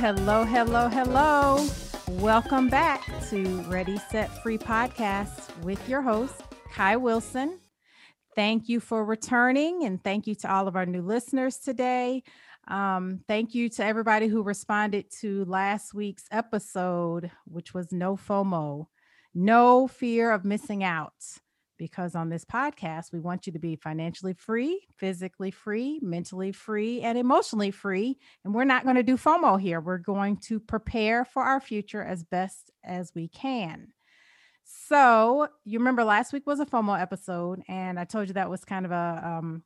hello, 0.00 0.44
hello, 0.44 0.88
hello. 0.88 1.68
Welcome 2.22 2.68
back 2.70 3.04
to 3.28 3.60
Ready, 3.68 3.98
Set, 4.10 4.30
Free 4.42 4.56
podcast 4.56 5.54
with 5.62 5.86
your 5.90 6.00
host, 6.00 6.40
Kai 6.72 6.96
Wilson. 6.96 7.60
Thank 8.34 8.70
you 8.70 8.80
for 8.80 9.04
returning 9.04 9.84
and 9.84 10.02
thank 10.02 10.26
you 10.26 10.34
to 10.36 10.50
all 10.50 10.66
of 10.68 10.74
our 10.74 10.86
new 10.86 11.02
listeners 11.02 11.58
today. 11.58 12.22
Um, 12.66 13.20
thank 13.28 13.54
you 13.54 13.68
to 13.68 13.84
everybody 13.84 14.26
who 14.26 14.42
responded 14.42 15.04
to 15.20 15.44
last 15.44 15.92
week's 15.92 16.24
episode, 16.30 17.30
which 17.44 17.74
was 17.74 17.92
No 17.92 18.16
FOMO, 18.16 18.86
no 19.34 19.86
fear 19.86 20.30
of 20.30 20.46
missing 20.46 20.82
out 20.82 21.12
because 21.80 22.14
on 22.14 22.28
this 22.28 22.44
podcast, 22.44 23.10
we 23.10 23.20
want 23.20 23.46
you 23.46 23.54
to 23.54 23.58
be 23.58 23.74
financially 23.74 24.34
free, 24.34 24.86
physically 24.98 25.50
free, 25.50 25.98
mentally 26.02 26.52
free, 26.52 27.00
and 27.00 27.16
emotionally 27.16 27.70
free. 27.70 28.18
And 28.44 28.54
we're 28.54 28.64
not 28.64 28.84
going 28.84 28.96
to 28.96 29.02
do 29.02 29.16
FOMO 29.16 29.58
here. 29.58 29.80
We're 29.80 29.96
going 29.96 30.36
to 30.48 30.60
prepare 30.60 31.24
for 31.24 31.42
our 31.42 31.58
future 31.58 32.04
as 32.04 32.22
best 32.22 32.70
as 32.84 33.12
we 33.14 33.28
can. 33.28 33.94
So, 34.62 35.48
you 35.64 35.78
remember 35.78 36.04
last 36.04 36.34
week 36.34 36.46
was 36.46 36.60
a 36.60 36.66
FOMO 36.66 37.00
episode, 37.00 37.62
and 37.66 37.98
I 37.98 38.04
told 38.04 38.28
you 38.28 38.34
that 38.34 38.50
was 38.50 38.62
kind 38.62 38.84
of 38.84 38.92
a 38.92 39.22
um, 39.24 39.62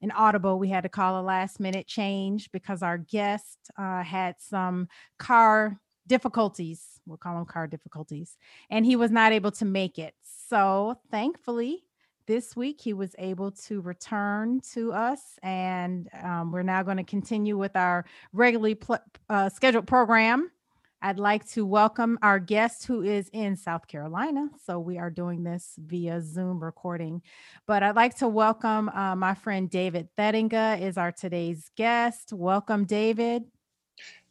an 0.00 0.10
audible. 0.12 0.58
We 0.58 0.70
had 0.70 0.84
to 0.84 0.88
call 0.88 1.20
a 1.20 1.22
last 1.22 1.60
minute 1.60 1.86
change 1.86 2.50
because 2.50 2.82
our 2.82 2.96
guest 2.96 3.58
uh, 3.76 4.02
had 4.02 4.36
some 4.38 4.88
car 5.18 5.78
difficulties. 6.06 6.98
We'll 7.04 7.18
call 7.18 7.36
them 7.36 7.44
car 7.44 7.66
difficulties, 7.66 8.38
and 8.70 8.86
he 8.86 8.96
was 8.96 9.10
not 9.10 9.32
able 9.32 9.50
to 9.52 9.66
make 9.66 9.98
it. 9.98 10.14
So 10.48 10.98
thankfully, 11.10 11.84
this 12.26 12.56
week 12.56 12.80
he 12.80 12.94
was 12.94 13.14
able 13.18 13.50
to 13.50 13.82
return 13.82 14.60
to 14.72 14.92
us, 14.92 15.20
and 15.42 16.08
um, 16.22 16.52
we're 16.52 16.62
now 16.62 16.82
going 16.82 16.96
to 16.96 17.04
continue 17.04 17.58
with 17.58 17.76
our 17.76 18.06
regularly 18.32 18.74
pl- 18.74 18.98
uh, 19.28 19.50
scheduled 19.50 19.86
program. 19.86 20.50
I'd 21.02 21.18
like 21.18 21.46
to 21.50 21.66
welcome 21.66 22.18
our 22.22 22.38
guest 22.38 22.86
who 22.86 23.02
is 23.02 23.28
in 23.32 23.56
South 23.56 23.86
Carolina. 23.86 24.48
So 24.64 24.80
we 24.80 24.98
are 24.98 25.10
doing 25.10 25.44
this 25.44 25.74
via 25.78 26.20
Zoom 26.20 26.64
recording. 26.64 27.22
But 27.66 27.82
I'd 27.82 27.94
like 27.94 28.16
to 28.18 28.28
welcome 28.28 28.88
uh, 28.88 29.14
my 29.14 29.34
friend 29.34 29.70
David 29.70 30.08
Thettinga 30.16 30.80
is 30.80 30.96
our 30.96 31.12
today's 31.12 31.70
guest. 31.76 32.32
Welcome, 32.32 32.84
David. 32.84 33.44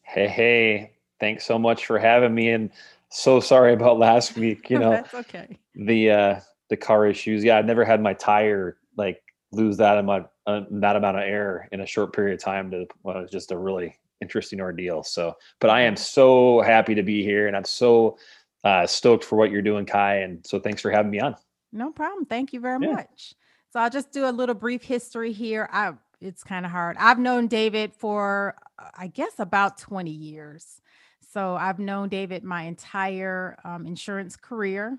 Hey, 0.01 0.27
hey. 0.27 0.91
Thanks 1.19 1.45
so 1.45 1.57
much 1.57 1.85
for 1.85 1.97
having 1.97 2.35
me. 2.35 2.49
And 2.49 2.71
so 3.09 3.39
sorry 3.39 3.73
about 3.73 3.97
last 3.97 4.35
week. 4.35 4.69
You 4.69 4.79
know, 4.79 4.89
that's 4.91 5.13
okay. 5.13 5.57
The 5.77 6.11
uh 6.11 6.39
the 6.69 6.77
car 6.77 7.07
issues. 7.07 7.43
Yeah, 7.43 7.57
I've 7.57 7.65
never 7.65 7.85
had 7.85 8.01
my 8.01 8.13
tire 8.13 8.77
like 8.97 9.21
lose 9.51 9.77
that 9.77 9.97
amount 9.97 10.27
uh, 10.45 10.61
that 10.71 10.95
amount 10.95 11.17
of 11.17 11.23
air 11.23 11.69
in 11.71 11.81
a 11.81 11.85
short 11.85 12.13
period 12.13 12.33
of 12.33 12.43
time. 12.43 12.71
To 12.71 12.85
well, 13.03 13.19
it's 13.19 13.31
just 13.31 13.51
a 13.51 13.57
really 13.57 13.95
interesting 14.21 14.59
ordeal. 14.59 15.03
So, 15.03 15.35
but 15.59 15.69
I 15.69 15.81
am 15.81 15.95
so 15.95 16.61
happy 16.61 16.95
to 16.95 17.03
be 17.03 17.23
here, 17.23 17.47
and 17.47 17.55
I'm 17.55 17.65
so 17.65 18.17
uh, 18.63 18.85
stoked 18.87 19.23
for 19.23 19.37
what 19.37 19.51
you're 19.51 19.61
doing, 19.61 19.85
Kai. 19.85 20.17
And 20.17 20.45
so, 20.45 20.59
thanks 20.59 20.81
for 20.81 20.91
having 20.91 21.11
me 21.11 21.19
on. 21.19 21.35
No 21.71 21.91
problem. 21.91 22.25
Thank 22.25 22.53
you 22.53 22.59
very 22.59 22.79
yeah. 22.85 22.93
much. 22.93 23.33
So, 23.71 23.79
I'll 23.79 23.89
just 23.89 24.11
do 24.11 24.27
a 24.27 24.31
little 24.31 24.55
brief 24.55 24.83
history 24.83 25.31
here. 25.31 25.69
I 25.71 25.93
it's 26.19 26.43
kind 26.43 26.65
of 26.65 26.71
hard. 26.71 26.97
I've 26.99 27.19
known 27.19 27.47
David 27.47 27.93
for 27.93 28.55
I 28.95 29.07
guess 29.07 29.33
about 29.39 29.77
20 29.77 30.11
years. 30.11 30.81
So 31.29 31.55
I've 31.55 31.77
known 31.77 32.09
David 32.09 32.43
my 32.43 32.63
entire 32.63 33.57
um, 33.63 33.85
insurance 33.85 34.35
career. 34.35 34.97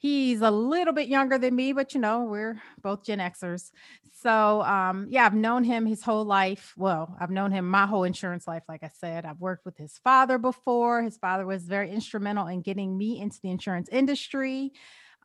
He's 0.00 0.42
a 0.42 0.50
little 0.50 0.92
bit 0.92 1.08
younger 1.08 1.38
than 1.38 1.56
me, 1.56 1.72
but 1.72 1.92
you 1.92 2.00
know, 2.00 2.24
we're 2.24 2.62
both 2.82 3.04
Gen 3.04 3.18
Xers. 3.18 3.72
So, 4.12 4.62
um, 4.62 5.06
yeah, 5.10 5.26
I've 5.26 5.34
known 5.34 5.64
him 5.64 5.86
his 5.86 6.02
whole 6.02 6.24
life. 6.24 6.72
Well, 6.76 7.16
I've 7.20 7.30
known 7.30 7.52
him 7.52 7.68
my 7.68 7.86
whole 7.86 8.04
insurance 8.04 8.46
life. 8.46 8.62
Like 8.68 8.82
I 8.82 8.90
said, 9.00 9.24
I've 9.24 9.40
worked 9.40 9.64
with 9.64 9.76
his 9.76 9.98
father 9.98 10.38
before. 10.38 11.02
His 11.02 11.16
father 11.16 11.46
was 11.46 11.64
very 11.64 11.90
instrumental 11.90 12.46
in 12.46 12.62
getting 12.62 12.96
me 12.96 13.20
into 13.20 13.40
the 13.40 13.50
insurance 13.50 13.88
industry. 13.90 14.72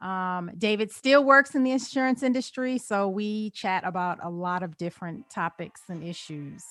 Um, 0.02 0.52
David 0.58 0.92
still 0.92 1.24
works 1.24 1.56
in 1.56 1.64
the 1.64 1.72
insurance 1.72 2.24
industry. 2.24 2.78
So 2.78 3.08
we 3.08 3.52
chat 3.52 3.84
about 3.86 4.20
a 4.22 4.30
lot 4.30 4.62
of 4.62 4.78
different 4.78 5.30
topics 5.30 5.82
and 5.88 6.04
issues. 6.04 6.64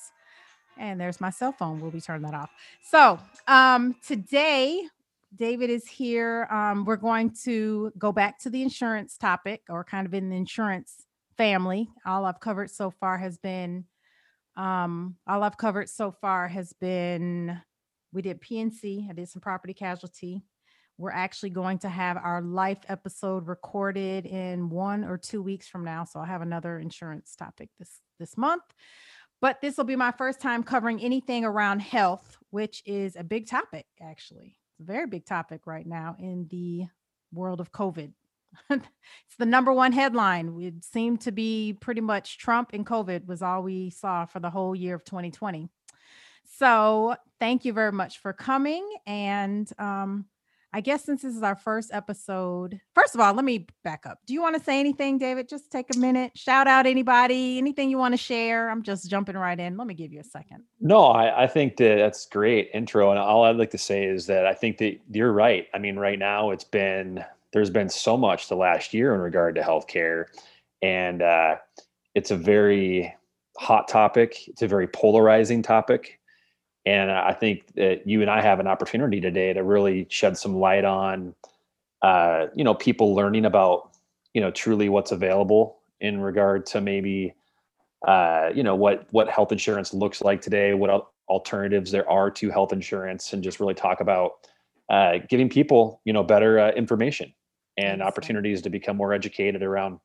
And 0.76 1.00
there's 1.00 1.20
my 1.20 1.30
cell 1.30 1.52
phone. 1.52 1.80
We'll 1.80 1.90
be 1.90 2.00
turning 2.00 2.22
that 2.22 2.34
off. 2.34 2.50
So 2.82 3.19
um, 3.48 3.96
today, 4.06 4.88
David 5.34 5.70
is 5.70 5.87
here. 5.87 6.47
Um, 6.50 6.84
we're 6.84 6.97
going 6.97 7.34
to 7.44 7.93
go 7.97 8.12
back 8.12 8.38
to 8.41 8.50
the 8.50 8.62
insurance 8.62 9.16
topic 9.16 9.62
or 9.69 9.82
kind 9.82 10.06
of 10.06 10.12
in 10.12 10.28
the 10.28 10.37
insurance 10.37 11.06
family. 11.38 11.88
All 12.04 12.26
I've 12.26 12.41
covered 12.41 12.70
so 12.70 12.91
far 12.91 13.16
has 13.19 13.38
been, 13.38 13.87
um, 14.56 15.16
all 15.26 15.43
I've 15.43 15.56
covered 15.56 15.88
so 15.88 16.12
far 16.12 16.48
has 16.48 16.75
been, 16.75 17.59
we 18.12 18.20
did 18.20 18.43
PNC, 18.43 19.09
I 19.09 19.15
did 19.15 19.28
some 19.28 19.41
property 19.41 19.72
casualty. 19.72 20.43
We're 20.98 21.10
actually 21.10 21.50
going 21.50 21.78
to 21.81 21.88
have 21.88 22.19
our 22.19 22.43
life 22.43 22.81
episode 22.88 23.49
recorded 23.49 24.26
in 24.26 24.69
one 24.69 25.03
or 25.03 25.16
two 25.16 25.43
weeks 25.43 25.66
from 25.66 25.84
now. 25.84 26.04
So 26.04 26.20
I'll 26.20 26.26
have 26.26 26.43
another 26.43 26.78
insurance 26.78 27.34
topic 27.34 27.70
this 27.78 28.00
this 28.20 28.37
month. 28.37 28.62
But 29.41 29.60
this 29.60 29.76
will 29.76 29.84
be 29.84 29.97
my 29.97 30.12
first 30.12 30.41
time 30.41 30.62
covering 30.62 31.00
anything 31.00 31.44
around 31.44 31.81
health, 31.81 32.37
which 32.50 32.82
is 32.87 33.16
a 33.16 33.25
big 33.25 33.49
topic, 33.49 33.87
actually. 34.00 34.56
Very 34.82 35.06
big 35.06 35.25
topic 35.25 35.66
right 35.66 35.87
now 35.87 36.16
in 36.19 36.47
the 36.50 36.87
world 37.32 37.60
of 37.60 37.72
COVID. 37.72 38.12
it's 38.70 39.37
the 39.38 39.47
number 39.47 39.72
one 39.72 39.93
headline. 39.93 40.60
It 40.60 40.84
seemed 40.84 41.22
to 41.22 41.32
be 41.32 41.76
pretty 41.81 42.00
much 42.00 42.38
Trump 42.38 42.70
and 42.72 42.87
COVID 42.87 43.26
was 43.26 43.43
all 43.43 43.62
we 43.62 43.91
saw 43.91 44.26
for 44.26 44.41
the 44.41 44.50
whole 44.50 44.75
year 44.75 44.94
of 44.94 45.04
2020. 45.04 45.69
So, 46.59 47.16
thank 47.41 47.65
you 47.65 47.72
very 47.72 47.93
much 47.93 48.19
for 48.19 48.32
coming. 48.32 48.87
And 49.06 49.70
um, 49.78 50.26
I 50.74 50.80
guess 50.80 51.04
since 51.04 51.20
this 51.20 51.36
is 51.36 51.42
our 51.42 51.54
first 51.54 51.90
episode, 51.92 52.80
first 52.94 53.14
of 53.14 53.20
all, 53.20 53.34
let 53.34 53.44
me 53.44 53.66
back 53.84 54.06
up. 54.06 54.20
Do 54.26 54.32
you 54.32 54.40
want 54.40 54.56
to 54.56 54.62
say 54.62 54.80
anything, 54.80 55.18
David? 55.18 55.46
Just 55.46 55.70
take 55.70 55.94
a 55.94 55.98
minute, 55.98 56.32
shout 56.34 56.66
out 56.66 56.86
anybody, 56.86 57.58
anything 57.58 57.90
you 57.90 57.98
want 57.98 58.14
to 58.14 58.18
share. 58.18 58.70
I'm 58.70 58.82
just 58.82 59.10
jumping 59.10 59.36
right 59.36 59.58
in. 59.58 59.76
Let 59.76 59.86
me 59.86 59.92
give 59.92 60.14
you 60.14 60.20
a 60.20 60.24
second. 60.24 60.62
No, 60.80 61.04
I, 61.04 61.44
I 61.44 61.46
think 61.46 61.76
that 61.76 61.96
that's 61.96 62.24
great 62.24 62.70
intro. 62.72 63.10
And 63.10 63.18
all 63.18 63.44
I'd 63.44 63.56
like 63.56 63.70
to 63.72 63.78
say 63.78 64.04
is 64.04 64.24
that 64.26 64.46
I 64.46 64.54
think 64.54 64.78
that 64.78 64.98
you're 65.10 65.32
right. 65.32 65.66
I 65.74 65.78
mean, 65.78 65.98
right 65.98 66.18
now 66.18 66.52
it's 66.52 66.64
been, 66.64 67.22
there's 67.52 67.70
been 67.70 67.90
so 67.90 68.16
much 68.16 68.48
the 68.48 68.56
last 68.56 68.94
year 68.94 69.14
in 69.14 69.20
regard 69.20 69.54
to 69.56 69.60
healthcare. 69.60 70.24
And 70.80 71.20
uh, 71.20 71.56
it's 72.14 72.30
a 72.30 72.36
very 72.36 73.14
hot 73.58 73.88
topic, 73.88 74.48
it's 74.48 74.62
a 74.62 74.68
very 74.68 74.86
polarizing 74.86 75.60
topic 75.60 76.18
and 76.84 77.10
I 77.10 77.32
think 77.32 77.75
that 77.75 78.06
you 78.06 78.22
and 78.22 78.31
I 78.31 78.41
have 78.41 78.59
an 78.59 78.66
opportunity 78.66 79.20
today 79.20 79.53
to 79.53 79.62
really 79.62 80.06
shed 80.10 80.37
some 80.37 80.56
light 80.56 80.84
on, 80.84 81.34
uh, 82.03 82.47
you 82.54 82.65
know, 82.65 82.75
people 82.75 83.15
learning 83.15 83.44
about, 83.44 83.91
you 84.34 84.41
know, 84.41 84.50
truly 84.50 84.88
what's 84.88 85.12
available 85.12 85.78
in 86.00 86.20
regard 86.20 86.66
to 86.66 86.81
maybe, 86.81 87.34
uh, 88.06 88.50
you 88.53 88.65
know, 88.65 88.75
what 88.75 89.06
what 89.12 89.28
health 89.28 89.53
insurance 89.53 89.94
looks 89.94 90.22
like 90.22 90.41
today, 90.41 90.75
what 90.75 91.06
alternatives 91.28 91.93
there 91.93 92.09
are 92.10 92.31
to 92.32 92.50
health 92.50 92.72
insurance, 92.72 93.32
and 93.32 93.44
just 93.44 93.60
really 93.60 93.75
talk 93.75 94.00
about 94.00 94.32
uh, 94.91 95.19
giving 95.28 95.49
people, 95.49 96.00
you 96.04 96.12
know, 96.12 96.25
better 96.25 96.59
uh, 96.59 96.72
information 96.72 97.32
and 97.76 98.03
opportunities 98.03 98.60
to 98.62 98.70
become 98.70 98.97
more 98.97 99.12
educated 99.12 99.62
around, 99.62 100.00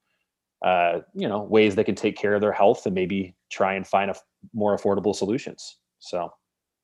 uh, 0.64 1.00
you 1.16 1.28
know, 1.28 1.42
ways 1.42 1.74
they 1.74 1.84
can 1.84 1.96
take 1.96 2.16
care 2.16 2.36
of 2.36 2.42
their 2.42 2.52
health 2.52 2.86
and 2.86 2.94
maybe 2.94 3.36
try 3.50 3.74
and 3.74 3.88
find 3.88 4.12
a 4.12 4.16
more 4.54 4.78
affordable 4.78 5.16
solutions. 5.16 5.78
So. 5.98 6.32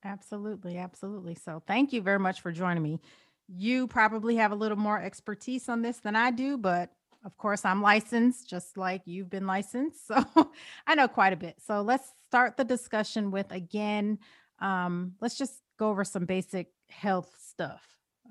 Absolutely, 0.04 0.76
absolutely. 0.78 1.34
So 1.34 1.62
thank 1.66 1.92
you 1.92 2.02
very 2.02 2.18
much 2.18 2.40
for 2.40 2.52
joining 2.52 2.82
me. 2.82 3.00
You 3.48 3.86
probably 3.86 4.36
have 4.36 4.52
a 4.52 4.56
little 4.56 4.76
more 4.78 5.00
expertise 5.00 5.68
on 5.68 5.82
this 5.82 5.98
than 5.98 6.16
I 6.16 6.30
do, 6.30 6.58
but 6.58 6.90
of 7.24 7.36
course 7.38 7.64
I'm 7.64 7.80
licensed 7.80 8.48
just 8.48 8.76
like 8.76 9.02
you've 9.06 9.30
been 9.30 9.46
licensed. 9.46 10.00
So 10.08 10.50
I 10.86 10.94
know 10.94 11.08
quite 11.08 11.32
a 11.32 11.36
bit. 11.36 11.56
So 11.66 11.80
let's 11.80 12.12
start 12.26 12.56
the 12.56 12.64
discussion 12.64 13.30
with 13.30 13.50
again, 13.50 14.18
um, 14.60 15.14
let's 15.20 15.36
just 15.38 15.54
go 15.78 15.88
over 15.88 16.04
some 16.04 16.26
basic 16.26 16.68
health 16.90 17.34
stuff. 17.42 17.82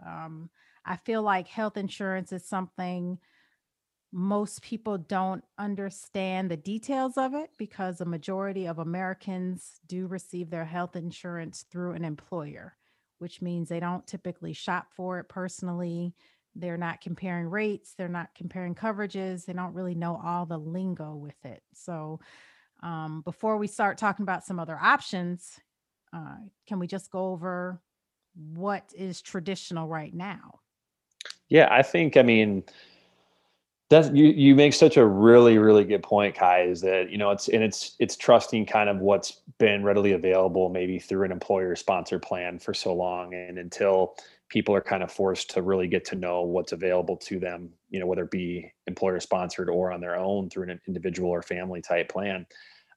Um, 0.06 0.50
I 0.86 0.98
feel 0.98 1.24
like 1.24 1.48
health 1.48 1.78
insurance 1.78 2.32
is 2.32 2.46
something 2.48 3.18
most 4.14 4.62
people 4.62 5.00
don't 5.00 5.44
understand 5.58 6.52
the 6.52 6.56
details 6.56 7.18
of 7.18 7.34
it 7.34 7.50
because 7.58 8.00
a 8.00 8.06
majority 8.06 8.68
of 8.68 8.78
Americans 8.78 9.80
do 9.88 10.06
receive 10.06 10.52
their 10.52 10.66
health 10.66 10.96
insurance 10.96 11.66
through 11.72 11.94
an 11.94 12.06
employer, 12.06 12.78
which 13.18 13.42
means 13.42 13.68
they 13.68 13.80
don't 13.80 14.06
typically 14.06 14.54
shop 14.54 14.88
for 14.96 15.18
it 15.18 15.28
personally. 15.30 16.14
They're 16.56 16.78
not 16.78 17.02
comparing 17.02 17.48
rates, 17.48 17.96
they're 17.98 18.08
not 18.08 18.36
comparing 18.36 18.76
coverages, 18.76 19.46
they 19.46 19.54
don't 19.54 19.74
really 19.74 19.96
know 19.96 20.22
all 20.24 20.46
the 20.46 20.60
lingo 20.60 21.16
with 21.16 21.44
it. 21.44 21.64
So, 21.74 22.20
um, 22.84 23.22
before 23.26 23.58
we 23.58 23.66
start 23.66 23.98
talking 23.98 24.24
about 24.24 24.46
some 24.46 24.60
other 24.60 24.78
options, 24.80 25.60
uh, 26.16 26.36
can 26.68 26.78
we 26.78 26.86
just 26.86 27.10
go 27.10 27.32
over 27.32 27.82
what 28.36 28.94
is 28.96 29.24
traditional 29.24 29.88
right 29.88 30.14
now? 30.14 30.60
Yeah, 31.50 31.68
I 31.72 31.82
think, 31.82 32.18
I 32.18 32.22
mean, 32.22 32.64
That's 33.94 34.10
you. 34.10 34.26
You 34.26 34.56
make 34.56 34.74
such 34.74 34.98
a 34.98 35.06
really, 35.06 35.60
really 35.60 35.84
good 35.84 36.02
point, 36.02 36.34
Kai. 36.34 36.64
Is 36.64 36.82
that 36.82 37.12
you 37.12 37.18
know 37.20 37.30
it's 37.30 37.48
and 37.48 37.64
it's 37.64 37.96
it's 38.00 38.18
trusting 38.18 38.66
kind 38.66 38.90
of 38.90 38.98
what's 38.98 39.42
been 39.60 39.84
readily 39.84 40.14
available, 40.14 40.70
maybe 40.70 40.98
through 40.98 41.26
an 41.26 41.32
employer 41.32 41.76
sponsor 41.76 42.18
plan 42.18 42.58
for 42.58 42.74
so 42.74 42.92
long, 42.92 43.36
and 43.36 43.60
until 43.60 44.16
people 44.50 44.74
are 44.74 44.82
kind 44.82 45.04
of 45.04 45.12
forced 45.12 45.52
to 45.52 45.62
really 45.62 45.88
get 45.88 46.06
to 46.06 46.16
know 46.16 46.42
what's 46.42 46.72
available 46.72 47.16
to 47.18 47.40
them, 47.40 47.70
you 47.92 48.00
know, 48.00 48.08
whether 48.08 48.24
it 48.24 48.32
be 48.32 48.72
employer 48.88 49.20
sponsored 49.20 49.70
or 49.70 49.92
on 49.92 50.02
their 50.02 50.16
own 50.16 50.50
through 50.50 50.70
an 50.70 50.82
individual 50.88 51.30
or 51.30 51.44
family 51.44 51.82
type 51.82 52.10
plan. 52.10 52.48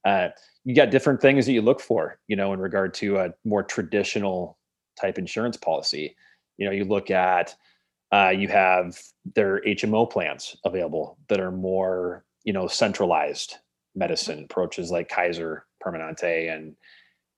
Uh, 0.07 0.29
you 0.65 0.75
got 0.75 0.91
different 0.91 1.21
things 1.21 1.45
that 1.45 1.53
you 1.53 1.61
look 1.61 1.81
for, 1.81 2.19
you 2.27 2.37
know, 2.37 2.55
in 2.55 2.61
regard 2.61 2.95
to 2.95 3.19
a 3.19 3.35
more 3.45 3.63
traditional 3.63 4.57
type 4.99 5.19
insurance 5.19 5.59
policy. 5.59 6.17
You 6.57 6.65
know, 6.65 6.73
you 6.73 6.85
look 6.85 7.11
at 7.11 7.55
uh, 8.13 8.33
you 8.37 8.49
have 8.49 8.99
their 9.35 9.61
HMO 9.63 10.11
plans 10.11 10.57
available 10.65 11.19
that 11.29 11.41
are 11.41 11.51
more, 11.51 12.25
you 12.45 12.53
know, 12.53 12.67
centralized 12.67 13.57
medicine 13.95 14.45
approaches 14.45 14.91
like 14.91 15.09
Kaiser 15.09 15.67
Permanente, 15.85 16.55
and 16.55 16.77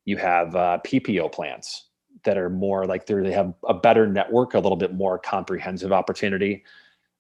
you 0.05 0.17
have 0.17 0.55
uh, 0.55 0.79
PPO 0.85 1.33
plans 1.33 1.89
that 2.25 2.37
are 2.37 2.51
more 2.51 2.87
like 2.87 3.07
they 3.07 3.15
they 3.15 3.33
have 3.33 3.55
a 3.67 3.75
better 3.75 4.07
network, 4.07 4.55
a 4.55 4.59
little 4.59 4.77
bit 4.77 4.95
more 4.95 5.19
comprehensive 5.19 5.93
opportunity 5.93 6.65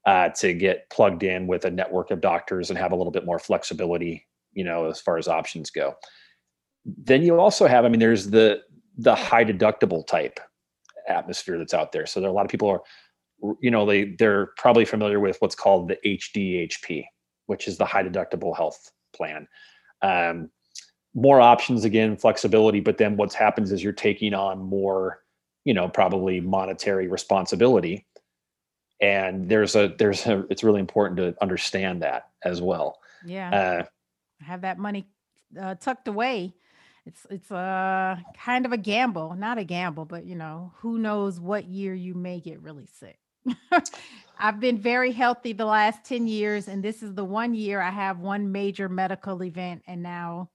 uh, 0.05 0.29
to 0.31 0.53
get 0.53 0.89
plugged 0.91 1.23
in 1.23 1.47
with 1.47 1.65
a 1.65 1.71
network 1.71 2.11
of 2.11 2.21
doctors 2.21 2.71
and 2.71 2.79
have 2.79 2.93
a 2.93 2.97
little 2.97 3.11
bit 3.11 3.25
more 3.25 3.39
flexibility, 3.39 4.27
you 4.53 4.65
know, 4.65 4.87
as 4.87 5.01
far 5.01 5.19
as 5.19 5.29
options 5.29 5.71
go. 5.71 5.95
Then 6.85 7.23
you 7.23 7.39
also 7.39 7.67
have, 7.67 7.85
I 7.85 7.89
mean, 7.89 8.01
there's 8.01 8.31
the 8.31 8.63
the 8.97 9.15
high 9.15 9.45
deductible 9.45 10.07
type 10.07 10.41
atmosphere 11.09 11.57
that's 11.57 11.75
out 11.75 11.93
there. 11.93 12.05
So 12.05 12.21
there 12.21 12.29
are 12.29 12.33
a 12.33 12.35
lot 12.35 12.45
of 12.45 12.51
people 12.51 12.69
are 12.69 12.83
you 13.61 13.71
know 13.71 13.87
they 13.87 14.17
they're 14.19 14.47
probably 14.57 14.85
familiar 14.85 15.21
with 15.21 15.37
what's 15.41 15.55
called 15.55 15.89
the 15.89 15.99
HDHP, 16.05 17.05
which 17.47 17.69
is 17.69 17.79
the 17.79 17.85
high 17.85 18.03
deductible 18.03 18.57
health 18.57 18.91
plan. 19.15 19.49
Um, 20.03 20.51
more 21.15 21.41
options 21.41 21.85
again, 21.85 22.17
flexibility, 22.17 22.81
but 22.81 22.99
then 22.99 23.17
what 23.17 23.33
happens 23.33 23.73
is 23.73 23.83
you're 23.83 23.93
taking 23.93 24.35
on 24.35 24.59
more, 24.59 25.21
you 25.65 25.75
know, 25.75 25.89
probably 25.89 26.41
monetary 26.41 27.09
responsibility. 27.09 28.07
And 29.01 29.49
there's 29.49 29.77
a 29.77 29.95
there's 29.99 30.27
a 30.27 30.45
it's 30.51 30.65
really 30.65 30.81
important 30.81 31.19
to 31.19 31.35
understand 31.41 32.03
that 32.03 32.31
as 32.45 32.61
well. 32.61 32.99
Yeah. 33.25 33.51
Uh, 33.51 33.85
have 34.45 34.61
that 34.63 34.79
money 34.79 35.07
uh, 35.61 35.75
tucked 35.77 36.09
away 36.09 36.55
it's 37.09 37.27
it's 37.31 37.51
a 37.51 38.23
kind 38.45 38.67
of 38.67 38.73
a 38.73 38.77
gamble 38.77 39.35
not 39.35 39.59
a 39.59 39.65
gamble 39.65 40.05
but 40.05 40.27
you 40.27 40.37
know 40.37 40.73
who 40.77 40.99
knows 40.99 41.41
what 41.41 41.65
year 41.65 41.95
you 41.95 42.15
may 42.15 42.39
get 42.39 42.61
really 42.61 42.87
sick 42.87 43.19
I've 44.39 44.61
been 44.61 44.79
very 44.79 45.13
healthy 45.13 45.53
the 45.53 45.65
last 45.65 46.05
10 46.05 46.29
years, 46.29 46.69
and 46.69 46.83
this 46.83 47.03
is 47.03 47.15
the 47.15 47.25
one 47.25 47.55
year 47.55 47.81
I 47.81 47.91
have 47.91 48.21
one 48.21 48.53
major 48.53 48.89
medical 48.89 49.43
event, 49.43 49.83
and 49.87 50.03
now 50.03 50.51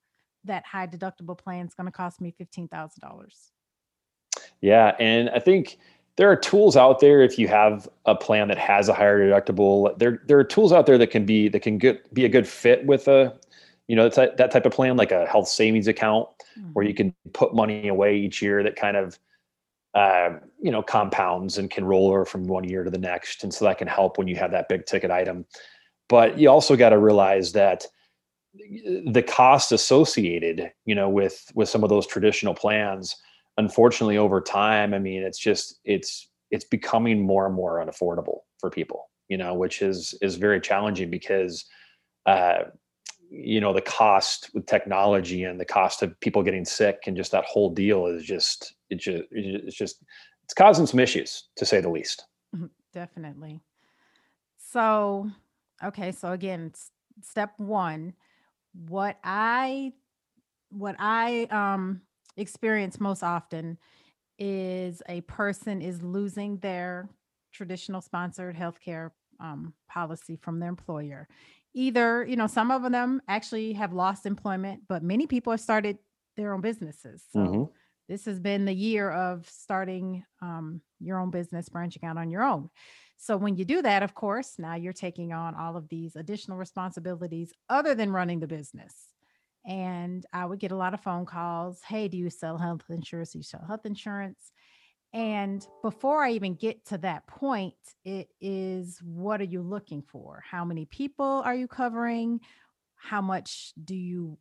that 0.46 0.66
high 0.66 0.88
deductible 0.88 1.38
plan 1.38 1.66
is 1.66 1.74
going 1.74 1.86
to 1.86 1.92
cost 1.92 2.22
me 2.22 2.34
$15,000. 2.40 3.00
Yeah. 4.62 4.96
And 5.00 5.30
I 5.30 5.40
think 5.40 5.78
there 6.16 6.30
are 6.30 6.36
tools 6.36 6.78
out 6.78 7.00
there 7.00 7.22
if 7.22 7.40
you 7.40 7.48
have 7.48 7.88
a 8.06 8.16
plan 8.16 8.48
that 8.50 8.58
has 8.58 8.88
a 8.88 8.94
higher 8.94 9.20
deductible. 9.20 9.98
There, 9.98 10.22
there 10.28 10.38
are 10.40 10.44
tools 10.44 10.72
out 10.72 10.86
there 10.86 10.98
that 10.98 11.08
can 11.08 11.26
be 11.26 11.50
that 11.50 11.62
can 11.62 11.78
get, 11.78 12.14
be 12.14 12.26
a 12.26 12.30
good 12.30 12.48
fit 12.48 12.86
with 12.86 13.08
a, 13.08 13.34
you 13.88 13.96
know, 13.96 14.08
that 14.10 14.38
type 14.38 14.66
of 14.66 14.72
plan, 14.72 14.96
like 14.96 15.12
a 15.12 15.26
health 15.26 15.48
savings 15.48 15.88
account, 15.88 16.30
mm-hmm. 16.58 16.70
where 16.74 16.86
you 16.86 16.94
can 16.94 17.14
put 17.34 17.54
money 17.54 17.88
away 17.88 18.16
each 18.18 18.42
year 18.42 18.64
that 18.64 18.76
kind 18.76 18.96
of 18.96 19.20
uh, 19.94 20.32
you 20.62 20.72
know 20.72 20.82
compounds 20.82 21.58
and 21.58 21.70
can 21.70 21.86
roll 21.86 22.10
over 22.10 22.26
from 22.26 22.48
one 22.48 22.64
year 22.64 22.84
to 22.84 22.90
the 22.90 22.98
next. 22.98 23.44
And 23.44 23.54
so 23.54 23.66
that 23.66 23.78
can 23.78 23.88
help 23.88 24.18
when 24.18 24.28
you 24.28 24.36
have 24.36 24.52
that 24.52 24.70
big 24.70 24.86
ticket 24.86 25.12
item. 25.12 25.46
But 26.10 26.38
you 26.38 26.50
also 26.50 26.76
got 26.76 26.90
to 26.90 26.98
realize 26.98 27.52
that 27.54 27.86
the 29.06 29.24
cost 29.28 29.72
associated 29.72 30.72
you 30.86 30.94
know 30.94 31.10
with 31.10 31.52
with 31.56 31.70
some 31.70 31.84
of 31.84 31.90
those 31.90 32.06
traditional 32.06 32.54
plans 32.54 33.16
unfortunately 33.58 34.18
over 34.18 34.40
time 34.40 34.94
i 34.94 35.00
mean 35.00 35.24
it's 35.24 35.40
just 35.40 35.80
it's 35.86 36.30
it's 36.52 36.66
becoming 36.66 37.20
more 37.20 37.48
and 37.48 37.56
more 37.56 37.84
unaffordable 37.84 38.42
for 38.60 38.70
people 38.70 39.10
you 39.28 39.38
know 39.38 39.56
which 39.56 39.82
is 39.82 40.14
is 40.22 40.36
very 40.36 40.62
challenging 40.62 41.10
because 41.10 41.66
uh 42.28 42.60
you 43.32 43.60
know 43.60 43.74
the 43.74 43.82
cost 43.82 44.52
with 44.54 44.68
technology 44.68 45.46
and 45.46 45.60
the 45.60 45.66
cost 45.66 46.04
of 46.04 46.20
people 46.20 46.44
getting 46.44 46.64
sick 46.64 47.04
and 47.08 47.18
just 47.18 47.32
that 47.32 47.46
whole 47.46 47.72
deal 47.72 48.06
is 48.06 48.24
just 48.24 48.76
it 48.94 49.00
just 49.00 49.24
it's 49.32 49.76
just 49.76 50.04
it's 50.44 50.54
causing 50.54 50.86
some 50.86 51.00
issues 51.00 51.50
to 51.56 51.66
say 51.66 51.82
the 51.82 51.90
least 51.90 52.26
mm-hmm, 52.56 52.66
definitely 52.94 53.60
so 54.58 55.30
okay 55.84 56.12
so 56.12 56.32
again 56.32 56.72
step 57.22 57.52
one 57.58 58.14
what 58.88 59.18
i 59.24 59.92
what 60.70 60.96
i 61.00 61.44
um 61.52 62.02
experience 62.38 63.00
most 63.00 63.24
often 63.24 63.78
is 64.40 65.04
a 65.08 65.22
person 65.22 65.82
is 65.82 66.02
losing 66.02 66.58
their 66.58 67.08
traditional 67.52 68.02
sponsored 68.02 68.56
healthcare 68.56 69.12
um, 69.40 69.74
policy 69.88 70.36
from 70.42 70.60
their 70.60 70.70
employer 70.70 71.28
either, 71.74 72.24
you 72.26 72.36
know, 72.36 72.48
some 72.48 72.72
of 72.72 72.90
them 72.92 73.22
actually 73.28 73.74
have 73.74 73.94
lost 73.94 74.26
employment, 74.26 74.84
but 74.88 75.04
many 75.04 75.28
people 75.28 75.52
have 75.52 75.60
started 75.60 75.98
their 76.38 76.54
own 76.54 76.62
businesses. 76.62 77.24
So 77.32 77.40
mm-hmm. 77.40 77.64
This 78.08 78.26
has 78.26 78.40
been 78.40 78.66
the 78.66 78.74
year 78.74 79.10
of 79.10 79.48
starting 79.50 80.24
um, 80.42 80.82
your 81.00 81.20
own 81.20 81.32
business, 81.32 81.70
branching 81.70 82.04
out 82.04 82.18
on 82.18 82.30
your 82.30 82.44
own. 82.44 82.70
So 83.18 83.38
when 83.38 83.56
you 83.56 83.64
do 83.64 83.82
that, 83.82 84.04
of 84.04 84.14
course, 84.14 84.56
now 84.58 84.76
you're 84.76 84.92
taking 84.92 85.32
on 85.32 85.56
all 85.56 85.78
of 85.78 85.88
these 85.88 86.16
additional 86.16 86.58
responsibilities 86.58 87.54
other 87.70 87.96
than 87.96 88.12
running 88.12 88.40
the 88.40 88.48
business. 88.48 88.94
And 89.66 90.26
I 90.34 90.46
would 90.46 90.60
get 90.60 90.74
a 90.74 90.76
lot 90.76 90.94
of 90.94 91.02
phone 91.02 91.26
calls. 91.26 91.80
Hey, 91.88 92.10
do 92.10 92.18
you 92.18 92.30
sell 92.30 92.58
health 92.58 92.82
insurance? 92.90 93.32
Do 93.32 93.40
you 93.40 93.44
sell 93.44 93.64
health 93.66 93.86
insurance? 93.86 94.52
And 95.14 95.66
before 95.82 96.24
I 96.24 96.32
even 96.32 96.56
get 96.56 96.84
to 96.88 96.98
that 96.98 97.28
point, 97.28 97.76
it 98.04 98.30
is 98.42 99.00
what 99.04 99.40
are 99.40 99.46
you 99.46 99.62
looking 99.62 100.02
for? 100.02 100.44
How 100.50 100.66
many 100.66 100.86
people 100.86 101.44
are 101.46 101.56
you 101.56 101.68
covering? 101.68 102.42
How 102.96 103.22
much 103.22 103.74
do 103.82 103.96
you 103.96 104.38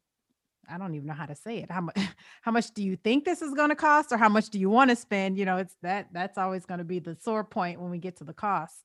I 0.72 0.78
don't 0.78 0.94
even 0.94 1.06
know 1.06 1.14
how 1.14 1.26
to 1.26 1.34
say 1.34 1.58
it. 1.58 1.70
How 1.70 1.82
much 1.82 1.96
how 2.42 2.52
much 2.52 2.72
do 2.72 2.82
you 2.82 2.96
think 2.96 3.24
this 3.24 3.42
is 3.42 3.54
going 3.54 3.69
to 3.69 3.76
cost 3.76 4.12
or 4.12 4.16
how 4.16 4.28
much 4.28 4.50
do 4.50 4.58
you 4.58 4.70
want 4.70 4.90
to 4.90 4.96
spend? 4.96 5.38
You 5.38 5.44
know, 5.44 5.58
it's 5.58 5.76
that 5.82 6.08
that's 6.12 6.38
always 6.38 6.64
going 6.64 6.78
to 6.78 6.84
be 6.84 6.98
the 6.98 7.16
sore 7.20 7.44
point 7.44 7.80
when 7.80 7.90
we 7.90 7.98
get 7.98 8.16
to 8.16 8.24
the 8.24 8.32
cost. 8.32 8.84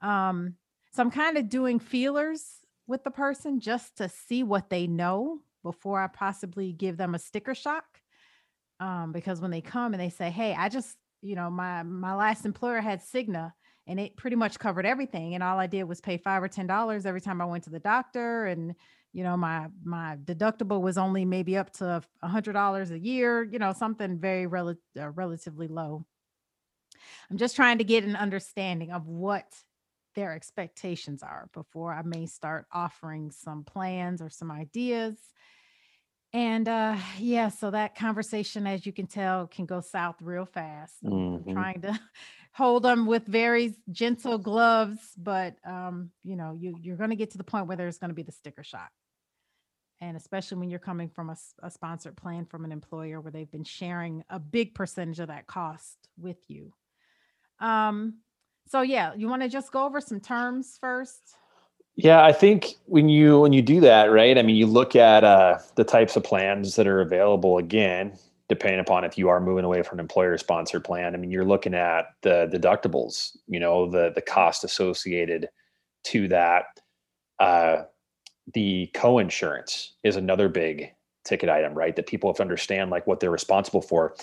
Um 0.00 0.54
so 0.92 1.02
I'm 1.02 1.10
kind 1.10 1.36
of 1.36 1.48
doing 1.48 1.78
feelers 1.78 2.44
with 2.86 3.04
the 3.04 3.10
person 3.10 3.60
just 3.60 3.96
to 3.98 4.08
see 4.08 4.42
what 4.42 4.70
they 4.70 4.86
know 4.86 5.40
before 5.62 6.00
I 6.00 6.06
possibly 6.06 6.72
give 6.72 6.96
them 6.96 7.14
a 7.14 7.18
sticker 7.18 7.54
shock. 7.54 7.84
Um, 8.78 9.12
because 9.12 9.40
when 9.40 9.50
they 9.50 9.60
come 9.60 9.92
and 9.92 10.00
they 10.00 10.10
say, 10.10 10.30
Hey, 10.30 10.54
I 10.54 10.68
just 10.68 10.96
you 11.22 11.34
know, 11.34 11.50
my 11.50 11.82
my 11.82 12.14
last 12.14 12.44
employer 12.44 12.80
had 12.80 13.02
Cigna 13.02 13.52
and 13.86 14.00
it 14.00 14.16
pretty 14.16 14.36
much 14.36 14.58
covered 14.58 14.86
everything. 14.86 15.34
And 15.34 15.42
all 15.42 15.58
I 15.58 15.66
did 15.66 15.84
was 15.84 16.00
pay 16.00 16.16
five 16.16 16.42
or 16.42 16.48
ten 16.48 16.66
dollars 16.66 17.06
every 17.06 17.20
time 17.20 17.40
I 17.40 17.46
went 17.46 17.64
to 17.64 17.70
the 17.70 17.78
doctor. 17.78 18.46
And, 18.46 18.74
you 19.16 19.24
know, 19.24 19.34
my 19.38 19.68
my 19.82 20.18
deductible 20.22 20.82
was 20.82 20.98
only 20.98 21.24
maybe 21.24 21.56
up 21.56 21.72
to 21.72 22.02
a 22.22 22.28
hundred 22.28 22.52
dollars 22.52 22.90
a 22.90 22.98
year, 22.98 23.42
you 23.42 23.58
know, 23.58 23.72
something 23.72 24.18
very 24.18 24.46
rel- 24.46 24.76
uh, 25.00 25.08
relatively 25.08 25.68
low. 25.68 26.04
I'm 27.30 27.38
just 27.38 27.56
trying 27.56 27.78
to 27.78 27.84
get 27.84 28.04
an 28.04 28.14
understanding 28.14 28.92
of 28.92 29.06
what 29.06 29.46
their 30.16 30.34
expectations 30.34 31.22
are 31.22 31.48
before 31.54 31.94
I 31.94 32.02
may 32.02 32.26
start 32.26 32.66
offering 32.72 33.30
some 33.30 33.64
plans 33.64 34.20
or 34.20 34.28
some 34.28 34.50
ideas 34.50 35.16
and 36.32 36.68
uh 36.68 36.96
yeah, 37.18 37.48
so 37.48 37.70
that 37.70 37.94
conversation, 37.94 38.66
as 38.66 38.84
you 38.84 38.92
can 38.92 39.06
tell, 39.06 39.46
can 39.46 39.64
go 39.64 39.80
south 39.80 40.16
real 40.20 40.44
fast. 40.44 40.96
I'm 41.06 41.44
hmm 41.44 41.46
trying 41.48 41.80
to 41.82 41.98
hold 42.52 42.82
them 42.82 43.06
with 43.06 43.26
very 43.26 43.74
gentle 43.90 44.38
gloves, 44.38 44.98
but 45.16 45.56
um, 45.66 46.10
you 46.24 46.36
know, 46.36 46.52
you 46.52 46.76
you're 46.82 46.96
gonna 46.96 47.16
get 47.16 47.30
to 47.30 47.38
the 47.38 47.44
point 47.44 47.68
where 47.68 47.76
there's 47.76 47.98
gonna 47.98 48.14
be 48.14 48.22
the 48.24 48.32
sticker 48.32 48.64
shock. 48.64 48.90
And 50.00 50.16
especially 50.16 50.58
when 50.58 50.68
you're 50.68 50.78
coming 50.78 51.08
from 51.08 51.30
a, 51.30 51.36
a 51.62 51.70
sponsored 51.70 52.16
plan 52.16 52.44
from 52.44 52.64
an 52.64 52.72
employer 52.72 53.20
where 53.20 53.32
they've 53.32 53.50
been 53.50 53.64
sharing 53.64 54.22
a 54.28 54.38
big 54.38 54.74
percentage 54.74 55.20
of 55.20 55.28
that 55.28 55.46
cost 55.46 56.08
with 56.18 56.36
you. 56.48 56.72
Um, 57.60 58.18
so 58.68 58.82
yeah, 58.82 59.14
you 59.14 59.28
want 59.28 59.42
to 59.42 59.48
just 59.48 59.72
go 59.72 59.84
over 59.84 60.00
some 60.00 60.20
terms 60.20 60.76
first? 60.80 61.36
Yeah, 61.94 62.22
I 62.22 62.32
think 62.32 62.74
when 62.84 63.08
you 63.08 63.40
when 63.40 63.54
you 63.54 63.62
do 63.62 63.80
that, 63.80 64.10
right? 64.12 64.36
I 64.36 64.42
mean, 64.42 64.56
you 64.56 64.66
look 64.66 64.94
at 64.94 65.24
uh, 65.24 65.58
the 65.76 65.84
types 65.84 66.14
of 66.14 66.24
plans 66.24 66.76
that 66.76 66.86
are 66.86 67.00
available. 67.00 67.56
Again, 67.56 68.18
depending 68.48 68.80
upon 68.80 69.04
if 69.04 69.16
you 69.16 69.28
are 69.28 69.40
moving 69.40 69.64
away 69.64 69.82
from 69.82 69.98
an 69.98 70.04
employer 70.04 70.36
sponsored 70.36 70.84
plan. 70.84 71.14
I 71.14 71.18
mean, 71.18 71.30
you're 71.30 71.44
looking 71.44 71.74
at 71.74 72.14
the 72.22 72.48
deductibles. 72.52 73.36
You 73.46 73.60
know, 73.60 73.90
the 73.90 74.12
the 74.14 74.20
cost 74.20 74.62
associated 74.62 75.48
to 76.04 76.28
that. 76.28 76.64
Uh, 77.38 77.84
the 78.54 78.90
co-insurance 78.94 79.92
is 80.02 80.16
another 80.16 80.48
big 80.48 80.92
ticket 81.24 81.48
item, 81.48 81.74
right? 81.74 81.96
That 81.96 82.06
people 82.06 82.30
have 82.30 82.36
to 82.36 82.42
understand 82.42 82.90
like 82.90 83.06
what 83.06 83.20
they're 83.20 83.30
responsible 83.30 83.82
for. 83.82 84.14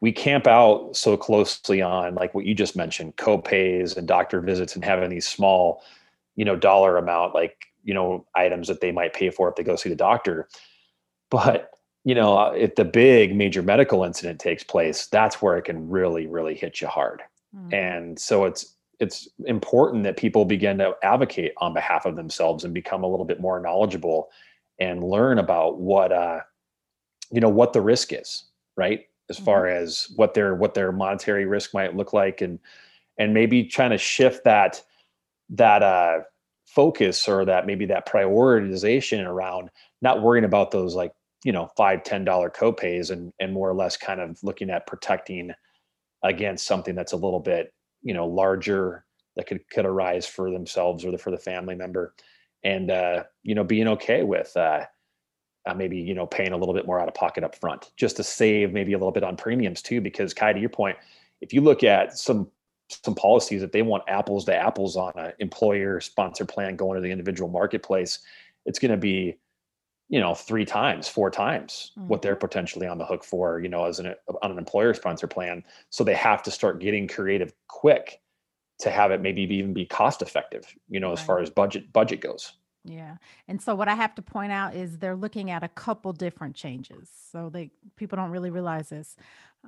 We 0.00 0.12
camp 0.12 0.46
out 0.46 0.96
so 0.96 1.16
closely 1.16 1.82
on 1.82 2.14
like 2.14 2.34
what 2.34 2.46
you 2.46 2.54
just 2.54 2.76
mentioned, 2.76 3.16
co-pays 3.16 3.96
and 3.96 4.06
doctor 4.08 4.40
visits 4.40 4.74
and 4.74 4.84
having 4.84 5.10
these 5.10 5.28
small 5.28 5.82
you 6.36 6.44
know, 6.46 6.56
dollar 6.56 6.96
amount, 6.96 7.34
like, 7.34 7.66
you 7.84 7.92
know, 7.92 8.24
items 8.34 8.68
that 8.68 8.80
they 8.80 8.92
might 8.92 9.12
pay 9.12 9.28
for 9.28 9.50
if 9.50 9.56
they 9.56 9.62
go 9.62 9.76
see 9.76 9.90
the 9.90 9.96
doctor. 9.96 10.48
But, 11.28 11.70
you 12.04 12.14
know, 12.14 12.38
uh, 12.38 12.52
if 12.52 12.76
the 12.76 12.84
big 12.84 13.36
major 13.36 13.62
medical 13.62 14.04
incident 14.04 14.40
takes 14.40 14.64
place, 14.64 15.06
that's 15.06 15.42
where 15.42 15.58
it 15.58 15.64
can 15.66 15.90
really, 15.90 16.26
really 16.26 16.54
hit 16.54 16.80
you 16.80 16.86
hard. 16.86 17.22
Mm-hmm. 17.54 17.74
And 17.74 18.18
so 18.18 18.44
it's, 18.46 18.74
it's 19.00 19.28
important 19.46 20.04
that 20.04 20.18
people 20.18 20.44
begin 20.44 20.78
to 20.78 20.94
advocate 21.02 21.52
on 21.56 21.72
behalf 21.72 22.04
of 22.04 22.16
themselves 22.16 22.64
and 22.64 22.74
become 22.74 23.02
a 23.02 23.08
little 23.08 23.24
bit 23.24 23.40
more 23.40 23.58
knowledgeable 23.58 24.28
and 24.78 25.02
learn 25.02 25.38
about 25.38 25.80
what 25.80 26.12
uh 26.12 26.40
you 27.32 27.40
know 27.40 27.48
what 27.48 27.72
the 27.72 27.80
risk 27.80 28.12
is 28.12 28.44
right 28.76 29.06
as 29.28 29.36
mm-hmm. 29.36 29.46
far 29.46 29.66
as 29.66 30.12
what 30.16 30.34
their 30.34 30.54
what 30.54 30.74
their 30.74 30.92
monetary 30.92 31.46
risk 31.46 31.74
might 31.74 31.96
look 31.96 32.12
like 32.12 32.40
and 32.40 32.58
and 33.18 33.34
maybe 33.34 33.64
trying 33.64 33.90
to 33.90 33.98
shift 33.98 34.44
that 34.44 34.82
that 35.48 35.82
uh 35.82 36.18
focus 36.66 37.26
or 37.26 37.44
that 37.44 37.66
maybe 37.66 37.86
that 37.86 38.06
prioritization 38.06 39.26
around 39.26 39.70
not 40.02 40.22
worrying 40.22 40.44
about 40.44 40.70
those 40.70 40.94
like 40.94 41.12
you 41.44 41.52
know 41.52 41.68
five 41.76 42.02
ten 42.04 42.24
dollar 42.24 42.50
copays 42.50 43.10
and 43.10 43.32
and 43.40 43.52
more 43.52 43.68
or 43.68 43.74
less 43.74 43.96
kind 43.96 44.20
of 44.20 44.38
looking 44.42 44.70
at 44.70 44.86
protecting 44.86 45.50
against 46.22 46.66
something 46.66 46.94
that's 46.94 47.12
a 47.12 47.16
little 47.16 47.40
bit 47.40 47.72
you 48.02 48.14
know 48.14 48.26
larger 48.26 49.04
that 49.36 49.46
could 49.46 49.68
could 49.70 49.86
arise 49.86 50.26
for 50.26 50.50
themselves 50.50 51.04
or 51.04 51.10
the, 51.10 51.18
for 51.18 51.30
the 51.30 51.38
family 51.38 51.74
member. 51.74 52.14
And 52.62 52.90
uh 52.90 53.24
you 53.42 53.54
know 53.54 53.64
being 53.64 53.88
okay 53.88 54.22
with 54.22 54.56
uh 54.56 54.84
uh, 55.66 55.74
maybe 55.74 55.98
you 55.98 56.14
know 56.14 56.26
paying 56.26 56.52
a 56.52 56.56
little 56.56 56.74
bit 56.74 56.86
more 56.86 57.00
out 57.00 57.08
of 57.08 57.14
pocket 57.14 57.44
up 57.44 57.54
front 57.54 57.90
just 57.96 58.16
to 58.16 58.22
save 58.22 58.72
maybe 58.72 58.92
a 58.92 58.98
little 58.98 59.12
bit 59.12 59.22
on 59.22 59.36
premiums 59.36 59.82
too 59.82 60.00
because 60.00 60.32
kai 60.32 60.52
to 60.52 60.60
your 60.60 60.70
point 60.70 60.96
if 61.40 61.52
you 61.52 61.60
look 61.60 61.84
at 61.84 62.16
some 62.16 62.50
some 62.88 63.14
policies 63.14 63.60
that 63.60 63.72
they 63.72 63.82
want 63.82 64.02
apples 64.08 64.44
to 64.44 64.54
apples 64.54 64.96
on 64.96 65.12
an 65.16 65.32
employer 65.38 66.00
sponsor 66.00 66.44
plan 66.44 66.76
going 66.76 66.96
to 66.96 67.02
the 67.02 67.10
individual 67.10 67.50
marketplace 67.50 68.20
it's 68.64 68.78
going 68.78 68.90
to 68.90 68.96
be 68.96 69.36
you 70.10 70.20
know 70.20 70.34
three 70.34 70.66
times 70.66 71.08
four 71.08 71.30
times 71.30 71.92
mm-hmm. 71.96 72.08
what 72.08 72.20
they're 72.20 72.36
potentially 72.36 72.86
on 72.86 72.98
the 72.98 73.06
hook 73.06 73.24
for 73.24 73.60
you 73.60 73.68
know 73.68 73.84
as 73.84 73.98
an 73.98 74.14
on 74.42 74.50
an 74.50 74.58
employer 74.58 74.92
sponsor 74.92 75.26
plan 75.26 75.64
so 75.88 76.04
they 76.04 76.14
have 76.14 76.42
to 76.42 76.50
start 76.50 76.80
getting 76.80 77.08
creative 77.08 77.52
quick 77.68 78.20
to 78.78 78.90
have 78.90 79.10
it 79.10 79.20
maybe 79.20 79.42
even 79.42 79.72
be 79.72 79.86
cost 79.86 80.20
effective 80.20 80.74
you 80.88 81.00
know 81.00 81.08
right. 81.08 81.18
as 81.18 81.24
far 81.24 81.38
as 81.38 81.48
budget 81.48 81.90
budget 81.92 82.20
goes 82.20 82.52
yeah. 82.84 83.16
And 83.46 83.60
so 83.60 83.74
what 83.74 83.88
I 83.88 83.94
have 83.94 84.14
to 84.14 84.22
point 84.22 84.52
out 84.52 84.74
is 84.74 84.98
they're 84.98 85.16
looking 85.16 85.50
at 85.50 85.62
a 85.62 85.68
couple 85.68 86.12
different 86.12 86.56
changes. 86.56 87.10
So 87.30 87.50
they 87.50 87.70
people 87.96 88.16
don't 88.16 88.30
really 88.30 88.50
realize 88.50 88.88
this. 88.88 89.16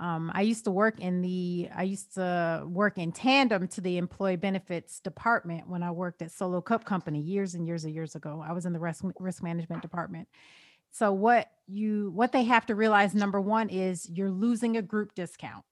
Um, 0.01 0.33
I 0.35 0.41
used 0.41 0.65
to 0.65 0.71
work 0.71 0.99
in 1.01 1.21
the 1.21 1.69
I 1.75 1.83
used 1.83 2.15
to 2.15 2.65
work 2.67 2.97
in 2.97 3.13
tandem 3.13 3.69
to 3.69 3.83
the 3.83 3.99
employee 3.99 4.37
benefits 4.37 5.01
department 5.01 5.69
when 5.69 5.83
I 5.83 5.91
worked 5.91 6.23
at 6.23 6.31
Solo 6.31 6.63
Cup 6.63 6.85
Company 6.85 7.21
years 7.21 7.55
and 7.55 7.67
years 7.67 7.85
and 7.85 7.95
years 7.95 8.15
ago. 8.15 8.43
I 8.47 8.53
was 8.53 8.65
in 8.65 8.73
the 8.73 8.81
risk 8.81 9.05
risk 9.19 9.43
management 9.43 9.83
department. 9.83 10.29
So 10.91 11.13
what 11.13 11.51
you 11.67 12.11
what 12.15 12.33
they 12.33 12.45
have 12.45 12.65
to 12.67 12.75
realize 12.75 13.15
number 13.15 13.41
1 13.41 13.69
is 13.69 14.09
you're 14.09 14.31
losing 14.31 14.77
a 14.79 14.83
group 14.83 15.15
discount. 15.15 15.65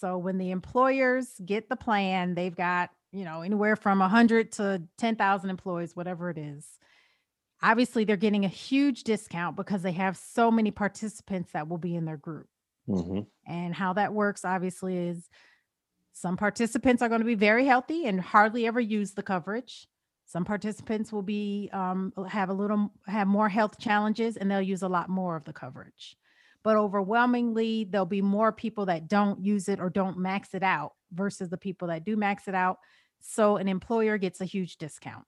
So 0.00 0.16
when 0.18 0.38
the 0.38 0.50
employers 0.52 1.28
get 1.44 1.68
the 1.68 1.76
plan, 1.76 2.34
they've 2.34 2.54
got 2.54 2.90
you 3.12 3.24
know, 3.24 3.42
anywhere 3.42 3.76
from 3.76 3.98
100 3.98 4.52
to 4.52 4.82
10,000 4.98 5.50
employees, 5.50 5.96
whatever 5.96 6.30
it 6.30 6.38
is. 6.38 6.66
Obviously, 7.62 8.04
they're 8.04 8.16
getting 8.16 8.44
a 8.44 8.48
huge 8.48 9.04
discount 9.04 9.56
because 9.56 9.82
they 9.82 9.92
have 9.92 10.16
so 10.16 10.50
many 10.50 10.70
participants 10.70 11.52
that 11.52 11.68
will 11.68 11.78
be 11.78 11.94
in 11.94 12.04
their 12.04 12.16
group. 12.16 12.46
Mm-hmm. 12.88 13.20
And 13.46 13.74
how 13.74 13.92
that 13.94 14.14
works, 14.14 14.44
obviously, 14.44 14.96
is 14.96 15.28
some 16.12 16.36
participants 16.36 17.02
are 17.02 17.08
going 17.08 17.20
to 17.20 17.26
be 17.26 17.34
very 17.34 17.66
healthy 17.66 18.06
and 18.06 18.20
hardly 18.20 18.66
ever 18.66 18.80
use 18.80 19.12
the 19.12 19.22
coverage. 19.22 19.86
Some 20.26 20.44
participants 20.44 21.12
will 21.12 21.22
be 21.22 21.68
um, 21.72 22.12
have 22.28 22.50
a 22.50 22.54
little 22.54 22.92
have 23.06 23.26
more 23.26 23.48
health 23.48 23.78
challenges 23.78 24.36
and 24.36 24.50
they'll 24.50 24.62
use 24.62 24.82
a 24.82 24.88
lot 24.88 25.08
more 25.08 25.34
of 25.34 25.44
the 25.44 25.52
coverage. 25.52 26.16
But 26.62 26.76
overwhelmingly, 26.76 27.84
there'll 27.84 28.06
be 28.06 28.22
more 28.22 28.52
people 28.52 28.86
that 28.86 29.08
don't 29.08 29.44
use 29.44 29.68
it 29.68 29.80
or 29.80 29.90
don't 29.90 30.18
max 30.18 30.54
it 30.54 30.62
out 30.62 30.92
versus 31.12 31.48
the 31.48 31.56
people 31.56 31.88
that 31.88 32.04
do 32.04 32.16
max 32.16 32.48
it 32.48 32.54
out 32.54 32.78
so 33.20 33.56
an 33.56 33.68
employer 33.68 34.18
gets 34.18 34.40
a 34.40 34.46
huge 34.46 34.78
discount. 34.78 35.24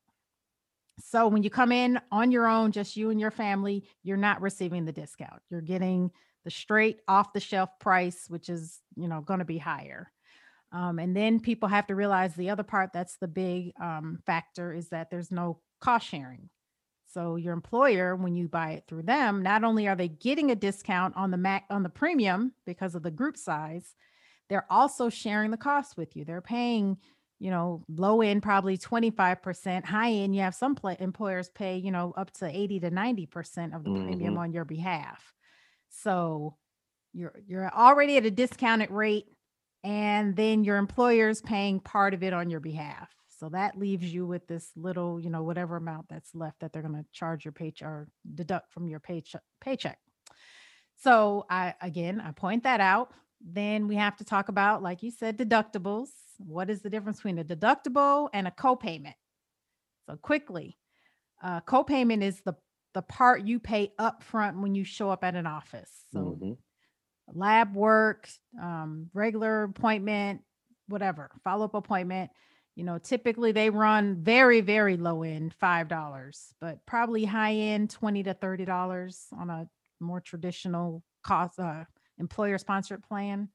So 0.99 1.29
when 1.29 1.43
you 1.43 1.51
come 1.51 1.73
in 1.73 2.01
on 2.11 2.31
your 2.31 2.47
own, 2.47 2.73
just 2.73 2.97
you 2.97 3.11
and 3.11 3.21
your 3.21 3.31
family, 3.31 3.85
you're 4.03 4.17
not 4.17 4.43
receiving 4.43 4.85
the 4.85 4.93
discount. 4.93 5.41
You're 5.51 5.61
getting 5.61 6.11
the 6.45 6.51
straight 6.51 7.01
off 7.09 7.33
the 7.33 7.41
shelf 7.41 7.71
price, 7.79 8.27
which 8.29 8.49
is, 8.49 8.81
you 8.97 9.09
know, 9.09 9.21
going 9.21 9.39
to 9.39 9.45
be 9.45 9.59
higher. 9.59 10.11
Um, 10.73 10.99
and 10.99 11.15
then 11.15 11.41
people 11.41 11.69
have 11.69 11.87
to 11.89 11.95
realize 11.95 12.35
the 12.35 12.51
other 12.51 12.63
part 12.63 12.93
that's 12.93 13.17
the 13.17 13.29
big 13.29 13.73
um, 13.81 14.21
factor 14.27 14.73
is 14.73 14.89
that 14.89 15.11
there's 15.11 15.31
no 15.31 15.61
cost 15.81 16.09
sharing. 16.09 16.49
So 17.13 17.37
your 17.37 17.53
employer, 17.53 18.17
when 18.17 18.35
you 18.35 18.49
buy 18.49 18.73
it 18.73 18.85
through 18.89 19.03
them, 19.03 19.43
not 19.43 19.65
only 19.65 19.87
are 19.87 19.97
they 19.97 20.09
getting 20.09 20.51
a 20.51 20.57
discount 20.57 21.15
on 21.15 21.31
the 21.31 21.37
mac 21.37 21.65
on 21.69 21.83
the 21.83 21.91
premium 21.91 22.53
because 22.65 22.95
of 22.95 23.03
the 23.03 23.11
group 23.11 23.37
size, 23.37 23.95
they're 24.49 24.67
also 24.71 25.09
sharing 25.09 25.51
the 25.51 25.57
cost 25.57 25.97
with 25.97 26.17
you. 26.17 26.25
They're 26.25 26.41
paying 26.41 26.99
you 27.43 27.51
know, 27.51 27.83
low 27.89 28.21
end 28.23 28.41
probably 28.41 28.79
25%, 28.79 29.85
high 29.85 30.13
end 30.13 30.33
you 30.33 30.43
have 30.43 30.55
some 30.55 30.77
pl- 30.77 30.97
employers 31.01 31.51
pay, 31.51 31.77
you 31.77 31.91
know, 31.91 32.15
up 32.17 32.31
to 32.31 32.47
80 32.47 32.79
to 32.79 32.91
90% 32.93 33.75
of 33.75 33.83
the 33.83 33.91
mm-hmm. 33.91 34.05
premium 34.05 34.39
on 34.39 34.53
your 34.53 34.65
behalf. 34.65 35.35
So 35.89 36.55
you're 37.13 37.35
you're 37.45 37.69
already 37.69 38.17
at 38.17 38.25
a 38.25 38.31
discounted 38.31 38.93
rate 38.93 39.27
and 39.83 40.37
then 40.37 40.63
your 40.63 40.77
employer's 40.77 41.43
paying 41.43 41.81
part 41.81 42.15
of 42.15 42.23
it 42.23 42.33
on 42.33 42.49
your 42.49 42.61
behalf. 42.61 43.11
So 43.41 43.49
that 43.49 43.77
leaves 43.77 44.15
you 44.15 44.25
with 44.25 44.47
this 44.47 44.71
little, 44.77 45.19
you 45.19 45.29
know, 45.29 45.43
whatever 45.43 45.77
amount 45.77 46.09
that's 46.09 46.33
left 46.37 46.61
that 46.61 46.73
they're 46.73 46.81
going 46.81 46.95
to 46.95 47.05
charge 47.11 47.45
your 47.45 47.51
paycheck 47.51 47.89
or 47.89 48.09
deduct 48.37 48.73
from 48.73 48.87
your 48.87 49.01
paycheck 49.01 49.43
paycheck. 49.61 49.99
So 51.03 51.45
I 51.51 51.75
again, 51.83 52.21
I 52.21 52.31
point 52.31 52.63
that 52.63 52.81
out. 52.81 53.11
Then 53.45 53.89
we 53.89 53.97
have 53.97 54.17
to 54.19 54.25
talk 54.25 54.49
about 54.49 54.83
like 54.83 55.03
you 55.03 55.11
said 55.11 55.37
deductibles 55.37 56.09
what 56.47 56.71
is 56.71 56.83
the 56.83 56.91
difference 56.91 57.19
between 57.19 57.39
a 57.39 57.45
deductible 57.45 58.29
and 58.33 58.47
a 58.47 58.51
copayment? 58.51 59.15
So 60.09 60.17
quickly, 60.17 60.79
uh, 61.43 61.61
copayment 61.63 62.23
is 62.23 62.41
the 62.45 62.55
the 62.95 63.03
part 63.03 63.47
you 63.47 63.59
pay 63.59 63.93
up 63.99 64.23
front 64.23 64.61
when 64.61 64.75
you 64.75 64.85
show 64.85 65.09
up 65.09 65.25
at 65.25 65.35
an 65.35 65.47
office. 65.47 65.91
So 66.13 66.39
mm-hmm. 66.39 66.53
lab 67.33 67.75
work, 67.75 68.29
um, 68.61 69.09
regular 69.15 69.63
appointment, 69.63 70.43
whatever, 70.89 71.31
follow 71.43 71.65
up 71.65 71.75
appointment. 71.75 72.31
You 72.75 72.85
know, 72.85 72.99
typically 72.99 73.53
they 73.53 73.71
run 73.71 74.23
very, 74.23 74.61
very 74.61 74.97
low 74.97 75.23
end, 75.23 75.55
five 75.59 75.89
dollars, 75.89 76.55
but 76.61 76.85
probably 76.87 77.25
high 77.25 77.55
end, 77.55 77.91
twenty 77.91 78.23
to 78.25 78.35
thirty 78.35 78.65
dollars 78.65 79.27
on 79.39 79.51
a 79.51 79.69
more 80.01 80.21
traditional 80.21 81.03
cost 81.23 81.59
uh, 81.59 81.85
employer 82.19 82.59
sponsored 82.59 83.03
plan. 83.03 83.49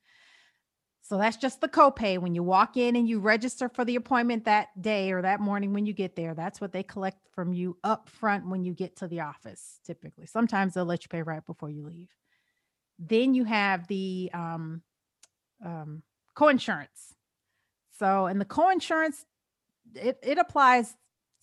So 1.01 1.17
that's 1.17 1.37
just 1.37 1.61
the 1.61 1.69
copay. 1.69 2.19
When 2.19 2.35
you 2.35 2.43
walk 2.43 2.75
in 2.75 2.97
and 2.97 3.07
you 3.07 3.19
register 3.19 3.69
for 3.69 3.85
the 3.85 3.95
appointment 3.95 4.43
that 4.43 4.81
day 4.81 5.11
or 5.13 5.21
that 5.21 5.39
morning 5.39 5.73
when 5.73 5.85
you 5.85 5.93
get 5.93 6.17
there, 6.17 6.33
that's 6.33 6.59
what 6.59 6.73
they 6.73 6.83
collect 6.83 7.19
from 7.33 7.53
you 7.53 7.77
up 7.83 8.09
front 8.09 8.49
when 8.49 8.65
you 8.65 8.73
get 8.73 8.97
to 8.97 9.07
the 9.07 9.21
office, 9.21 9.79
typically. 9.85 10.25
Sometimes 10.25 10.73
they'll 10.73 10.83
let 10.83 11.03
you 11.03 11.09
pay 11.09 11.21
right 11.21 11.45
before 11.45 11.69
you 11.69 11.85
leave. 11.85 12.09
Then 12.99 13.33
you 13.33 13.45
have 13.45 13.87
the 13.87 14.29
um, 14.33 14.81
um, 15.63 16.03
coinsurance. 16.35 17.13
So, 17.97 18.25
and 18.25 18.41
the 18.41 18.45
coinsurance, 18.45 19.23
it, 19.95 20.19
it 20.21 20.37
applies 20.37 20.93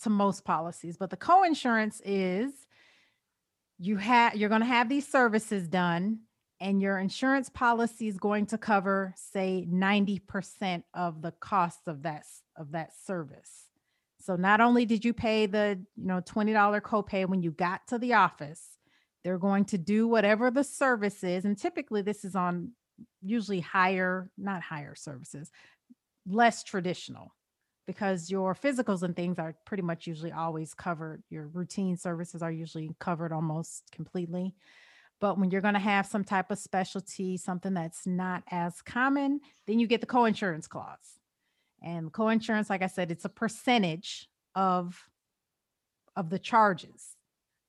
to 0.02 0.10
most 0.10 0.44
policies, 0.44 0.98
but 0.98 1.08
the 1.08 1.16
coinsurance 1.16 2.02
is 2.04 2.52
you 3.78 3.96
have 3.96 4.36
you're 4.36 4.48
going 4.48 4.60
to 4.60 4.66
have 4.66 4.88
these 4.88 5.08
services 5.08 5.66
done 5.66 6.20
and 6.64 6.80
your 6.80 6.98
insurance 6.98 7.50
policy 7.50 8.08
is 8.08 8.16
going 8.16 8.46
to 8.46 8.56
cover 8.56 9.12
say 9.16 9.68
90% 9.70 10.82
of 10.94 11.20
the 11.20 11.32
cost 11.32 11.80
of 11.86 12.02
that 12.04 12.24
of 12.56 12.72
that 12.72 12.90
service. 13.06 13.68
So 14.20 14.36
not 14.36 14.62
only 14.62 14.86
did 14.86 15.04
you 15.04 15.12
pay 15.12 15.44
the 15.44 15.78
you 15.94 16.06
know 16.06 16.22
$20 16.22 16.80
copay 16.80 17.28
when 17.28 17.42
you 17.42 17.50
got 17.50 17.86
to 17.88 17.98
the 17.98 18.14
office 18.14 18.62
they're 19.22 19.38
going 19.38 19.66
to 19.66 19.78
do 19.78 20.08
whatever 20.08 20.50
the 20.50 20.64
service 20.64 21.22
is 21.22 21.44
and 21.44 21.58
typically 21.58 22.00
this 22.00 22.24
is 22.24 22.34
on 22.34 22.70
usually 23.22 23.60
higher 23.60 24.30
not 24.38 24.62
higher 24.62 24.94
services 24.94 25.50
less 26.26 26.62
traditional 26.64 27.34
because 27.86 28.30
your 28.30 28.54
physicals 28.54 29.02
and 29.02 29.14
things 29.14 29.38
are 29.38 29.54
pretty 29.66 29.82
much 29.82 30.06
usually 30.06 30.32
always 30.32 30.72
covered. 30.72 31.22
Your 31.28 31.48
routine 31.48 31.98
services 31.98 32.42
are 32.42 32.50
usually 32.50 32.90
covered 32.98 33.30
almost 33.30 33.82
completely 33.92 34.54
but 35.24 35.38
when 35.38 35.50
you're 35.50 35.62
going 35.62 35.72
to 35.72 35.80
have 35.80 36.04
some 36.04 36.22
type 36.22 36.50
of 36.50 36.58
specialty, 36.58 37.38
something 37.38 37.72
that's 37.72 38.06
not 38.06 38.42
as 38.50 38.82
common, 38.82 39.40
then 39.66 39.78
you 39.78 39.86
get 39.86 40.02
the 40.02 40.06
coinsurance 40.06 40.68
clause. 40.68 41.18
And 41.82 42.12
coinsurance, 42.12 42.68
like 42.68 42.82
I 42.82 42.88
said, 42.88 43.10
it's 43.10 43.24
a 43.24 43.30
percentage 43.30 44.28
of 44.54 45.02
of 46.14 46.28
the 46.28 46.38
charges. 46.38 47.16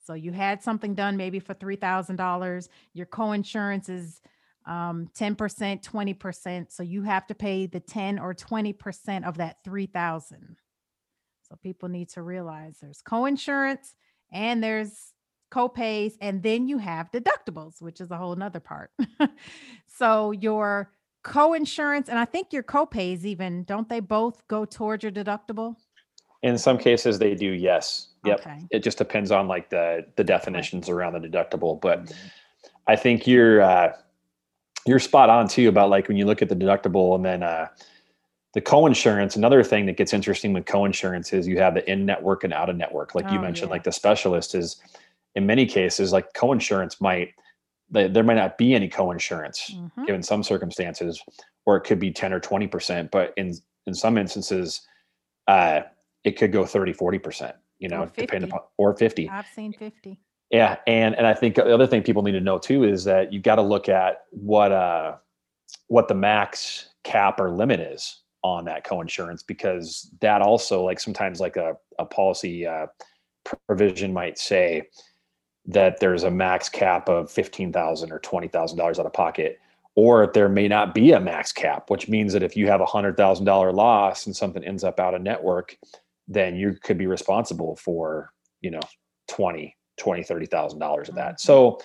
So 0.05 0.15
you 0.15 0.33
had 0.33 0.63
something 0.63 0.95
done 0.95 1.15
maybe 1.15 1.39
for 1.39 1.53
three 1.53 1.77
thousand 1.77 2.17
dollars. 2.17 2.67
Your 2.93 3.05
coinsurance 3.05 3.89
is 3.89 4.19
um, 4.65 5.07
10%, 5.17 5.81
20%. 5.81 6.71
So 6.73 6.83
you 6.83 7.03
have 7.03 7.25
to 7.27 7.35
pay 7.35 7.67
the 7.67 7.79
10 7.79 8.19
or 8.19 8.33
20% 8.33 9.25
of 9.25 9.37
that 9.37 9.63
3000. 9.63 10.57
So 11.47 11.55
people 11.63 11.87
need 11.87 12.09
to 12.09 12.21
realize 12.21 12.79
there's 12.81 13.01
co-insurance 13.01 13.95
and 14.33 14.61
there's 14.61 15.13
co-pays, 15.55 16.17
and 16.19 16.43
then 16.43 16.67
you 16.67 16.77
have 16.77 17.09
deductibles, 17.11 17.81
which 17.81 18.01
is 18.01 18.11
a 18.11 18.17
whole 18.17 18.35
nother 18.35 18.59
part. 18.59 18.91
so 19.87 20.31
your 20.31 20.91
co-insurance 21.23 22.09
and 22.09 22.19
I 22.19 22.25
think 22.25 22.51
your 22.51 22.61
co-pays 22.61 23.25
even 23.25 23.63
don't 23.63 23.87
they 23.87 24.01
both 24.01 24.45
go 24.49 24.65
towards 24.65 25.01
your 25.03 25.13
deductible? 25.13 25.77
In 26.43 26.57
some 26.57 26.77
cases, 26.77 27.17
they 27.19 27.35
do. 27.35 27.51
Yes. 27.51 28.09
Yep. 28.25 28.41
Okay. 28.41 28.59
It 28.69 28.83
just 28.83 28.97
depends 28.97 29.31
on 29.31 29.47
like 29.47 29.69
the 29.69 30.05
the 30.17 30.25
definitions 30.25 30.89
around 30.89 31.13
the 31.13 31.25
deductible, 31.29 31.79
but 31.79 32.05
Mhm. 32.05 32.31
I 32.87 32.95
think 32.97 33.25
you're 33.25 33.61
uh, 33.61 33.93
you're 34.85 34.99
spot 34.99 35.29
on 35.29 35.47
too 35.47 35.69
about 35.69 35.89
like 35.89 36.09
when 36.09 36.17
you 36.17 36.25
look 36.25 36.41
at 36.41 36.49
the 36.49 36.55
deductible 36.55 37.15
and 37.15 37.23
then 37.23 37.43
uh, 37.43 37.67
the 38.53 38.61
co-insurance. 38.61 39.37
Another 39.37 39.63
thing 39.63 39.85
that 39.85 39.95
gets 39.95 40.13
interesting 40.13 40.51
with 40.53 40.65
co-insurance 40.65 41.31
is 41.31 41.47
you 41.47 41.59
have 41.59 41.75
the 41.75 41.89
in-network 41.89 42.43
and 42.43 42.53
out-of-network. 42.53 43.15
Like 43.15 43.31
you 43.31 43.39
Oh, 43.39 43.41
mentioned, 43.41 43.69
yeah. 43.69 43.75
like 43.75 43.83
the 43.83 43.91
specialist 43.91 44.53
is 44.53 44.81
in 45.35 45.45
many 45.45 45.65
cases 45.65 46.11
like 46.11 46.33
co-insurance 46.33 46.99
might 47.01 47.33
there 47.91 48.23
might 48.23 48.33
not 48.35 48.57
be 48.57 48.73
any 48.73 48.87
co-insurance 48.89 49.69
Mhm. 49.71 50.07
given 50.07 50.23
some 50.23 50.41
circumstances, 50.41 51.21
or 51.67 51.77
it 51.77 51.81
could 51.81 51.99
be 51.99 52.11
10 52.11 52.33
or 52.33 52.39
20 52.39 52.67
percent. 52.67 53.11
But 53.11 53.33
in 53.37 53.53
in 53.85 53.93
some 53.93 54.17
instances, 54.17 54.81
uh, 55.47 55.81
it 56.23 56.31
could 56.31 56.51
go 56.51 56.65
30, 56.65 56.93
40 56.93 57.19
percent. 57.19 57.55
You 57.77 57.89
know, 57.89 58.09
depending 58.17 58.49
upon 58.49 58.61
or 58.77 58.95
50. 58.97 59.29
I've 59.29 59.45
seen 59.47 59.73
50. 59.73 60.19
Yeah, 60.49 60.77
and 60.87 61.15
and 61.15 61.27
I 61.27 61.33
think 61.35 61.55
the 61.55 61.73
other 61.73 61.85
thing 61.85 62.01
people 62.01 62.23
need 62.23 62.31
to 62.31 62.39
know 62.39 62.57
too 62.57 62.83
is 62.83 63.03
that 63.03 63.31
you've 63.31 63.43
got 63.43 63.55
to 63.55 63.61
look 63.61 63.87
at 63.89 64.23
what 64.31 64.71
uh 64.71 65.17
what 65.87 66.07
the 66.07 66.15
max 66.15 66.89
cap 67.03 67.39
or 67.39 67.51
limit 67.51 67.79
is 67.79 68.21
on 68.43 68.65
that 68.65 68.83
co-insurance 68.83 69.43
because 69.43 70.09
that 70.21 70.41
also 70.41 70.83
like 70.83 70.99
sometimes 70.99 71.39
like 71.39 71.57
a 71.57 71.75
a 71.99 72.05
policy 72.05 72.65
uh, 72.65 72.87
provision 73.67 74.13
might 74.13 74.37
say 74.39 74.83
that 75.67 75.99
there's 75.99 76.23
a 76.23 76.31
max 76.31 76.69
cap 76.69 77.09
of 77.09 77.31
fifteen 77.31 77.71
thousand 77.73 78.11
or 78.11 78.19
twenty 78.19 78.47
thousand 78.47 78.77
dollars 78.77 78.99
out 78.99 79.05
of 79.05 79.13
pocket, 79.13 79.59
or 79.95 80.27
there 80.27 80.49
may 80.49 80.67
not 80.67 80.93
be 80.93 81.11
a 81.11 81.19
max 81.19 81.51
cap, 81.51 81.89
which 81.89 82.07
means 82.09 82.33
that 82.33 82.43
if 82.43 82.55
you 82.55 82.67
have 82.67 82.81
a 82.81 82.85
hundred 82.85 83.17
thousand 83.17 83.45
dollar 83.45 83.71
loss 83.71 84.25
and 84.25 84.35
something 84.35 84.63
ends 84.63 84.83
up 84.83 84.99
out 84.99 85.13
of 85.15 85.21
network, 85.21 85.77
then 86.27 86.55
you 86.55 86.75
could 86.83 86.97
be 86.97 87.07
responsible 87.07 87.75
for 87.77 88.31
you 88.61 88.71
know 88.71 88.81
20 89.29 89.75
20 89.97 90.23
30 90.23 90.45
thousand 90.45 90.79
dollars 90.79 91.09
of 91.09 91.15
that. 91.15 91.35
Mhm. 91.35 91.39
so 91.39 91.79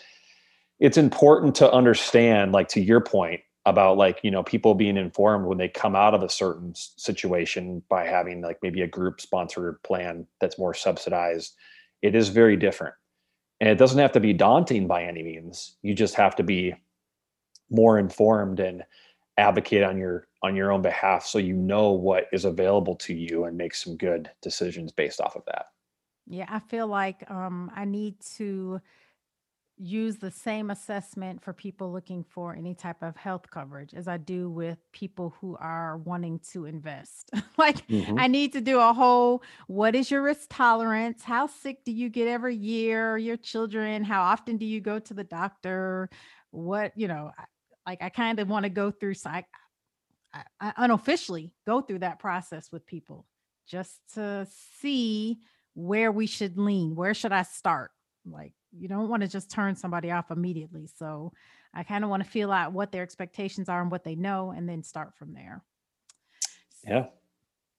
it's 0.78 0.96
important 0.96 1.54
to 1.56 1.70
understand 1.70 2.52
like 2.52 2.68
to 2.68 2.80
your 2.80 3.00
point 3.00 3.40
about 3.66 3.98
like 3.98 4.18
you 4.22 4.30
know 4.30 4.42
people 4.42 4.74
being 4.74 4.96
informed 4.96 5.46
when 5.46 5.58
they 5.58 5.68
come 5.68 5.94
out 5.94 6.14
of 6.14 6.22
a 6.22 6.28
certain 6.28 6.74
situation 6.74 7.82
by 7.88 8.04
having 8.04 8.40
like 8.40 8.58
maybe 8.62 8.80
a 8.82 8.86
group 8.86 9.20
sponsored 9.20 9.82
plan 9.82 10.26
that's 10.40 10.58
more 10.58 10.74
subsidized. 10.74 11.54
It 12.02 12.14
is 12.14 12.30
very 12.30 12.56
different 12.56 12.94
and 13.60 13.68
it 13.68 13.78
doesn't 13.78 13.98
have 13.98 14.12
to 14.12 14.20
be 14.20 14.32
daunting 14.32 14.86
by 14.86 15.04
any 15.04 15.22
means. 15.22 15.76
You 15.82 15.94
just 15.94 16.14
have 16.14 16.34
to 16.36 16.42
be 16.42 16.74
more 17.70 17.98
informed 17.98 18.60
and 18.60 18.84
advocate 19.36 19.82
on 19.82 19.96
your 19.98 20.26
on 20.42 20.56
your 20.56 20.72
own 20.72 20.82
behalf 20.82 21.26
so 21.26 21.38
you 21.38 21.54
know 21.54 21.90
what 21.90 22.26
is 22.32 22.46
available 22.46 22.96
to 22.96 23.14
you 23.14 23.44
and 23.44 23.56
make 23.56 23.74
some 23.74 23.96
good 23.96 24.30
decisions 24.40 24.90
based 24.90 25.20
off 25.20 25.36
of 25.36 25.44
that. 25.46 25.66
Yeah, 26.26 26.46
I 26.48 26.60
feel 26.60 26.86
like 26.86 27.30
um, 27.30 27.70
I 27.74 27.84
need 27.84 28.14
to 28.36 28.80
use 29.80 30.18
the 30.18 30.30
same 30.30 30.70
assessment 30.70 31.42
for 31.42 31.52
people 31.54 31.90
looking 31.92 32.22
for 32.22 32.54
any 32.54 32.74
type 32.74 33.02
of 33.02 33.16
health 33.16 33.50
coverage 33.50 33.94
as 33.94 34.06
I 34.08 34.18
do 34.18 34.50
with 34.50 34.78
people 34.92 35.34
who 35.40 35.56
are 35.58 35.96
wanting 35.98 36.38
to 36.52 36.66
invest. 36.66 37.30
like, 37.58 37.84
Mhm. 37.88 38.18
I 38.18 38.28
need 38.28 38.52
to 38.52 38.60
do 38.60 38.78
a 38.78 38.92
whole 38.92 39.42
what 39.68 39.94
is 39.94 40.10
your 40.10 40.22
risk 40.22 40.48
tolerance? 40.50 41.24
How 41.24 41.46
sick 41.46 41.84
do 41.84 41.92
you 41.92 42.10
get 42.10 42.28
every 42.28 42.56
year? 42.56 43.16
Your 43.16 43.38
children? 43.38 44.04
How 44.04 44.22
often 44.22 44.58
do 44.58 44.66
you 44.66 44.80
go 44.80 44.98
to 44.98 45.14
the 45.14 45.24
doctor? 45.24 46.10
What, 46.50 46.92
you 46.96 47.08
know, 47.08 47.32
like 47.86 48.02
I 48.02 48.10
kind 48.10 48.38
of 48.38 48.48
want 48.48 48.64
to 48.64 48.70
go 48.70 48.90
through, 48.90 49.14
so 49.14 49.30
I, 49.30 49.44
I, 50.32 50.44
I 50.60 50.72
unofficially 50.76 51.52
go 51.66 51.80
through 51.80 52.00
that 52.00 52.18
process 52.18 52.70
with 52.70 52.86
people 52.86 53.26
just 53.66 54.00
to 54.14 54.46
see 54.80 55.40
where 55.74 56.12
we 56.12 56.26
should 56.26 56.58
lean. 56.58 56.94
Where 56.94 57.14
should 57.14 57.32
I 57.32 57.42
start? 57.42 57.90
Like, 58.30 58.52
you 58.78 58.88
don't 58.88 59.08
want 59.08 59.22
to 59.22 59.28
just 59.28 59.50
turn 59.50 59.76
somebody 59.76 60.10
off 60.10 60.30
immediately. 60.30 60.88
So 60.96 61.32
I 61.74 61.82
kind 61.82 62.04
of 62.04 62.10
want 62.10 62.24
to 62.24 62.30
feel 62.30 62.52
out 62.52 62.72
what 62.72 62.92
their 62.92 63.02
expectations 63.02 63.68
are 63.68 63.80
and 63.80 63.90
what 63.90 64.04
they 64.04 64.14
know, 64.14 64.52
and 64.56 64.68
then 64.68 64.82
start 64.82 65.14
from 65.16 65.34
there. 65.34 65.62
yeah 66.86 67.06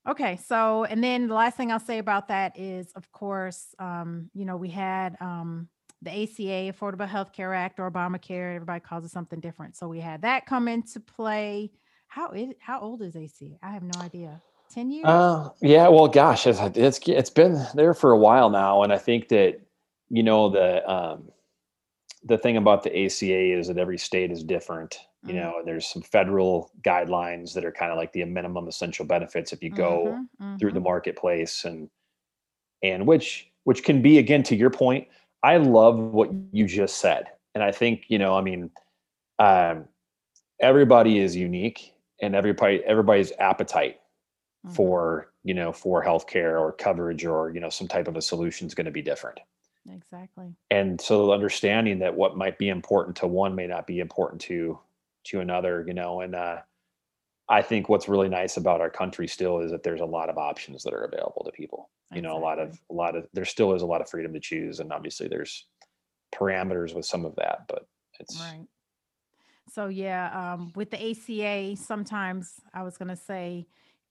Okay, 0.07 0.39
so 0.47 0.83
and 0.85 1.03
then 1.03 1.27
the 1.27 1.35
last 1.35 1.57
thing 1.57 1.71
I'll 1.71 1.79
say 1.79 1.99
about 1.99 2.29
that 2.29 2.57
is, 2.57 2.91
of 2.93 3.11
course, 3.11 3.75
um, 3.77 4.31
you 4.33 4.45
know, 4.45 4.57
we 4.57 4.69
had 4.69 5.15
um, 5.21 5.67
the 6.01 6.09
ACA, 6.09 6.73
Affordable 6.73 7.07
Health 7.07 7.33
Care 7.33 7.53
Act, 7.53 7.79
or 7.79 7.91
Obamacare. 7.91 8.55
Everybody 8.55 8.79
calls 8.79 9.05
it 9.05 9.11
something 9.11 9.39
different. 9.39 9.75
So 9.75 9.87
we 9.87 9.99
had 9.99 10.23
that 10.23 10.47
come 10.47 10.67
into 10.67 10.99
play. 10.99 11.71
How 12.07 12.31
is 12.31 12.53
how 12.59 12.79
old 12.79 13.03
is 13.03 13.15
ACA? 13.15 13.57
I 13.61 13.71
have 13.71 13.83
no 13.83 14.01
idea. 14.01 14.41
Ten 14.73 14.89
years? 14.89 15.05
Uh, 15.05 15.49
yeah, 15.61 15.87
well, 15.87 16.07
gosh, 16.07 16.47
it's, 16.47 16.59
it's 16.75 16.99
it's 17.07 17.29
been 17.29 17.63
there 17.75 17.93
for 17.93 18.11
a 18.11 18.17
while 18.17 18.49
now, 18.49 18.81
and 18.81 18.91
I 18.91 18.97
think 18.97 19.27
that 19.27 19.61
you 20.11 20.23
know 20.23 20.49
the 20.49 20.89
um, 20.91 21.31
the 22.23 22.37
thing 22.37 22.57
about 22.57 22.83
the 22.83 23.05
ACA 23.05 23.57
is 23.59 23.67
that 23.67 23.77
every 23.77 23.97
state 23.97 24.31
is 24.31 24.43
different. 24.43 24.99
You 25.25 25.33
Mhm. 25.33 25.41
know, 25.41 25.61
there's 25.65 25.87
some 25.87 26.01
federal 26.01 26.71
guidelines 26.81 27.53
that 27.53 27.65
are 27.65 27.71
kind 27.71 27.91
of 27.91 27.97
like 27.97 28.13
the 28.13 28.25
minimum 28.25 28.67
essential 28.67 29.05
benefits 29.05 29.53
if 29.53 29.63
you 29.63 29.71
go 29.71 30.21
Mhm, 30.39 30.59
through 30.59 30.73
the 30.73 30.79
marketplace, 30.81 31.65
and 31.65 31.89
and 32.83 33.07
which 33.07 33.51
which 33.63 33.83
can 33.83 34.01
be 34.01 34.17
again 34.17 34.43
to 34.43 34.55
your 34.55 34.69
point. 34.69 35.07
I 35.43 35.57
love 35.57 35.99
what 35.99 36.31
you 36.53 36.67
just 36.67 36.97
said, 36.97 37.27
and 37.55 37.63
I 37.63 37.71
think 37.71 38.05
you 38.09 38.19
know, 38.19 38.35
I 38.37 38.41
mean, 38.41 38.71
um, 39.39 39.87
everybody 40.61 41.19
is 41.19 41.35
unique, 41.35 41.93
and 42.21 42.35
everybody 42.35 42.83
everybody's 42.85 43.33
appetite 43.39 44.01
Mhm. 44.63 44.95
for 44.95 45.33
you 45.43 45.53
know 45.55 45.73
for 45.73 46.03
healthcare 46.03 46.59
or 46.59 46.73
coverage 46.73 47.25
or 47.25 47.51
you 47.53 47.59
know 47.61 47.69
some 47.69 47.87
type 47.89 48.07
of 48.07 48.17
a 48.17 48.21
solution 48.23 48.67
is 48.67 48.75
going 48.75 48.85
to 48.85 48.91
be 48.91 49.03
different 49.03 49.39
exactly. 49.89 50.55
and 50.69 50.99
so 50.99 51.31
understanding 51.31 51.99
that 51.99 52.15
what 52.15 52.37
might 52.37 52.57
be 52.57 52.69
important 52.69 53.15
to 53.15 53.27
one 53.27 53.55
may 53.55 53.67
not 53.67 53.87
be 53.87 53.99
important 53.99 54.41
to 54.41 54.77
to 55.23 55.39
another 55.39 55.83
you 55.87 55.93
know 55.93 56.21
and 56.21 56.35
uh 56.35 56.57
i 57.49 57.61
think 57.61 57.89
what's 57.89 58.07
really 58.07 58.29
nice 58.29 58.57
about 58.57 58.81
our 58.81 58.89
country 58.89 59.27
still 59.27 59.59
is 59.59 59.71
that 59.71 59.83
there's 59.83 60.01
a 60.01 60.05
lot 60.05 60.29
of 60.29 60.37
options 60.37 60.83
that 60.83 60.93
are 60.93 61.03
available 61.03 61.43
to 61.43 61.51
people 61.51 61.89
you 62.13 62.21
know 62.21 62.37
a 62.37 62.39
lot 62.39 62.59
of 62.59 62.79
a 62.89 62.93
lot 62.93 63.15
of 63.15 63.25
there 63.33 63.45
still 63.45 63.73
is 63.73 63.81
a 63.81 63.85
lot 63.85 64.01
of 64.01 64.09
freedom 64.09 64.33
to 64.33 64.39
choose 64.39 64.79
and 64.79 64.91
obviously 64.91 65.27
there's 65.27 65.65
parameters 66.33 66.93
with 66.93 67.05
some 67.05 67.25
of 67.25 67.35
that 67.35 67.65
but 67.67 67.87
it's 68.19 68.39
Right. 68.39 68.67
So 69.69 69.87
yeah, 69.87 70.53
um, 70.53 70.73
with 70.75 70.91
the 70.91 71.11
ACA, 71.11 71.77
sometimes 71.77 72.59
I 72.73 72.83
was 72.83 72.97
gonna 72.97 73.15
say 73.15 73.67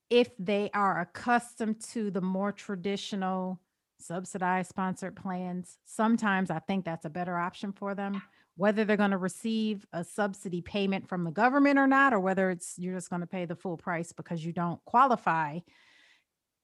if 0.09 0.31
they 0.39 0.71
are 0.75 1.01
accustomed 1.01 1.81
to 1.93 2.11
the 2.11 2.21
more 2.21 2.51
traditional 2.51 3.61
subsidized 4.03 4.69
sponsored 4.69 5.17
plans, 5.17 5.79
sometimes 5.85 6.51
I 6.51 6.59
think 6.61 6.85
that's 6.85 7.05
a 7.05 7.11
better 7.11 7.37
option 7.37 7.73
for 7.73 7.95
them. 7.95 8.23
Whether 8.57 8.85
they're 8.85 8.97
going 8.97 9.13
to 9.13 9.17
receive 9.17 9.87
a 9.93 10.05
subsidy 10.05 10.61
payment 10.61 11.09
from 11.09 11.25
the 11.25 11.31
government 11.31 11.79
or 11.79 11.87
not, 11.87 12.13
or 12.13 12.21
whether 12.21 12.51
it's 12.51 12.75
you're 12.79 12.95
just 12.95 13.09
going 13.11 13.21
to 13.21 13.27
pay 13.27 13.47
the 13.47 13.57
full 13.57 13.77
price 13.77 14.13
because 14.13 14.45
you 14.45 14.53
don't 14.53 14.85
qualify, 14.85 15.61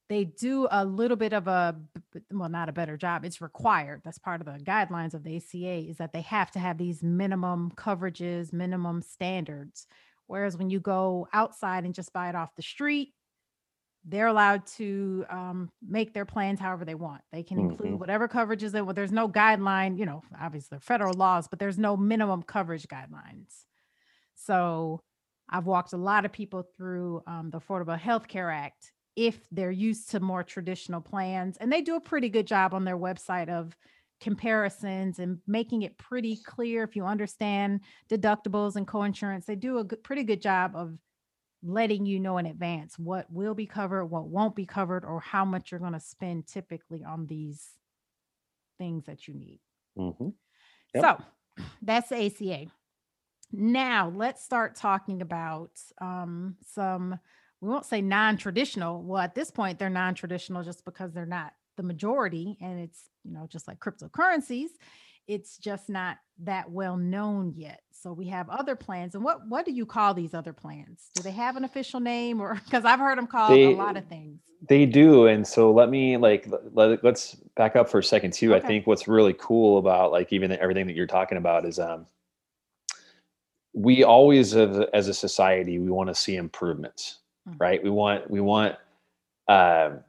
they 0.09 0.23
do 0.23 0.67
a 0.71 0.85
little 0.85 1.17
bit 1.17 1.33
of 1.33 1.47
a, 1.47 1.75
well 2.31 2.49
not 2.49 2.69
a 2.69 2.73
better 2.73 2.97
job 2.97 3.25
it's 3.25 3.41
required 3.41 4.01
that's 4.03 4.17
part 4.17 4.41
of 4.41 4.45
the 4.45 4.63
guidelines 4.63 5.13
of 5.13 5.23
the 5.23 5.35
aca 5.35 5.89
is 5.89 5.97
that 5.97 6.13
they 6.13 6.21
have 6.21 6.51
to 6.51 6.59
have 6.59 6.77
these 6.77 7.03
minimum 7.03 7.71
coverages 7.75 8.53
minimum 8.53 9.01
standards 9.01 9.87
whereas 10.27 10.57
when 10.57 10.69
you 10.69 10.79
go 10.79 11.27
outside 11.33 11.83
and 11.83 11.93
just 11.93 12.13
buy 12.13 12.29
it 12.29 12.35
off 12.35 12.55
the 12.55 12.61
street 12.61 13.13
they're 14.09 14.27
allowed 14.27 14.65
to 14.65 15.25
um, 15.29 15.69
make 15.81 16.13
their 16.13 16.25
plans 16.25 16.59
however 16.59 16.85
they 16.85 16.95
want 16.95 17.21
they 17.31 17.43
can 17.43 17.59
include 17.59 17.93
Mhm. 17.93 17.99
whatever 17.99 18.27
coverages 18.27 18.71
they 18.71 18.81
well 18.81 18.93
there's 18.93 19.11
no 19.11 19.29
guideline 19.29 19.97
you 19.99 20.05
know 20.05 20.23
obviously 20.39 20.69
they're 20.71 20.79
federal 20.79 21.13
laws 21.13 21.47
but 21.47 21.59
there's 21.59 21.77
no 21.79 21.97
minimum 21.97 22.41
coverage 22.43 22.87
guidelines 22.87 23.65
so 24.35 24.99
I've 25.49 25.65
walked 25.65 25.93
a 25.93 25.97
lot 25.97 26.25
of 26.25 26.31
people 26.31 26.63
through 26.75 27.21
um, 27.27 27.49
the 27.51 27.59
Affordable 27.59 27.97
Health 27.97 28.27
Care 28.27 28.51
Act 28.51 28.91
if 29.15 29.47
they're 29.49 29.71
used 29.71 30.09
to 30.11 30.19
more 30.19 30.43
traditional 30.43 31.01
plans. 31.01 31.57
And 31.57 31.71
they 31.71 31.81
do 31.81 31.95
a 31.95 32.01
pretty 32.01 32.29
good 32.29 32.45
job 32.47 32.73
on 32.73 32.83
their 32.83 32.97
website 32.97 33.49
of 33.49 33.75
comparisons 34.19 35.19
and 35.19 35.39
making 35.47 35.83
it 35.83 35.97
pretty 35.97 36.37
clear 36.37 36.83
if 36.83 36.95
you 36.95 37.05
understand 37.05 37.81
deductibles 38.09 38.75
and 38.75 38.87
coinsurance. 38.87 39.45
They 39.45 39.55
do 39.55 39.79
a 39.79 39.83
good, 39.83 40.03
pretty 40.03 40.23
good 40.23 40.41
job 40.41 40.75
of 40.75 40.97
letting 41.63 42.05
you 42.05 42.19
know 42.19 42.37
in 42.37 42.45
advance 42.45 42.97
what 42.97 43.31
will 43.31 43.53
be 43.53 43.65
covered, 43.65 44.05
what 44.05 44.27
won't 44.27 44.55
be 44.55 44.65
covered, 44.65 45.03
or 45.03 45.19
how 45.19 45.43
much 45.43 45.71
you're 45.71 45.79
going 45.79 45.93
to 45.93 45.99
spend 45.99 46.47
typically 46.47 47.03
on 47.03 47.25
these 47.27 47.69
things 48.77 49.05
that 49.05 49.27
you 49.27 49.33
need. 49.33 49.59
Mhm. 49.97 50.33
Yep. 50.93 51.03
So 51.03 51.63
that's 51.81 52.09
the 52.09 52.25
ACA. 52.25 52.67
Now 53.51 54.09
let's 54.09 54.43
start 54.43 54.75
talking 54.75 55.21
about 55.21 55.71
um, 55.99 56.57
some 56.65 57.19
we 57.59 57.69
won't 57.69 57.85
say 57.85 58.01
non-traditional. 58.01 59.01
Well, 59.01 59.21
at 59.21 59.33
this 59.33 59.49
point, 59.49 59.79
they're 59.79 59.89
non-traditional 59.89 60.63
just 60.63 60.85
because 60.85 61.11
they're 61.11 61.25
not 61.25 61.53
the 61.75 61.83
majority, 61.83 62.57
and 62.61 62.79
it's 62.79 63.09
you 63.23 63.33
know 63.33 63.47
just 63.49 63.67
like 63.67 63.79
cryptocurrencies, 63.79 64.69
it's 65.27 65.57
just 65.57 65.89
not 65.89 66.17
that 66.43 66.69
well 66.71 66.97
known 66.97 67.53
yet. 67.55 67.81
So 67.91 68.13
we 68.13 68.27
have 68.27 68.49
other 68.49 68.75
plans. 68.75 69.15
And 69.15 69.23
what 69.23 69.47
what 69.47 69.65
do 69.65 69.71
you 69.71 69.85
call 69.85 70.13
these 70.13 70.33
other 70.33 70.53
plans? 70.53 71.09
Do 71.13 71.21
they 71.21 71.31
have 71.31 71.55
an 71.57 71.63
official 71.63 71.99
name, 71.99 72.39
or 72.41 72.55
because 72.65 72.85
I've 72.85 72.99
heard 72.99 73.17
them 73.17 73.27
called 73.27 73.59
They 73.59 73.65
a 73.65 73.69
lot 73.77 73.97
of 73.97 74.05
things. 74.07 74.39
they 74.67 74.85
do, 74.85 75.27
and 75.27 75.45
so 75.47 75.71
let 75.71 75.89
me 75.89 76.17
like 76.17 76.47
let, 76.73 77.03
let's 77.03 77.35
back 77.55 77.75
up 77.75 77.89
for 77.89 77.99
a 77.99 78.03
second 78.03 78.33
too. 78.33 78.55
I 78.55 78.59
think 78.59 78.87
what's 78.87 79.07
really 79.07 79.33
cool 79.33 79.77
about 79.77 80.11
like 80.11 80.31
even 80.33 80.51
everything 80.53 80.87
that 80.87 80.95
you're 80.95 81.07
talking 81.07 81.37
about 81.37 81.65
is 81.65 81.79
um 81.79 82.05
we 83.73 84.03
always 84.03 84.55
as 84.55 84.77
a, 84.77 84.87
as 84.95 85.07
a 85.07 85.13
society 85.13 85.77
we 85.77 85.89
want 85.91 86.09
to 86.09 86.15
see 86.15 86.35
improvements 86.35 87.19
Mhm. 87.47 87.57
right 87.59 87.83
we 87.83 87.89
want 87.91 88.27
we 88.29 88.39
want 88.41 88.75
um 89.49 89.99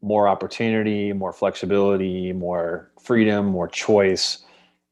more 0.00 0.28
opportunity 0.28 1.12
more 1.12 1.32
flexibility 1.32 2.32
more 2.32 2.90
freedom 3.02 3.46
more 3.46 3.68
choice. 3.68 4.38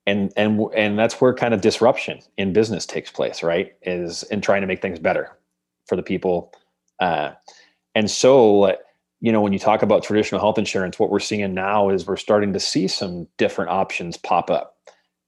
And 0.06 0.32
and 0.36 0.60
and 0.74 0.98
that's 0.98 1.20
where 1.20 1.34
kind 1.34 1.54
of 1.54 1.60
disruption 1.60 2.20
in 2.36 2.52
business 2.52 2.86
takes 2.86 3.10
place 3.10 3.42
right? 3.42 3.74
Is 3.82 4.22
in 4.24 4.40
trying 4.40 4.60
to 4.62 4.66
make 4.66 4.82
things 4.82 4.98
better 4.98 5.36
for 5.86 5.96
the 5.96 6.02
people. 6.02 6.52
Uh, 7.00 7.32
and 7.94 8.10
so 8.10 8.76
you 9.20 9.32
know 9.32 9.40
when 9.40 9.52
you 9.52 9.58
talk 9.58 9.82
about 9.82 10.02
traditional 10.02 10.40
health 10.40 10.58
insurance 10.58 10.98
what 10.98 11.10
we're 11.10 11.18
seeing 11.20 11.54
now 11.54 11.88
is 11.88 12.06
we're 12.06 12.16
starting 12.16 12.52
to 12.52 12.60
see 12.60 12.86
some 12.88 13.26
different 13.38 13.70
options 13.70 14.16
pop 14.16 14.50
up. 14.50 14.76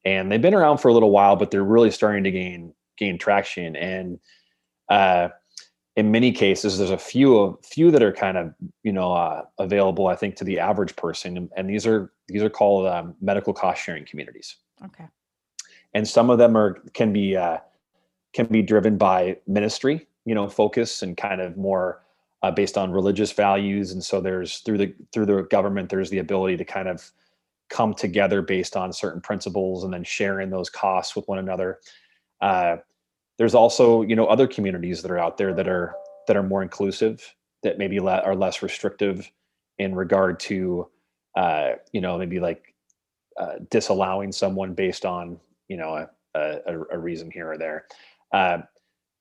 And 0.05 0.31
they've 0.31 0.41
been 0.41 0.55
around 0.55 0.79
for 0.79 0.89
a 0.89 0.95
little 0.95 1.11
while 1.11 1.37
but 1.37 1.51
they're 1.51 1.65
really 1.65 1.91
starting 1.91 2.25
to 2.25 2.31
gain 2.31 2.75
gain 2.99 3.19
traction. 3.19 3.77
And 3.77 4.19
uh, 4.89 5.29
in 5.99 6.11
many 6.11 6.31
cases 6.31 6.79
there's 6.79 6.91
a 6.91 6.99
few 6.99 7.37
of 7.37 7.59
few 7.65 7.91
that 7.91 8.03
are 8.03 8.13
kind 8.13 8.39
of 8.39 8.55
you 8.85 8.93
know 8.93 9.13
uh, 9.13 9.43
available 9.59 10.07
i 10.07 10.15
think 10.15 10.37
to 10.37 10.45
the 10.45 10.59
average 10.59 10.95
person 10.97 11.37
and, 11.37 11.51
and 11.57 11.69
these 11.69 11.87
are 11.87 12.13
these 12.29 12.43
are 12.43 12.51
called 12.51 12.87
um, 12.87 13.15
medical 13.21 13.53
cost 13.53 13.83
sharing 13.83 14.05
communities. 14.05 14.57
Okay. 14.85 15.07
and 15.95 16.07
some 16.07 16.31
of 16.31 16.39
them 16.39 16.57
are 16.57 16.81
can 16.95 17.13
be 17.13 17.37
uh, 17.37 17.59
can 18.33 18.47
be 18.47 18.63
driven 18.63 18.97
by 18.97 19.37
ministry 19.47 20.07
you 20.25 20.35
know 20.35 20.49
focus 20.49 21.03
and 21.03 21.17
kind 21.17 21.41
of 21.41 21.57
more 21.57 22.03
uh, 22.43 22.51
based 22.51 22.79
on 22.79 22.93
religious 22.93 23.33
values. 23.33 23.93
And 23.93 24.05
so 24.05 24.21
there's 24.21 24.59
through 24.59 24.79
the 24.79 24.95
through 25.13 25.27
the 25.27 25.43
government 25.45 25.89
there's 25.89 26.11
the 26.11 26.19
ability 26.19 26.57
to 26.59 26.65
kind 26.65 26.89
of 26.89 27.11
come 27.69 27.93
together 27.95 28.41
based 28.41 28.77
on 28.77 28.93
certain 28.93 29.21
principles 29.21 29.85
and 29.85 29.93
then 29.93 30.05
sharing 30.05 30.51
those 30.51 30.71
costs 30.71 31.15
with 31.17 31.27
one 31.29 31.39
another. 31.39 31.81
Uh, 32.41 32.77
there's 33.39 33.55
also 33.55 34.03
you 34.03 34.17
know 34.17 34.27
other 34.27 34.47
communities 34.47 35.03
that 35.03 35.11
are 35.11 35.19
out 35.19 35.37
there 35.37 35.55
that 35.55 35.69
are 35.69 35.95
that 36.27 36.37
are 36.37 36.43
more 36.43 36.63
inclusive 36.63 37.35
that 37.63 37.79
maybe 37.79 37.99
le- 38.01 38.21
are 38.21 38.37
less 38.37 38.63
restrictive 38.63 39.31
in 39.79 39.95
regard 39.95 40.39
to 40.41 40.89
uh, 41.37 41.71
you 41.93 42.01
know 42.01 42.19
maybe 42.19 42.41
like 42.41 42.75
uh, 43.41 43.55
disallowing 43.71 44.33
someone 44.33 44.75
based 44.75 45.05
on 45.05 45.39
you 45.69 45.77
know 45.77 46.07
a, 46.35 46.39
a, 46.39 46.81
a 46.93 46.99
reason 46.99 47.31
here 47.31 47.51
or 47.51 47.59
there. 47.59 47.87
Uh, 48.33 48.59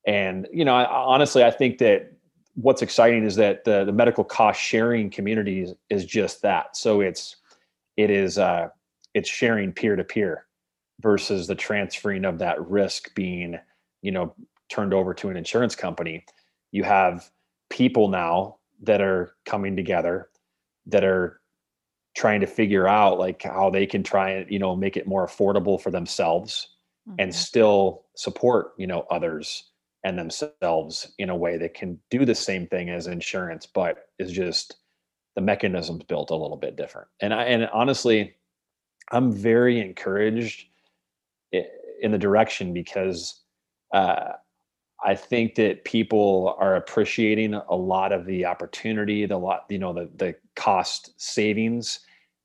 and 0.06 0.46
you 0.52 0.64
know 0.64 0.74
I, 0.74 0.84
honestly 0.84 1.42
i 1.42 1.50
think 1.50 1.78
that 1.78 2.12
what's 2.60 2.82
exciting 2.82 3.24
is 3.24 3.36
that 3.36 3.64
the, 3.64 3.84
the 3.84 3.92
medical 3.92 4.24
cost 4.24 4.60
sharing 4.60 5.10
community 5.10 5.62
is, 5.62 5.74
is 5.90 6.04
just 6.04 6.42
that. 6.42 6.76
So 6.76 7.00
it's 7.00 7.36
it 7.96 8.10
is 8.10 8.36
uh, 8.38 8.68
it's 9.14 9.28
sharing 9.28 9.72
peer 9.72 9.96
to 9.96 10.04
peer 10.04 10.46
versus 11.00 11.46
the 11.46 11.54
transferring 11.54 12.24
of 12.24 12.38
that 12.38 12.60
risk 12.68 13.14
being 13.14 13.58
you 14.02 14.10
know 14.12 14.34
turned 14.68 14.92
over 14.94 15.14
to 15.14 15.28
an 15.30 15.36
insurance 15.36 15.74
company 15.74 16.24
you 16.72 16.82
have 16.84 17.30
people 17.70 18.08
now 18.08 18.56
that 18.82 19.00
are 19.00 19.34
coming 19.46 19.76
together 19.76 20.28
that 20.86 21.04
are 21.04 21.40
trying 22.16 22.40
to 22.40 22.46
figure 22.46 22.86
out 22.88 23.18
like 23.18 23.42
how 23.42 23.70
they 23.70 23.86
can 23.86 24.02
try 24.02 24.30
and 24.30 24.50
you 24.50 24.58
know 24.58 24.74
make 24.76 24.96
it 24.96 25.06
more 25.06 25.26
affordable 25.26 25.80
for 25.80 25.90
themselves 25.90 26.74
and 27.18 27.30
Mhm. 27.30 27.34
still 27.34 28.04
support 28.16 28.72
you 28.76 28.86
know 28.86 29.06
others 29.10 29.70
and 30.04 30.18
themselves 30.18 31.12
in 31.18 31.30
a 31.30 31.36
way 31.36 31.56
that 31.56 31.74
can 31.74 31.98
do 32.10 32.24
the 32.24 32.34
same 32.34 32.66
thing 32.66 32.90
as 32.90 33.06
insurance 33.06 33.66
but 33.66 34.08
is 34.18 34.32
just 34.32 34.76
the 35.34 35.40
mechanisms 35.40 36.04
built 36.04 36.30
a 36.30 36.36
little 36.36 36.56
bit 36.56 36.76
different 36.76 37.08
and 37.20 37.32
i 37.32 37.44
and 37.44 37.66
honestly 37.72 38.34
i'm 39.12 39.32
very 39.32 39.80
encouraged 39.80 40.66
in 41.52 42.12
the 42.12 42.18
direction 42.18 42.72
because 42.72 43.42
uh, 43.92 44.34
I 45.04 45.14
think 45.14 45.54
that 45.56 45.84
people 45.84 46.56
are 46.58 46.76
appreciating 46.76 47.54
a 47.54 47.74
lot 47.76 48.12
of 48.12 48.26
the 48.26 48.44
opportunity, 48.46 49.26
the 49.26 49.38
lot, 49.38 49.66
you 49.68 49.78
know, 49.78 49.92
the 49.92 50.10
the 50.16 50.34
cost 50.56 51.20
savings 51.20 52.00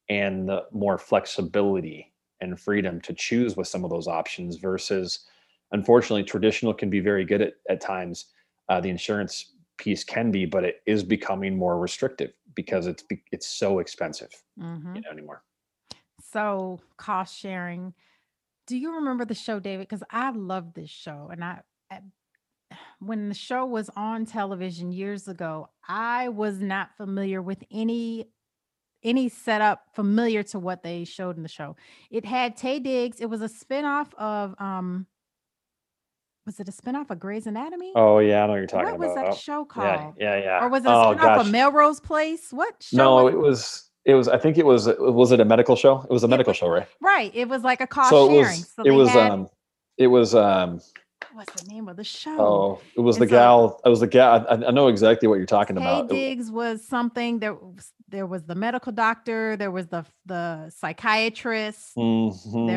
and 0.09 0.49
the 0.49 0.65
more 0.71 0.97
flexibility 0.97 2.13
and 2.41 2.59
freedom 2.59 2.99
to 3.01 3.13
choose 3.13 3.55
with 3.55 3.67
some 3.67 3.83
of 3.83 3.89
those 3.89 4.07
options 4.07 4.57
versus 4.57 5.27
unfortunately 5.71 6.23
traditional 6.23 6.73
can 6.73 6.89
be 6.89 6.99
very 6.99 7.25
good 7.25 7.41
at, 7.41 7.53
at 7.69 7.81
times 7.81 8.25
uh, 8.69 8.79
the 8.81 8.89
insurance 8.89 9.55
piece 9.77 10.03
can 10.03 10.31
be 10.31 10.45
but 10.45 10.63
it 10.63 10.81
is 10.85 11.03
becoming 11.03 11.57
more 11.57 11.79
restrictive 11.79 12.33
because 12.55 12.85
it's 12.85 13.03
it's 13.31 13.47
so 13.47 13.79
expensive 13.79 14.43
Mhm. 14.57 14.95
you 14.95 15.01
know 15.01 15.11
anymore 15.11 15.43
So 16.19 16.79
cost 16.97 17.37
sharing. 17.37 17.93
Do 18.67 18.77
you 18.77 18.95
remember 18.95 19.25
the 19.25 19.35
show, 19.35 19.59
David? 19.59 19.87
Because 19.87 20.03
I 20.09 20.31
love 20.31 20.73
this 20.73 20.89
show, 20.89 21.29
and 21.31 21.43
I, 21.43 21.61
I 21.91 21.99
when 22.99 23.29
the 23.29 23.35
show 23.35 23.65
was 23.65 23.89
on 23.95 24.25
television 24.25 24.91
years 24.91 25.27
ago, 25.27 25.69
I 25.87 26.29
was 26.29 26.59
not 26.59 26.95
familiar 26.97 27.41
with 27.41 27.63
any 27.71 28.27
any 29.03 29.27
setup 29.27 29.83
familiar 29.93 30.43
to 30.43 30.59
what 30.59 30.81
they 30.81 31.03
showed 31.03 31.35
in 31.35 31.43
the 31.43 31.49
show. 31.49 31.75
It 32.09 32.25
had 32.25 32.57
Taye 32.57 32.81
Diggs. 32.81 33.19
It 33.19 33.25
was 33.25 33.41
a 33.41 33.49
spinoff 33.49 34.13
of 34.17 34.55
um, 34.59 35.07
was 36.45 36.59
it 36.59 36.67
a 36.67 36.71
spinoff 36.71 37.09
of 37.09 37.19
Grey's 37.19 37.47
Anatomy? 37.47 37.91
oh 37.95 38.19
yeah 38.19 38.43
i 38.43 38.45
know 38.45 38.53
what 38.53 38.57
you're 38.57 38.67
talking 38.67 38.87
about. 38.87 38.99
what 38.99 39.07
was 39.09 39.15
that 39.15 39.35
show 39.37 39.65
called? 39.65 40.15
yeah 40.19 40.35
yeah 40.35 40.43
yeah. 40.43 40.63
Or 40.63 40.69
was 40.69 40.83
it 40.83 40.89
a 40.89 40.95
oh 40.95 41.15
spinoff 41.15 41.41
of 41.41 41.51
Melrose 41.51 41.99
Place? 41.99 42.51
What 42.51 42.81
show 42.81 42.97
no 42.97 43.23
was 43.25 43.33
it 43.33 43.37
was 43.37 43.89
it 44.05 44.15
was 44.15 44.27
i 44.27 44.37
think 44.37 44.57
it 44.57 44.65
was 44.65 44.87
was 44.99 45.31
it 45.31 45.39
a 45.39 45.45
medical 45.45 45.75
show 45.75 46.01
it 46.01 46.11
was 46.11 46.23
a 46.23 46.27
medical 46.27 46.51
Was 46.51 46.57
show 46.57 46.67
right 46.69 46.87
right. 47.01 47.31
It 47.33 47.47
was 47.47 47.63
like 47.63 47.81
a 47.81 47.87
cost 47.87 48.09
so 48.09 48.25
it 48.25 48.37
was 48.37 48.67
So 48.75 48.83
it 48.83 48.91
was 48.91 49.09
had 49.09 49.31
um 49.31 49.47
it 49.97 50.07
was 50.07 50.35
um 50.35 50.81
what's 51.33 51.51
the 51.53 51.71
name 51.71 51.87
of 51.87 51.97
the 51.97 52.03
show? 52.03 52.35
oh 52.39 52.79
it 52.95 53.01
was 53.01 53.15
And 53.17 53.23
the 53.23 53.27
so 53.27 53.31
gal 53.35 53.81
it 53.85 53.89
was 53.89 53.99
the 54.01 54.07
gal 54.07 54.45
i, 54.49 54.53
I 54.53 54.71
know 54.71 54.87
exactly 54.87 55.27
what 55.27 55.35
you're 55.35 55.45
talking 55.45 55.75
Taye 55.75 55.81
about 55.81 56.09
Diggs 56.09 56.51
was 56.51 56.85
something 56.85 57.39
there 57.39 57.53
was 57.53 57.91
there 58.09 58.25
was 58.27 58.43
the 58.43 58.53
medical 58.53 58.91
doctor, 58.91 59.57
there 59.57 59.71
was 59.71 59.87
the 59.87 60.05
the 60.25 60.69
psychiatrist, 60.69 61.95
there 61.95 62.03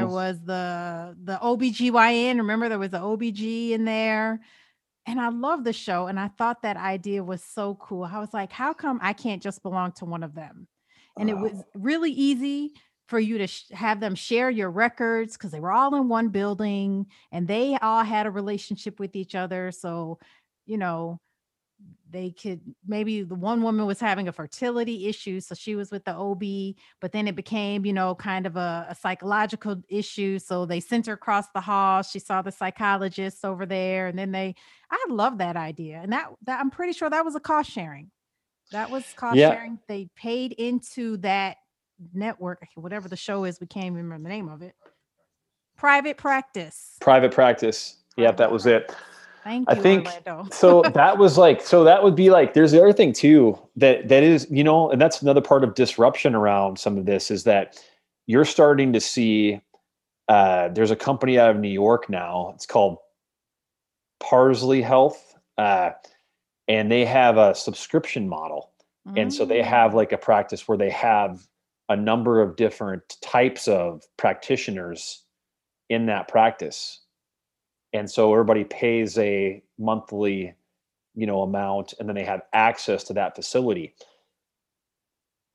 Mhm. 0.06 0.10
was 0.10 0.40
the 0.42 1.14
the 1.22 1.38
OBGYN. 1.42 2.38
Remember 2.38 2.68
there 2.70 2.78
was 2.78 2.90
the 2.90 3.00
OBG 3.00 3.72
in 3.72 3.84
there. 3.84 4.40
And 5.08 5.20
I 5.20 5.28
love 5.28 5.62
the 5.62 5.72
show 5.74 6.06
and 6.06 6.18
I 6.18 6.28
thought 6.28 6.62
that 6.62 6.76
idea 6.76 7.22
was 7.22 7.42
so 7.44 7.74
cool. 7.76 8.04
I 8.04 8.18
was 8.18 8.32
like, 8.34 8.50
how 8.50 8.72
come 8.72 8.98
I 9.02 9.12
can't 9.12 9.42
just 9.42 9.62
belong 9.62 9.92
to 9.98 10.04
one 10.04 10.22
of 10.24 10.34
them? 10.34 10.66
And 11.18 11.30
it 11.30 11.38
Oh, 11.38 11.38
was 11.38 11.64
really 11.74 12.12
easy 12.12 12.74
for 13.08 13.18
you 13.18 13.38
to 13.38 13.46
sh- 13.46 13.70
have 13.70 14.00
them 14.00 14.14
share 14.14 14.50
your 14.50 14.70
records 14.70 15.36
because 15.36 15.52
they 15.52 15.60
were 15.60 15.72
all 15.72 15.94
in 15.94 16.08
one 16.08 16.28
building 16.30 17.06
and 17.32 17.48
they 17.48 17.76
all 17.78 18.04
had 18.04 18.26
a 18.26 18.30
relationship 18.30 18.98
with 19.00 19.14
each 19.16 19.34
other. 19.34 19.70
So, 19.70 20.18
you 20.66 20.76
know, 20.76 21.20
they 22.08 22.30
could 22.30 22.60
maybe 22.86 23.22
the 23.22 23.34
one 23.34 23.62
woman 23.62 23.84
was 23.86 24.00
having 24.00 24.28
a 24.28 24.32
fertility 24.32 25.06
issue 25.08 25.40
so 25.40 25.54
she 25.54 25.74
was 25.74 25.90
with 25.90 26.04
the 26.04 26.14
ob 26.14 26.42
but 27.00 27.12
then 27.12 27.26
it 27.28 27.34
became 27.36 27.84
you 27.84 27.92
know 27.92 28.14
kind 28.14 28.46
of 28.46 28.56
a, 28.56 28.86
a 28.90 28.94
psychological 28.94 29.82
issue. 29.88 30.38
So 30.38 30.66
they 30.66 30.80
sent 30.80 31.06
her 31.06 31.14
across 31.14 31.48
the 31.54 31.60
hall 31.60 32.02
she 32.02 32.18
saw 32.18 32.42
the 32.42 32.52
psychologist 32.52 33.44
over 33.44 33.66
there 33.66 34.06
and 34.06 34.18
then 34.18 34.32
they 34.32 34.54
i 34.90 35.04
love 35.08 35.38
that 35.38 35.56
idea. 35.56 35.96
And 36.02 36.12
that 36.12 36.30
that 36.42 36.60
i'm 36.60 36.70
pretty 36.70 36.92
sure 36.92 37.10
that 37.10 37.24
was 37.24 37.34
a 37.34 37.40
cost 37.40 37.70
sharing 37.70 38.10
that 38.72 38.90
was 38.90 39.04
cost 39.16 39.36
yeah. 39.36 39.54
sharing. 39.54 39.78
They 39.88 40.08
paid 40.16 40.52
into 40.52 41.16
that 41.18 41.58
network 42.12 42.66
whatever 42.74 43.08
the 43.08 43.16
show 43.16 43.44
is 43.44 43.58
we 43.60 43.66
can't 43.66 43.86
even 43.86 43.96
remember 43.96 44.28
the 44.28 44.34
name 44.34 44.48
of 44.48 44.62
it. 44.62 44.74
Private 45.76 46.16
practice. 46.16 46.96
Private 47.00 47.32
practice. 47.32 47.96
Yep 48.16 48.36
private 48.36 48.36
that 48.38 48.52
was 48.52 48.62
practice 48.64 48.92
it. 48.92 48.96
Thank 49.44 49.70
you, 49.70 49.76
i 49.76 49.80
think 49.80 50.06
orlando. 50.06 50.48
so 50.50 50.82
that 50.94 51.18
was 51.18 51.38
like 51.38 51.60
so 51.60 51.84
that 51.84 52.02
would 52.02 52.16
be 52.16 52.30
like 52.30 52.52
there's 52.52 52.72
the 52.72 52.82
other 52.82 52.92
thing 52.92 53.12
too 53.12 53.56
that 53.76 54.08
that 54.08 54.24
is 54.24 54.48
you 54.50 54.64
know 54.64 54.90
and 54.90 55.00
that's 55.00 55.22
another 55.22 55.40
part 55.40 55.62
of 55.62 55.74
disruption 55.74 56.34
around 56.34 56.80
some 56.80 56.98
of 56.98 57.06
this 57.06 57.30
is 57.30 57.44
that 57.44 57.80
you're 58.26 58.44
starting 58.44 58.92
to 58.92 59.00
see 59.00 59.60
uh 60.26 60.68
there's 60.70 60.90
a 60.90 60.96
company 60.96 61.38
out 61.38 61.50
of 61.50 61.58
new 61.58 61.68
york 61.68 62.10
now. 62.10 62.50
It's 62.56 62.66
called 62.66 62.98
parsley 64.18 64.82
health. 64.82 65.38
Uh 65.56 65.90
and 66.68 66.90
they 66.90 67.04
have 67.04 67.36
a 67.36 67.54
subscription 67.54 68.28
model. 68.28 68.70
And 69.16 69.32
so 69.32 69.44
they 69.44 69.62
have 69.62 69.92
Mm. 69.92 69.94
like 69.94 70.12
a 70.12 70.18
practice 70.18 70.66
where 70.66 70.76
they 70.76 70.90
have 70.90 71.46
a 71.88 71.96
number 71.96 72.42
of 72.42 72.56
different 72.56 73.16
types 73.22 73.68
of 73.68 74.02
practitioners 74.16 75.24
in 75.88 76.06
that 76.06 76.26
practice. 76.26 77.02
And 77.92 78.10
so 78.10 78.32
everybody 78.32 78.64
pays 78.64 79.16
a 79.18 79.62
monthly 79.78 80.54
you 81.14 81.26
know 81.26 81.42
amount 81.42 81.94
and 81.98 82.08
then 82.08 82.14
they 82.16 82.24
have 82.24 82.42
access 82.52 83.04
to 83.04 83.14
that 83.14 83.34
facility. 83.36 83.94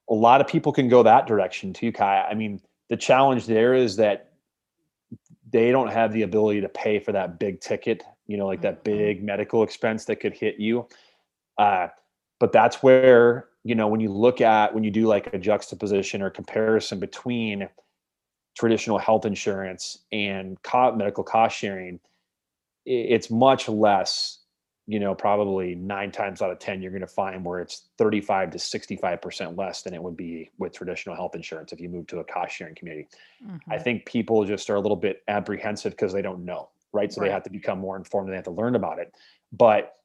A 0.10 0.14
lot 0.14 0.42
of 0.42 0.48
people 0.48 0.72
can 0.72 0.90
go 0.90 1.04
that 1.04 1.28
direction 1.28 1.74
too 1.74 1.92
kai. 1.92 2.22
I 2.24 2.34
mean 2.34 2.62
the 2.90 2.98
challenge 2.98 3.46
there 3.46 3.74
is 3.74 3.98
that 3.98 4.32
they 5.52 5.72
don't 5.72 5.92
have 5.92 6.14
the 6.14 6.24
ability 6.24 6.62
to 6.62 6.70
pay 6.70 7.00
for 7.00 7.12
that 7.12 7.38
big 7.40 7.60
ticket 7.62 8.04
you 8.32 8.38
know 8.38 8.48
like 8.48 8.62
that 8.62 8.80
Mhm. 8.80 8.84
big 8.86 9.24
medical 9.24 9.62
expense 9.64 10.06
that 10.06 10.18
could 10.22 10.34
hit 10.34 10.56
you 10.60 10.88
uh, 11.58 11.88
but 12.40 12.52
that's 12.54 12.82
where 12.82 13.50
you 13.64 13.76
know 13.76 13.88
when 13.88 14.00
you 14.00 14.12
look 14.12 14.40
at 14.42 14.74
when 14.74 14.84
you 14.84 14.92
do 14.92 15.06
like 15.06 15.34
a 15.34 15.38
juxtaposition 15.38 16.22
or 16.22 16.30
comparison 16.30 17.00
between 17.00 17.68
traditional 18.58 18.98
health 18.98 19.26
insurance 19.26 20.00
and 20.12 20.62
co- 20.64 20.96
medical 20.96 21.24
cost 21.24 21.58
sharing 21.58 22.00
it's 22.86 23.30
much 23.30 23.70
less 23.70 24.40
you 24.88 25.00
know 25.00 25.14
probably 25.14 25.76
nine 25.76 26.12
times 26.12 26.42
out 26.42 26.52
of 26.52 26.58
ten 26.60 26.82
you're 26.82 26.92
going 26.92 27.02
to 27.02 27.08
find 27.08 27.46
where 27.46 27.60
it's 27.60 27.90
35 27.98 28.52
to 28.52 28.60
65 28.60 29.22
percent 29.22 29.56
less 29.58 29.84
than 29.84 29.94
it 29.94 30.02
would 30.02 30.18
be 30.18 30.50
with 30.58 30.74
traditional 30.74 31.16
health 31.16 31.36
insurance 31.36 31.72
if 31.74 31.80
you 31.80 31.90
move 31.90 32.08
to 32.08 32.20
a 32.20 32.24
cost 32.24 32.56
sharing 32.56 32.76
community 32.76 33.08
i 33.70 33.78
Mhm. 33.78 33.84
think 33.84 34.06
people 34.06 34.44
just 34.46 34.70
are 34.70 34.76
a 34.76 34.80
little 34.80 34.98
bit 34.98 35.22
apprehensive 35.28 35.92
because 35.92 36.14
they 36.14 36.22
don't 36.24 36.44
know 36.44 36.70
right? 36.94 37.12
So 37.12 37.22
they 37.22 37.30
have 37.30 37.44
to 37.44 37.50
become 37.50 37.80
more 37.80 37.96
informed 37.98 38.28
and 38.28 38.34
they 38.34 38.38
have 38.38 38.46
to 38.46 38.52
learn 38.52 38.76
about 38.76 39.00
it. 39.00 39.14
But 39.52 39.96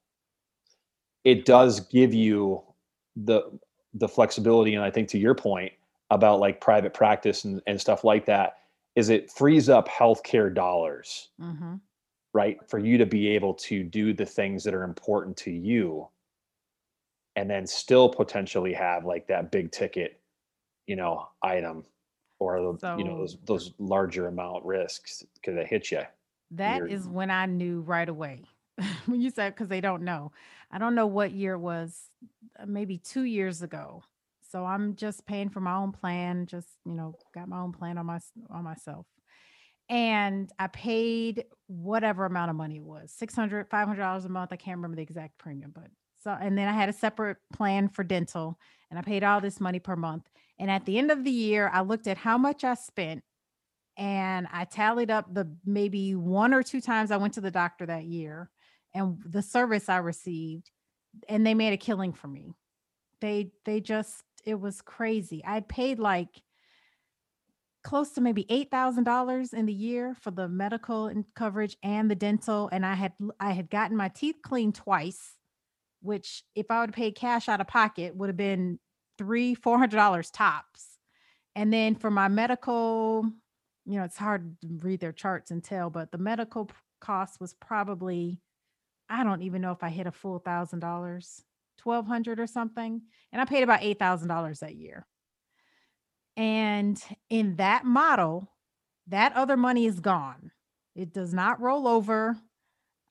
it 1.24 1.44
does 1.44 1.80
give 1.80 2.14
you 2.14 2.62
the 3.16 3.58
the 3.94 4.08
flexibility 4.08 4.74
and 4.74 4.84
i 4.84 4.90
think 4.90 5.08
to 5.08 5.18
your 5.18 5.34
point 5.34 5.72
about 6.10 6.38
like 6.38 6.60
private 6.60 6.92
practice 6.92 7.44
and, 7.44 7.62
and 7.66 7.80
stuff 7.80 8.04
like 8.04 8.26
that 8.26 8.58
is 8.94 9.08
it 9.08 9.30
frees 9.30 9.68
up 9.68 9.88
healthcare 9.88 10.52
dollars 10.54 11.30
Mhm. 11.40 11.80
right? 12.34 12.58
For 12.68 12.78
you 12.78 12.98
to 12.98 13.06
be 13.06 13.28
able 13.28 13.54
to 13.54 13.82
do 13.82 14.12
the 14.12 14.26
things 14.26 14.62
that 14.64 14.74
are 14.74 14.84
important 14.84 15.36
to 15.38 15.50
you 15.50 16.08
and 17.34 17.48
then 17.50 17.66
still 17.66 18.08
potentially 18.08 18.72
have 18.74 19.04
like 19.04 19.26
that 19.28 19.50
big 19.50 19.70
ticket 19.72 20.20
you 20.86 20.96
know 20.96 21.28
item 21.42 21.84
or 22.38 22.60
the, 22.60 22.96
you 22.98 23.04
know 23.04 23.18
those 23.18 23.38
those 23.44 23.74
larger 23.78 24.28
amount 24.28 24.64
risks 24.64 25.24
because 25.34 25.56
it 25.56 25.66
hit 25.66 25.90
you 25.90 26.02
That 26.52 26.88
is 26.88 27.06
when 27.08 27.30
I 27.30 27.46
knew 27.46 27.80
right 27.80 28.08
away. 28.08 28.44
when 29.06 29.20
you 29.20 29.30
said 29.30 29.54
because 29.54 29.68
they 29.68 29.80
don't 29.80 30.02
know. 30.02 30.32
I 30.70 30.78
don't 30.78 30.94
know 30.94 31.06
what 31.06 31.32
year 31.32 31.54
it 31.54 31.58
was, 31.58 32.10
uh, 32.58 32.66
maybe 32.66 32.98
two 32.98 33.22
years 33.22 33.62
ago. 33.62 34.02
So 34.50 34.64
I'm 34.64 34.96
just 34.96 35.26
paying 35.26 35.48
for 35.48 35.60
my 35.60 35.74
own 35.76 35.92
plan, 35.92 36.46
just 36.46 36.68
you 36.84 36.94
know, 36.94 37.14
got 37.34 37.48
my 37.48 37.60
own 37.60 37.72
plan 37.72 37.98
on 37.98 38.06
my 38.06 38.20
on 38.50 38.64
myself. 38.64 39.06
And 39.88 40.50
I 40.58 40.66
paid 40.66 41.44
whatever 41.68 42.24
amount 42.26 42.50
of 42.50 42.56
money 42.56 42.76
it 42.76 42.82
was, 42.84 43.12
600 43.12 43.70
$500 43.70 44.24
a 44.24 44.28
month. 44.28 44.52
I 44.52 44.56
can't 44.56 44.76
remember 44.76 44.96
the 44.96 45.02
exact 45.02 45.38
premium, 45.38 45.72
but 45.74 45.88
so, 46.22 46.36
and 46.40 46.58
then 46.58 46.68
I 46.68 46.72
had 46.72 46.88
a 46.88 46.92
separate 46.92 47.36
plan 47.52 47.88
for 47.88 48.02
dental 48.02 48.58
and 48.90 48.98
I 48.98 49.02
paid 49.02 49.22
all 49.22 49.40
this 49.40 49.60
money 49.60 49.78
per 49.78 49.94
month. 49.94 50.28
And 50.58 50.70
at 50.70 50.84
the 50.84 50.98
end 50.98 51.10
of 51.10 51.22
the 51.22 51.30
year, 51.30 51.70
I 51.72 51.82
looked 51.82 52.08
at 52.08 52.16
how 52.18 52.36
much 52.36 52.64
I 52.64 52.74
spent 52.74 53.22
and 53.96 54.46
I 54.52 54.64
tallied 54.64 55.10
up 55.10 55.32
the 55.32 55.50
maybe 55.64 56.14
one 56.14 56.52
or 56.52 56.62
two 56.62 56.80
times 56.80 57.10
I 57.10 57.16
went 57.16 57.34
to 57.34 57.40
the 57.40 57.50
doctor 57.50 57.86
that 57.86 58.04
year 58.04 58.50
and 58.94 59.18
the 59.24 59.42
service 59.42 59.88
I 59.88 59.98
received 59.98 60.70
and 61.28 61.46
they 61.46 61.54
made 61.54 61.72
a 61.72 61.78
killing 61.78 62.12
for 62.12 62.28
me. 62.28 62.54
They 63.20 63.52
they 63.64 63.80
just 63.80 64.22
it 64.44 64.60
was 64.60 64.82
crazy. 64.82 65.42
I 65.46 65.60
paid 65.60 65.98
like 65.98 66.42
close 67.82 68.10
to 68.10 68.20
maybe 68.20 68.44
$8,000 68.50 69.54
in 69.54 69.66
the 69.66 69.72
year 69.72 70.16
for 70.20 70.32
the 70.32 70.48
medical 70.48 71.12
coverage 71.36 71.76
and 71.84 72.10
the 72.10 72.16
dental 72.16 72.68
and 72.72 72.84
I 72.84 72.94
had 72.94 73.12
I 73.40 73.52
had 73.52 73.70
gotten 73.70 73.96
my 73.96 74.08
teeth 74.08 74.36
cleaned 74.42 74.74
twice 74.74 75.36
which 76.06 76.44
if 76.54 76.70
I 76.70 76.80
would 76.80 76.92
paid 76.92 77.16
cash 77.16 77.48
out 77.48 77.60
of 77.60 77.66
pocket 77.66 78.14
would 78.16 78.28
have 78.28 78.36
been 78.36 78.78
three, 79.18 79.54
four 79.54 79.78
hundred 79.78 79.96
dollars 79.96 80.30
tops. 80.30 80.98
And 81.54 81.72
then 81.72 81.94
for 81.94 82.10
my 82.10 82.28
medical, 82.28 83.26
you 83.86 83.98
know, 83.98 84.04
it's 84.04 84.16
hard 84.16 84.60
to 84.60 84.68
read 84.82 85.00
their 85.00 85.12
charts 85.12 85.50
and 85.50 85.62
tell, 85.62 85.90
but 85.90 86.10
the 86.10 86.18
medical 86.18 86.70
cost 87.00 87.40
was 87.40 87.54
probably, 87.54 88.40
I 89.08 89.24
don't 89.24 89.42
even 89.42 89.62
know 89.62 89.72
if 89.72 89.82
I 89.82 89.88
hit 89.90 90.06
a 90.06 90.12
full 90.12 90.38
thousand 90.40 90.80
dollars, 90.80 91.42
twelve 91.78 92.06
hundred 92.06 92.40
or 92.40 92.46
something. 92.46 93.02
And 93.32 93.40
I 93.40 93.44
paid 93.44 93.62
about 93.62 93.82
eight 93.82 93.98
thousand 93.98 94.28
dollars 94.28 94.60
that 94.60 94.74
year. 94.74 95.06
And 96.36 97.02
in 97.30 97.56
that 97.56 97.84
model, 97.84 98.50
that 99.06 99.32
other 99.34 99.56
money 99.56 99.86
is 99.86 100.00
gone. 100.00 100.50
It 100.94 101.12
does 101.12 101.32
not 101.32 101.60
roll 101.60 101.86
over. 101.86 102.36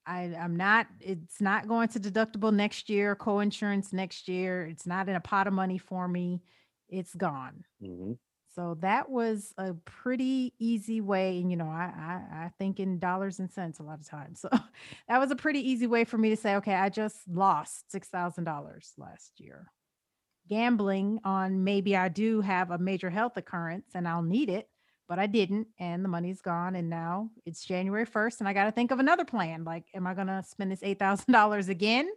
I, 0.05 0.35
I'm 0.39 0.55
not, 0.55 0.88
it's 0.99 1.41
not 1.41 1.67
going 1.67 1.88
to 1.89 1.99
deductible 1.99 2.53
next 2.53 2.89
year, 2.89 3.15
co-insurance 3.15 3.91
next 3.91 4.27
year. 4.27 4.65
It's 4.65 4.85
not 4.85 5.09
in 5.09 5.15
a 5.15 5.19
pot 5.19 5.47
of 5.47 5.53
money 5.53 5.79
for 5.79 6.07
me. 6.07 6.43
It's 6.89 7.15
gone. 7.15 7.63
Mhm. 7.81 8.17
So 8.56 8.78
that 8.80 9.10
was 9.10 9.54
a 9.58 9.74
pretty 9.74 10.54
easy 10.60 11.02
way. 11.02 11.39
And 11.41 11.52
you 11.52 11.58
know, 11.58 11.68
I, 11.68 11.91
I 11.98 12.46
I 12.46 12.52
think 12.58 12.80
in 12.80 13.00
dollars 13.00 13.39
and 13.39 13.52
cents 13.52 13.80
a 13.80 13.84
lot 13.84 14.00
of 14.00 14.08
times. 14.08 14.39
So 14.39 14.50
that 15.10 15.20
was 15.20 15.30
a 15.30 15.36
pretty 15.36 15.60
easy 15.60 15.88
way 15.88 16.06
for 16.06 16.18
me 16.18 16.30
to 16.30 16.38
say, 16.38 16.56
okay, 16.56 16.74
I 16.74 16.88
just 16.88 17.18
lost 17.28 17.91
six 17.91 18.08
thousand 18.08 18.46
dollars 18.46 18.94
last 18.98 19.34
year. 19.39 19.72
Gambling 20.48 21.20
on 21.26 21.65
maybe 21.65 21.98
I 21.98 22.08
do 22.08 22.39
have 22.41 22.72
a 22.72 22.78
major 22.78 23.10
health 23.10 23.36
occurrence 23.36 23.89
and 23.94 24.08
I'll 24.08 24.22
need 24.22 24.50
it, 24.50 24.70
but 25.10 25.20
I 25.20 25.26
didn't, 25.28 25.68
and 25.78 26.06
the 26.06 26.10
money's 26.10 26.41
gone. 26.41 26.76
And 26.76 26.89
now 26.89 27.32
it's 27.46 27.65
January 27.65 28.06
1st, 28.06 28.39
and 28.39 28.48
I 28.48 28.54
got 28.54 28.65
to 28.65 28.72
think 28.72 28.91
of 28.91 29.00
another 29.00 29.26
plan. 29.26 29.65
Like, 29.65 29.86
am 29.94 30.08
I 30.08 30.13
gonna 30.13 30.44
spend 30.48 30.72
this 30.72 30.84
eight 30.84 31.00
thousand 31.00 31.32
dollars 31.34 31.68
again 31.68 32.08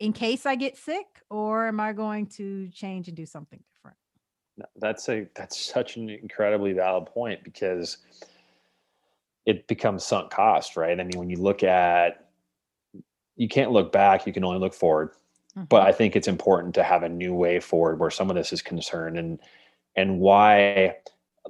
in 0.00 0.14
case 0.14 0.46
I 0.46 0.54
get 0.54 0.78
sick, 0.78 1.06
or 1.28 1.66
am 1.66 1.78
I 1.78 1.92
going 1.92 2.28
to 2.38 2.70
change 2.70 3.08
and 3.08 3.16
do 3.16 3.26
something 3.26 3.62
That's 4.76 5.08
a 5.08 5.26
that's 5.34 5.58
such 5.58 5.96
an 5.96 6.10
incredibly 6.10 6.72
valid 6.72 7.06
point 7.06 7.42
because 7.44 7.98
it 9.46 9.66
becomes 9.66 10.04
sunk 10.04 10.30
cost, 10.30 10.76
right? 10.76 10.98
I 10.98 11.02
mean, 11.02 11.18
when 11.18 11.30
you 11.30 11.36
look 11.36 11.62
at 11.62 12.28
you 13.36 13.48
can't 13.48 13.72
look 13.72 13.92
back, 13.92 14.26
you 14.26 14.32
can 14.32 14.44
only 14.44 14.58
look 14.58 14.74
forward. 14.74 15.10
But 15.54 15.82
Mhm. 15.82 15.86
I 15.86 15.92
think 15.92 16.16
it's 16.16 16.28
important 16.28 16.74
to 16.76 16.82
have 16.82 17.02
a 17.02 17.08
new 17.08 17.34
way 17.34 17.60
forward 17.60 17.98
where 17.98 18.10
some 18.10 18.30
of 18.30 18.36
this 18.36 18.52
is 18.52 18.62
concerned 18.62 19.18
and 19.18 19.38
and 19.96 20.20
why 20.20 20.96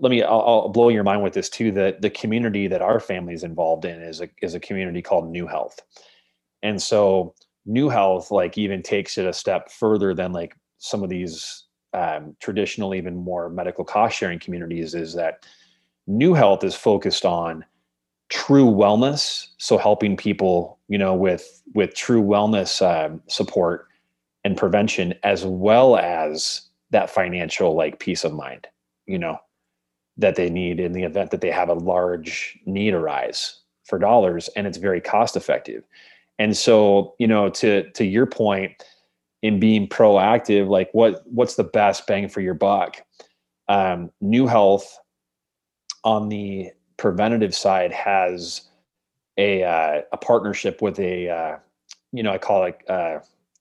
let 0.00 0.10
me 0.10 0.22
I'll, 0.22 0.40
I'll 0.40 0.68
blow 0.70 0.88
your 0.88 1.04
mind 1.04 1.22
with 1.22 1.34
this 1.34 1.48
too 1.48 1.70
that 1.72 2.00
the 2.00 2.10
community 2.10 2.66
that 2.66 2.82
our 2.82 2.98
family 2.98 3.34
is 3.34 3.44
involved 3.44 3.84
in 3.84 4.00
is 4.00 4.20
a 4.20 4.28
is 4.40 4.54
a 4.54 4.60
community 4.60 5.02
called 5.02 5.30
Knew 5.30 5.46
Health. 5.46 5.80
And 6.62 6.80
so 6.80 7.34
Knew 7.66 7.88
Health 7.88 8.30
like 8.30 8.58
even 8.58 8.82
takes 8.82 9.18
it 9.18 9.26
a 9.26 9.32
step 9.32 9.70
further 9.70 10.14
than 10.14 10.32
like 10.32 10.56
some 10.78 11.02
of 11.04 11.10
these 11.10 11.64
um, 11.94 12.36
traditional, 12.40 12.94
even 12.94 13.16
more 13.16 13.48
medical 13.48 13.84
cost 13.84 14.16
sharing 14.16 14.38
communities. 14.38 14.94
Is 14.94 15.14
that 15.14 15.46
Knew 16.06 16.34
Health 16.34 16.64
is 16.64 16.74
focused 16.74 17.24
on 17.24 17.64
true 18.28 18.66
wellness, 18.66 19.48
so 19.58 19.76
helping 19.76 20.16
people, 20.16 20.78
you 20.88 20.98
know, 20.98 21.14
with 21.14 21.62
with 21.74 21.94
true 21.94 22.22
wellness 22.22 22.80
um, 22.82 23.22
support 23.28 23.88
and 24.44 24.56
prevention, 24.56 25.14
as 25.22 25.44
well 25.44 25.96
as 25.96 26.62
that 26.90 27.10
financial 27.10 27.74
like 27.74 27.98
peace 27.98 28.24
of 28.24 28.32
mind, 28.32 28.66
you 29.06 29.18
know, 29.18 29.38
that 30.16 30.36
they 30.36 30.50
need 30.50 30.80
in 30.80 30.92
the 30.92 31.02
event 31.02 31.30
that 31.30 31.40
they 31.40 31.50
have 31.50 31.68
a 31.68 31.74
large 31.74 32.58
need 32.66 32.94
arise 32.94 33.60
for 33.84 33.98
dollars, 33.98 34.48
and 34.56 34.66
it's 34.66 34.78
very 34.78 35.00
cost 35.00 35.36
effective. 35.36 35.84
And 36.38 36.56
so, 36.56 37.14
you 37.18 37.26
know, 37.26 37.50
to 37.50 37.90
to 37.90 38.04
your 38.04 38.26
point, 38.26 38.82
in 39.42 39.58
being 39.58 39.88
proactive, 39.88 40.68
like 40.68 40.88
what 40.92 41.22
what's 41.26 41.56
the 41.56 41.64
best 41.64 42.06
bang 42.06 42.28
for 42.28 42.40
your 42.40 42.54
buck? 42.54 43.02
Um, 43.68 44.10
Knew 44.20 44.46
Health 44.46 44.98
on 46.04 46.28
the 46.28 46.70
preventative 46.96 47.54
side 47.54 47.92
has 47.92 48.62
a 49.36 49.64
uh, 49.64 50.02
a 50.12 50.16
partnership 50.16 50.80
with 50.80 50.98
a 51.00 51.28
uh, 51.28 51.56
you 52.12 52.22
know 52.22 52.32
I 52.32 52.38
call 52.38 52.64
it 52.64 52.80
uh, 52.88 53.18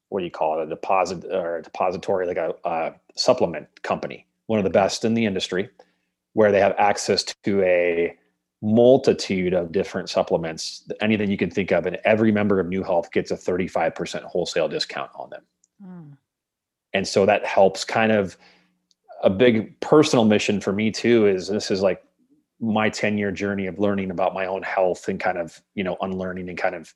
what 0.10 0.20
do 0.20 0.26
you 0.26 0.32
call 0.32 0.60
it 0.60 0.63
a 0.63 0.70
deposit 0.70 1.26
or 1.26 1.58
a 1.58 1.62
depository 1.63 2.28
like 2.28 2.38
a, 2.38 2.54
a 2.65 2.94
supplement 3.15 3.67
company, 3.82 4.28
one 4.48 4.60
of 4.60 4.63
the 4.63 4.70
best 4.70 5.04
in 5.04 5.13
the 5.13 5.26
industry, 5.26 5.70
where 6.34 6.52
they 6.52 6.60
have 6.60 6.76
access 6.78 7.24
to 7.44 7.63
a 7.63 8.15
multitude 8.62 9.54
of 9.54 9.72
different 9.72 10.10
supplements, 10.10 10.88
anything 11.02 11.32
you 11.32 11.38
can 11.38 11.50
think 11.50 11.72
of, 11.72 11.88
and 11.88 11.98
every 12.06 12.32
member 12.32 12.60
of 12.60 12.67
Knew 12.67 12.84
Health 12.84 13.12
gets 13.12 13.32
a 13.32 13.36
35% 13.36 14.22
wholesale 14.24 14.67
discount 14.67 15.10
on 15.15 15.30
them. 15.32 15.41
Mm. 15.84 16.17
And 16.94 17.08
so 17.08 17.26
that 17.26 17.46
helps 17.46 17.84
kind 17.84 18.12
of 18.12 18.38
a 19.24 19.30
big 19.30 19.80
personal 19.80 20.26
mission 20.26 20.60
for 20.60 20.74
me 20.74 20.91
too 20.91 21.28
is 21.28 21.48
this 21.48 21.72
is 21.72 21.82
like 21.82 22.04
my 22.60 22.89
10 22.89 23.17
year 23.17 23.32
journey 23.32 23.67
of 23.67 23.80
learning 23.80 24.12
about 24.12 24.34
my 24.34 24.46
own 24.46 24.63
health 24.63 25.08
and 25.08 25.20
kind 25.20 25.38
of, 25.38 25.62
you 25.74 25.84
know, 25.84 25.98
unlearning 26.02 26.50
and 26.50 26.58
kind 26.58 26.76
of 26.76 26.94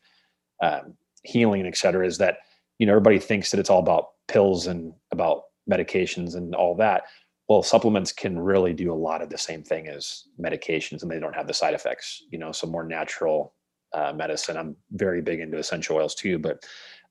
um, 0.62 0.94
healing, 1.24 1.66
et 1.66 1.78
cetera, 1.78 2.06
is 2.06 2.18
that, 2.18 2.40
you 2.78 2.86
know, 2.86 2.94
everybody 2.94 3.20
thinks 3.20 3.52
that 3.52 3.60
it's 3.60 3.70
all 3.70 3.80
about 3.80 4.10
pills 4.28 4.68
and 4.68 4.94
about 5.12 5.44
medications 5.70 6.36
and 6.36 6.54
all 6.56 6.76
that. 6.76 7.04
Well, 7.48 7.64
supplements 7.64 8.12
can 8.12 8.38
really 8.40 8.74
do 8.74 8.92
a 8.92 8.96
lot 8.96 9.22
of 9.22 9.30
the 9.30 9.38
same 9.38 9.64
thing 9.64 9.88
as 9.88 10.26
medications 10.40 11.04
and 11.04 11.12
they 11.12 11.20
don't 11.20 11.36
have 11.36 11.48
the 11.48 11.54
side 11.54 11.74
effects, 11.74 12.24
you 12.32 12.40
know, 12.40 12.52
some 12.52 12.72
more 12.72 12.84
natural 12.84 13.54
uh, 13.94 14.14
medicine. 14.14 14.58
I'm 14.58 14.76
very 14.92 15.22
big 15.22 15.40
into 15.40 15.58
essential 15.58 15.98
oils 15.98 16.16
too, 16.16 16.38
but 16.40 16.66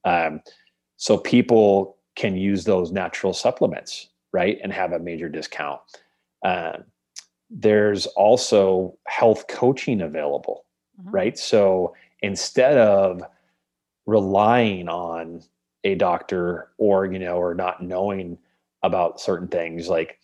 Um, 0.04 0.42
so 0.96 1.18
people 1.18 1.96
can 2.16 2.36
use 2.36 2.64
those 2.64 2.92
natural 2.92 3.32
supplements, 3.32 4.08
right, 4.32 4.58
and 4.62 4.72
have 4.72 4.92
a 4.92 4.98
major 4.98 5.28
discount. 5.28 5.80
Uh, 6.44 6.78
there's 7.50 8.06
also 8.06 8.96
health 9.06 9.46
coaching 9.48 10.00
available, 10.00 10.64
mm-hmm. 11.00 11.10
right? 11.10 11.38
So 11.38 11.94
instead 12.22 12.78
of 12.78 13.22
relying 14.06 14.88
on 14.88 15.42
a 15.84 15.94
doctor 15.94 16.70
or 16.78 17.06
you 17.06 17.18
know 17.18 17.36
or 17.36 17.54
not 17.54 17.82
knowing 17.82 18.38
about 18.82 19.20
certain 19.20 19.48
things 19.48 19.88
like 19.88 20.18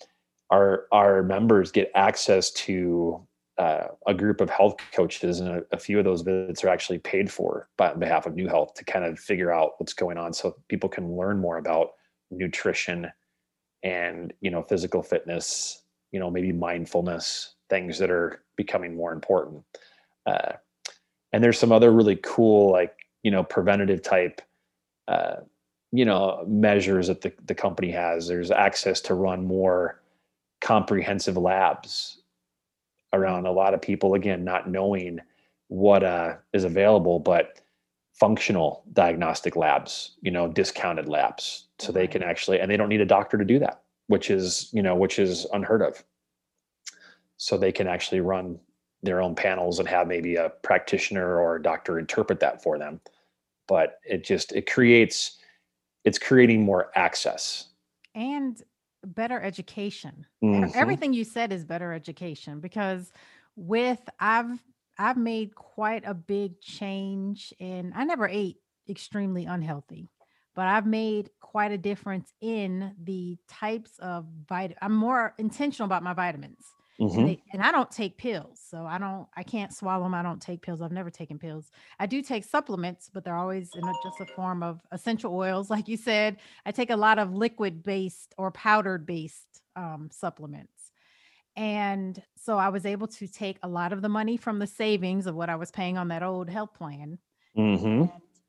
our 0.50 0.86
our 0.92 1.22
members 1.22 1.70
get 1.70 1.90
access 1.94 2.50
to 2.50 3.26
uh, 3.58 3.88
a 4.06 4.14
group 4.14 4.40
of 4.40 4.48
health 4.48 4.76
coaches 4.92 5.40
and 5.40 5.48
a, 5.48 5.62
a, 5.72 5.78
few 5.78 5.98
of 5.98 6.04
those 6.04 6.22
visits 6.22 6.64
are 6.64 6.68
actually 6.68 6.98
paid 6.98 7.30
for 7.30 7.68
by 7.76 7.90
on 7.90 7.98
behalf 7.98 8.24
of 8.24 8.34
Knew 8.34 8.48
Health 8.48 8.74
to 8.74 8.84
kind 8.84 9.04
of 9.04 9.18
figure 9.18 9.52
out 9.52 9.72
what's 9.78 9.92
going 9.92 10.16
on 10.16 10.32
so 10.32 10.56
people 10.68 10.88
can 10.88 11.14
learn 11.14 11.38
more 11.38 11.58
about 11.58 11.90
nutrition 12.30 13.10
and 13.82 14.32
you 14.40 14.50
know 14.50 14.62
physical 14.62 15.02
fitness 15.02 15.82
you 16.12 16.20
know 16.20 16.30
maybe 16.30 16.52
mindfulness 16.52 17.54
things 17.68 17.98
that 17.98 18.10
are 18.10 18.42
becoming 18.56 18.96
more 18.96 19.12
important. 19.12 19.62
Uh, 20.26 20.52
and 21.32 21.42
there's 21.42 21.58
some 21.58 21.72
other 21.72 21.92
really 21.92 22.16
cool 22.16 22.70
like 22.70 22.94
you 23.22 23.30
know 23.30 23.42
preventative 23.42 24.02
type 24.02 24.40
uh, 25.08 25.36
you 25.92 26.04
know 26.04 26.44
measures 26.46 27.06
that 27.06 27.20
the, 27.22 27.32
the 27.46 27.54
company 27.54 27.90
has. 27.90 28.28
There's 28.28 28.50
access 28.50 29.00
to 29.02 29.14
run 29.14 29.46
more 29.46 30.00
comprehensive 30.60 31.36
labs 31.36 32.19
around 33.12 33.46
a 33.46 33.52
lot 33.52 33.74
of 33.74 33.82
people 33.82 34.14
again 34.14 34.44
not 34.44 34.68
knowing 34.68 35.20
what 35.68 36.02
uh, 36.02 36.34
is 36.52 36.64
available 36.64 37.18
but 37.18 37.60
functional 38.14 38.84
diagnostic 38.92 39.56
labs 39.56 40.16
you 40.20 40.30
know 40.30 40.48
discounted 40.48 41.08
labs. 41.08 41.66
So 41.78 41.92
they 41.92 42.06
can 42.06 42.22
actually 42.22 42.60
and 42.60 42.70
they 42.70 42.76
don't 42.76 42.88
need 42.88 43.00
a 43.00 43.06
doctor 43.06 43.38
to 43.38 43.44
do 43.44 43.58
that 43.60 43.82
which 44.10 44.28
is 44.28 44.68
you 44.72 44.82
know 44.82 44.96
which 44.96 45.18
is 45.20 45.46
unheard 45.52 45.82
of. 45.82 46.02
So 47.36 47.56
they 47.56 47.72
can 47.72 47.86
actually 47.86 48.20
run 48.20 48.58
their 49.02 49.22
own 49.22 49.34
panels 49.34 49.78
and 49.78 49.88
have 49.88 50.08
maybe 50.08 50.34
a 50.34 50.50
practitioner 50.62 51.38
or 51.38 51.56
a 51.56 51.62
doctor 51.62 51.98
interpret 51.98 52.40
that 52.40 52.60
for 52.62 52.76
them. 52.76 53.00
But 53.68 54.00
it 54.04 54.24
just 54.24 54.52
it 54.52 54.70
creates 54.70 55.38
it's 56.04 56.18
creating 56.18 56.64
more 56.64 56.90
access. 56.96 57.68
And 58.16 58.60
better 59.04 59.40
education 59.40 60.26
mm-hmm. 60.42 60.70
everything 60.74 61.12
you 61.12 61.24
said 61.24 61.52
is 61.52 61.64
better 61.64 61.92
education 61.92 62.60
because 62.60 63.12
with 63.56 64.00
i've 64.18 64.58
i've 64.98 65.16
made 65.16 65.54
quite 65.54 66.02
a 66.06 66.14
big 66.14 66.60
change 66.60 67.52
in 67.58 67.92
i 67.96 68.04
never 68.04 68.28
ate 68.28 68.56
extremely 68.88 69.44
unhealthy 69.44 70.10
but 70.54 70.66
i've 70.66 70.86
made 70.86 71.30
quite 71.40 71.72
a 71.72 71.78
difference 71.78 72.32
in 72.40 72.94
the 73.02 73.38
types 73.48 73.92
of 74.00 74.26
vitamin 74.48 74.76
i'm 74.82 74.94
more 74.94 75.34
intentional 75.38 75.86
about 75.86 76.02
my 76.02 76.12
vitamins 76.12 76.66
Mm-hmm. 77.00 77.18
And, 77.18 77.28
they, 77.28 77.42
and, 77.52 77.62
I 77.62 77.72
don't 77.72 77.90
take 77.90 78.18
pills. 78.18 78.60
So 78.68 78.84
I 78.84 78.98
don't, 78.98 79.26
I 79.34 79.42
can't 79.42 79.72
swallow 79.72 80.04
them. 80.04 80.14
I 80.14 80.22
don't 80.22 80.40
take 80.40 80.60
pills. 80.60 80.82
I've 80.82 80.92
never 80.92 81.10
taken 81.10 81.38
pills. 81.38 81.70
I 81.98 82.06
do 82.06 82.20
take 82.20 82.44
supplements, 82.44 83.10
but 83.12 83.24
they're 83.24 83.36
always 83.36 83.70
in 83.74 83.82
a, 83.84 83.92
just 84.02 84.20
a 84.20 84.26
form 84.26 84.62
of 84.62 84.80
essential 84.92 85.34
oils. 85.34 85.70
Like 85.70 85.88
you 85.88 85.96
said, 85.96 86.36
I 86.66 86.72
take 86.72 86.90
a 86.90 86.96
lot 86.96 87.18
of 87.18 87.34
liquid 87.34 87.82
based 87.82 88.34
or 88.36 88.50
powdered 88.50 89.06
based 89.06 89.62
um, 89.76 90.10
supplements. 90.12 90.92
And 91.56 92.22
so 92.36 92.58
I 92.58 92.68
was 92.68 92.86
able 92.86 93.08
to 93.08 93.26
take 93.26 93.58
a 93.62 93.68
lot 93.68 93.92
of 93.92 94.02
the 94.02 94.08
money 94.08 94.36
from 94.36 94.58
the 94.58 94.66
savings 94.66 95.26
of 95.26 95.34
what 95.34 95.48
I 95.48 95.56
was 95.56 95.70
paying 95.70 95.96
on 95.96 96.08
that 96.08 96.22
old 96.22 96.50
health 96.50 96.74
plan. 96.74 97.18
Mm-hmm. 97.56 98.04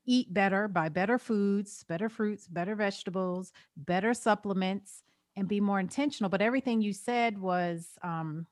Eat 0.06 0.34
better, 0.34 0.68
buy 0.68 0.90
better 0.90 1.18
foods, 1.18 1.84
better 1.88 2.10
fruits, 2.10 2.48
better 2.48 2.76
vegetables, 2.76 3.54
better 3.78 4.14
supplements, 4.14 5.04
and 5.36 5.48
be 5.48 5.60
more 5.60 5.80
intentional. 5.80 6.30
But 6.30 6.42
everything 6.42 6.82
you 6.82 6.94
said 6.94 7.38
was 7.38 7.88
um, 8.04 8.48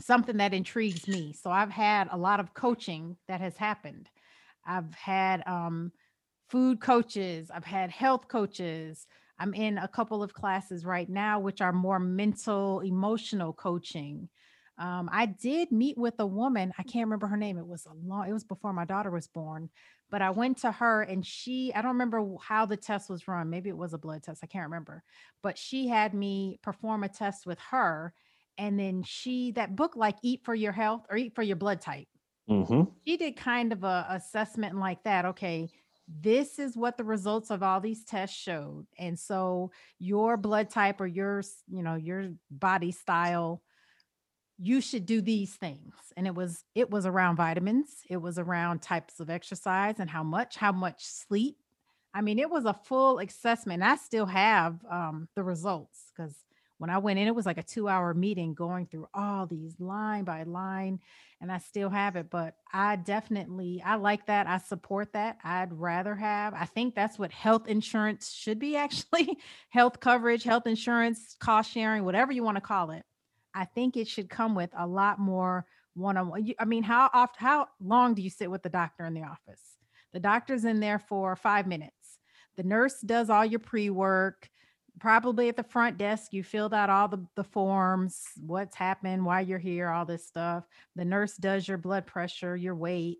something 0.00 0.36
that 0.36 0.54
intrigues 0.54 1.08
me. 1.08 1.32
So 1.32 1.50
I've 1.50 1.70
had 1.70 2.08
a 2.10 2.18
lot 2.18 2.40
of 2.40 2.54
coaching 2.54 3.16
that 3.26 3.40
has 3.40 3.56
happened. 3.56 4.08
I've 4.66 4.92
had 4.94 5.46
um, 5.46 5.92
food 6.48 6.80
coaches, 6.80 7.50
I've 7.52 7.64
had 7.64 7.90
health 7.90 8.28
coaches. 8.28 9.06
I'm 9.40 9.54
in 9.54 9.78
a 9.78 9.86
couple 9.86 10.22
of 10.22 10.34
classes 10.34 10.84
right 10.84 11.08
now, 11.08 11.38
which 11.38 11.60
are 11.60 11.72
more 11.72 12.00
mental, 12.00 12.80
emotional 12.80 13.52
coaching. 13.52 14.28
Um, 14.78 15.10
I 15.12 15.26
did 15.26 15.72
meet 15.72 15.98
with 15.98 16.14
a 16.20 16.26
woman. 16.26 16.72
I 16.78 16.84
can't 16.84 17.06
remember 17.06 17.26
her 17.26 17.36
name. 17.36 17.58
It 17.58 17.66
was 17.66 17.86
a 17.86 17.94
long. 18.06 18.28
It 18.28 18.32
was 18.32 18.44
before 18.44 18.72
my 18.72 18.84
daughter 18.84 19.10
was 19.10 19.26
born, 19.26 19.70
but 20.10 20.22
I 20.22 20.30
went 20.30 20.58
to 20.58 20.70
her 20.70 21.02
and 21.02 21.26
she, 21.26 21.72
I 21.74 21.82
don't 21.82 21.92
remember 21.92 22.24
how 22.40 22.64
the 22.64 22.76
test 22.76 23.10
was 23.10 23.26
run. 23.26 23.50
Maybe 23.50 23.68
it 23.68 23.76
was 23.76 23.92
a 23.92 23.98
blood 23.98 24.22
test. 24.22 24.40
I 24.42 24.46
can't 24.46 24.66
remember. 24.66 25.02
But 25.42 25.58
she 25.58 25.88
had 25.88 26.14
me 26.14 26.60
perform 26.62 27.02
a 27.02 27.08
test 27.08 27.44
with 27.44 27.58
her. 27.70 28.14
And 28.56 28.78
then 28.78 29.02
she, 29.02 29.52
that 29.52 29.74
book, 29.74 29.96
like 29.96 30.16
Eat 30.22 30.42
for 30.44 30.54
Your 30.54 30.72
Health 30.72 31.06
or 31.10 31.16
Eat 31.16 31.34
for 31.34 31.42
Your 31.42 31.56
Blood 31.56 31.80
Type, 31.80 32.08
mm-hmm. 32.48 32.82
she 33.06 33.16
did 33.16 33.36
kind 33.36 33.72
of 33.72 33.82
a 33.84 34.06
assessment 34.10 34.76
like 34.76 35.02
that. 35.04 35.24
Okay, 35.26 35.68
this 36.08 36.58
is 36.58 36.76
what 36.76 36.96
the 36.96 37.04
results 37.04 37.50
of 37.50 37.62
all 37.62 37.80
these 37.80 38.04
tests 38.04 38.36
showed. 38.36 38.86
And 38.98 39.18
so 39.18 39.70
your 39.98 40.36
blood 40.36 40.70
type 40.70 41.00
or 41.00 41.06
your, 41.06 41.42
you 41.68 41.82
know, 41.82 41.96
your 41.96 42.30
body 42.50 42.92
style 42.92 43.62
you 44.58 44.80
should 44.80 45.06
do 45.06 45.20
these 45.20 45.54
things 45.54 45.94
and 46.16 46.26
it 46.26 46.34
was 46.34 46.64
it 46.74 46.90
was 46.90 47.06
around 47.06 47.36
vitamins 47.36 48.02
it 48.10 48.16
was 48.16 48.38
around 48.38 48.82
types 48.82 49.20
of 49.20 49.30
exercise 49.30 49.96
and 50.00 50.10
how 50.10 50.22
much 50.22 50.56
how 50.56 50.72
much 50.72 51.04
sleep. 51.04 51.56
I 52.12 52.20
mean 52.22 52.38
it 52.38 52.50
was 52.50 52.64
a 52.64 52.74
full 52.74 53.20
assessment 53.20 53.82
i 53.82 53.96
still 53.96 54.26
have 54.26 54.78
um, 54.90 55.28
the 55.36 55.44
results 55.44 56.10
because 56.14 56.34
when 56.78 56.90
i 56.90 56.98
went 56.98 57.18
in 57.18 57.28
it 57.28 57.34
was 57.34 57.46
like 57.46 57.58
a 57.58 57.62
two 57.62 57.88
hour 57.88 58.14
meeting 58.14 58.54
going 58.54 58.86
through 58.86 59.06
all 59.14 59.46
these 59.46 59.78
line 59.78 60.24
by 60.24 60.42
line 60.42 60.98
and 61.40 61.52
i 61.52 61.58
still 61.58 61.90
have 61.90 62.16
it 62.16 62.28
but 62.30 62.54
i 62.72 62.96
definitely 62.96 63.80
i 63.84 63.94
like 63.94 64.26
that 64.26 64.48
i 64.48 64.58
support 64.58 65.12
that 65.12 65.36
i'd 65.44 65.72
rather 65.72 66.16
have 66.16 66.54
i 66.54 66.64
think 66.64 66.94
that's 66.94 67.18
what 67.18 67.30
health 67.30 67.68
insurance 67.68 68.32
should 68.32 68.58
be 68.58 68.74
actually 68.84 69.38
health 69.68 70.00
coverage 70.00 70.42
health 70.42 70.66
insurance 70.66 71.36
cost 71.38 71.70
sharing 71.70 72.04
whatever 72.04 72.32
you 72.32 72.42
want 72.42 72.56
to 72.56 72.60
call 72.60 72.90
it 72.90 73.04
I 73.54 73.64
think 73.64 73.96
it 73.96 74.08
should 74.08 74.28
come 74.28 74.54
with 74.54 74.70
a 74.76 74.86
lot 74.86 75.18
more 75.18 75.66
one-on-one. 75.94 76.52
I 76.58 76.64
mean, 76.64 76.82
how 76.82 77.10
often, 77.12 77.36
how 77.38 77.68
long 77.80 78.14
do 78.14 78.22
you 78.22 78.30
sit 78.30 78.50
with 78.50 78.62
the 78.62 78.68
doctor 78.68 79.04
in 79.04 79.14
the 79.14 79.24
office? 79.24 79.62
The 80.12 80.20
doctor's 80.20 80.64
in 80.64 80.80
there 80.80 80.98
for 80.98 81.36
five 81.36 81.66
minutes. 81.66 82.18
The 82.56 82.62
nurse 82.62 83.00
does 83.00 83.30
all 83.30 83.44
your 83.44 83.60
pre-work. 83.60 84.48
Probably 85.00 85.48
at 85.48 85.56
the 85.56 85.62
front 85.62 85.96
desk, 85.96 86.32
you 86.32 86.42
filled 86.42 86.74
out 86.74 86.90
all 86.90 87.06
the, 87.06 87.24
the 87.36 87.44
forms, 87.44 88.24
what's 88.44 88.74
happened, 88.74 89.24
why 89.24 89.42
you're 89.42 89.58
here, 89.58 89.90
all 89.90 90.04
this 90.04 90.26
stuff. 90.26 90.66
The 90.96 91.04
nurse 91.04 91.36
does 91.36 91.68
your 91.68 91.78
blood 91.78 92.04
pressure, 92.04 92.56
your 92.56 92.74
weight. 92.74 93.18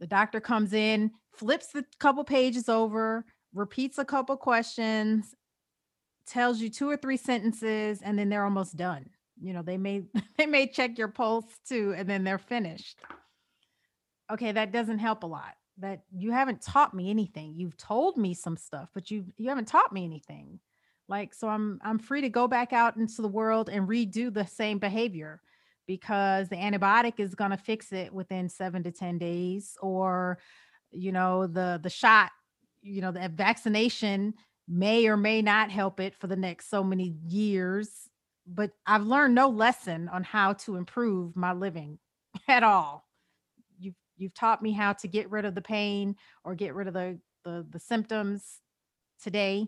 The 0.00 0.06
doctor 0.06 0.40
comes 0.40 0.74
in, 0.74 1.12
flips 1.32 1.68
the 1.68 1.84
couple 1.98 2.24
pages 2.24 2.68
over, 2.68 3.24
repeats 3.54 3.96
a 3.96 4.04
couple 4.04 4.36
questions, 4.36 5.34
tells 6.26 6.60
you 6.60 6.68
two 6.68 6.90
or 6.90 6.96
three 6.98 7.16
sentences, 7.16 8.02
and 8.02 8.18
then 8.18 8.28
they're 8.28 8.44
almost 8.44 8.76
done 8.76 9.08
you 9.40 9.52
know 9.52 9.62
they 9.62 9.76
may 9.76 10.04
they 10.38 10.46
may 10.46 10.66
check 10.66 10.98
your 10.98 11.08
pulse 11.08 11.46
too 11.68 11.94
and 11.96 12.08
then 12.08 12.24
they're 12.24 12.38
finished. 12.38 13.00
Okay 14.32 14.52
that 14.52 14.72
doesn't 14.72 14.98
help 14.98 15.22
a 15.22 15.26
lot. 15.26 15.54
That 15.78 16.02
you 16.16 16.30
haven't 16.30 16.62
taught 16.62 16.94
me 16.94 17.10
anything. 17.10 17.54
You've 17.56 17.76
told 17.76 18.16
me 18.16 18.34
some 18.34 18.56
stuff 18.56 18.90
but 18.94 19.10
you 19.10 19.26
you 19.36 19.48
haven't 19.48 19.68
taught 19.68 19.92
me 19.92 20.04
anything. 20.04 20.60
Like 21.08 21.34
so 21.34 21.48
i'm 21.48 21.78
i'm 21.82 21.98
free 21.98 22.22
to 22.22 22.30
go 22.30 22.48
back 22.48 22.72
out 22.72 22.96
into 22.96 23.20
the 23.22 23.28
world 23.28 23.68
and 23.68 23.86
redo 23.86 24.32
the 24.32 24.46
same 24.46 24.78
behavior 24.78 25.40
because 25.86 26.48
the 26.48 26.56
antibiotic 26.56 27.20
is 27.20 27.34
going 27.34 27.50
to 27.50 27.56
fix 27.56 27.92
it 27.92 28.12
within 28.12 28.48
7 28.48 28.82
to 28.84 28.90
10 28.90 29.18
days 29.18 29.76
or 29.82 30.38
you 30.90 31.12
know 31.12 31.46
the 31.46 31.80
the 31.82 31.90
shot 31.90 32.30
you 32.82 33.00
know 33.00 33.10
the 33.10 33.28
vaccination 33.28 34.34
may 34.68 35.06
or 35.06 35.16
may 35.16 35.42
not 35.42 35.70
help 35.70 36.00
it 36.00 36.14
for 36.14 36.26
the 36.26 36.36
next 36.36 36.70
so 36.70 36.82
many 36.82 37.16
years 37.26 38.08
but 38.46 38.72
I've 38.86 39.06
learned 39.06 39.34
no 39.34 39.48
lesson 39.48 40.08
on 40.08 40.24
how 40.24 40.54
to 40.54 40.76
improve 40.76 41.36
my 41.36 41.52
living 41.52 41.98
at 42.48 42.62
all. 42.62 43.06
You've 43.78 43.94
you've 44.16 44.34
taught 44.34 44.62
me 44.62 44.72
how 44.72 44.92
to 44.94 45.08
get 45.08 45.30
rid 45.30 45.44
of 45.44 45.54
the 45.54 45.62
pain 45.62 46.16
or 46.44 46.54
get 46.54 46.74
rid 46.74 46.88
of 46.88 46.94
the 46.94 47.18
the, 47.44 47.66
the 47.70 47.78
symptoms 47.78 48.60
today, 49.22 49.66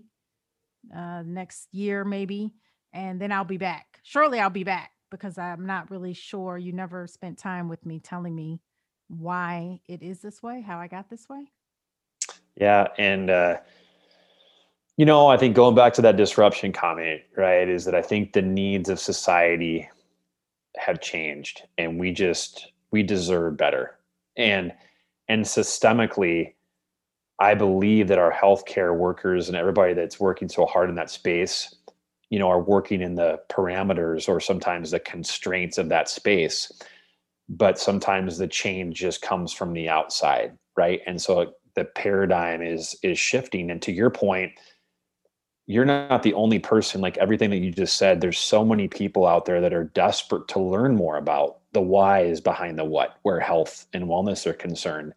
uh, 0.95 1.23
next 1.27 1.69
year 1.73 2.05
maybe, 2.05 2.55
and 2.93 3.21
then 3.21 3.33
I'll 3.33 3.45
be 3.45 3.59
back. 3.59 4.01
Surely 4.03 4.41
I'll 4.41 4.51
be 4.51 4.65
back 4.65 4.93
because 5.11 5.39
I'm 5.39 5.67
not 5.67 5.91
really 5.91 6.15
sure. 6.15 6.59
You 6.59 6.73
never 6.73 7.07
spent 7.07 7.39
time 7.39 7.69
with 7.69 7.85
me 7.85 8.01
telling 8.01 8.35
me 8.35 8.61
why 9.09 9.81
it 9.89 10.03
is 10.03 10.21
this 10.21 10.43
way, 10.43 10.63
how 10.63 10.79
I 10.79 10.89
got 10.89 11.09
this 11.11 11.29
way. 11.29 11.45
Yeah, 12.57 12.89
and 12.99 13.31
uh, 13.31 13.59
you 14.97 15.05
know, 15.05 15.29
I 15.29 15.37
think 15.37 15.57
going 15.57 15.75
back 15.75 15.93
to 15.95 16.03
that 16.03 16.17
disruption 16.17 16.73
comment, 16.73 17.23
right, 17.37 17.69
is 17.69 17.85
that 17.85 17.95
I 17.95 18.03
think 18.03 18.33
the 18.33 18.43
needs 18.43 18.89
of 18.89 18.99
society 18.99 19.89
have 20.77 21.01
changed 21.01 21.63
and 21.79 21.99
we 21.99 22.13
just 22.13 22.73
we 22.93 23.03
deserve 23.03 23.57
better. 23.57 23.99
And 24.37 24.73
and 25.29 25.45
systemically 25.45 26.55
I 27.39 27.55
believe 27.55 28.09
that 28.09 28.19
our 28.19 28.33
healthcare 28.33 28.97
workers 28.97 29.49
and 29.49 29.57
everybody 29.57 29.95
that's 29.95 30.19
working 30.21 30.49
so 30.49 30.65
hard 30.67 30.89
in 30.89 30.97
that 30.97 31.11
space, 31.11 31.75
you 32.31 32.39
know, 32.39 32.49
are 32.49 32.63
working 32.63 33.03
in 33.03 33.15
the 33.15 33.41
parameters 33.51 34.29
or 34.29 34.41
sometimes 34.41 34.91
the 34.91 35.01
constraints 35.01 35.77
of 35.79 35.91
that 35.91 36.09
space. 36.09 36.73
But 37.49 37.79
sometimes 37.79 38.39
the 38.39 38.49
change 38.49 38.97
just 38.99 39.23
comes 39.23 39.53
from 39.53 39.73
the 39.75 39.89
outside, 39.89 40.57
right? 40.77 41.01
And 41.07 41.21
so 41.21 41.53
the 41.75 41.85
paradigm 41.85 42.63
is 42.63 42.97
is 43.03 43.19
shifting. 43.19 43.71
And 43.71 43.83
to 43.83 43.93
your 43.93 44.11
point, 44.11 44.53
you're 45.67 45.85
not 45.85 46.23
the 46.23 46.35
only 46.35 46.59
person 46.59 47.01
like 47.01 47.19
everything 47.19 47.51
that 47.51 47.59
you 47.59 47.73
just 47.73 47.97
said 47.97 48.21
there's 48.21 48.39
so 48.39 48.65
many 48.65 48.87
people 48.87 49.27
out 49.27 49.45
there 49.45 49.61
that 49.61 49.73
are 49.73 49.85
desperate 49.85 50.47
to 50.49 50.61
learn 50.61 50.95
more 50.95 51.17
about 51.17 51.59
the 51.73 51.81
why 51.81 52.21
is 52.21 52.41
behind 52.41 52.79
the 52.79 52.85
what 52.85 53.19
where 53.23 53.41
health 53.41 53.87
and 53.93 54.05
wellness 54.05 54.47
are 54.47 54.53
concerned 54.53 55.13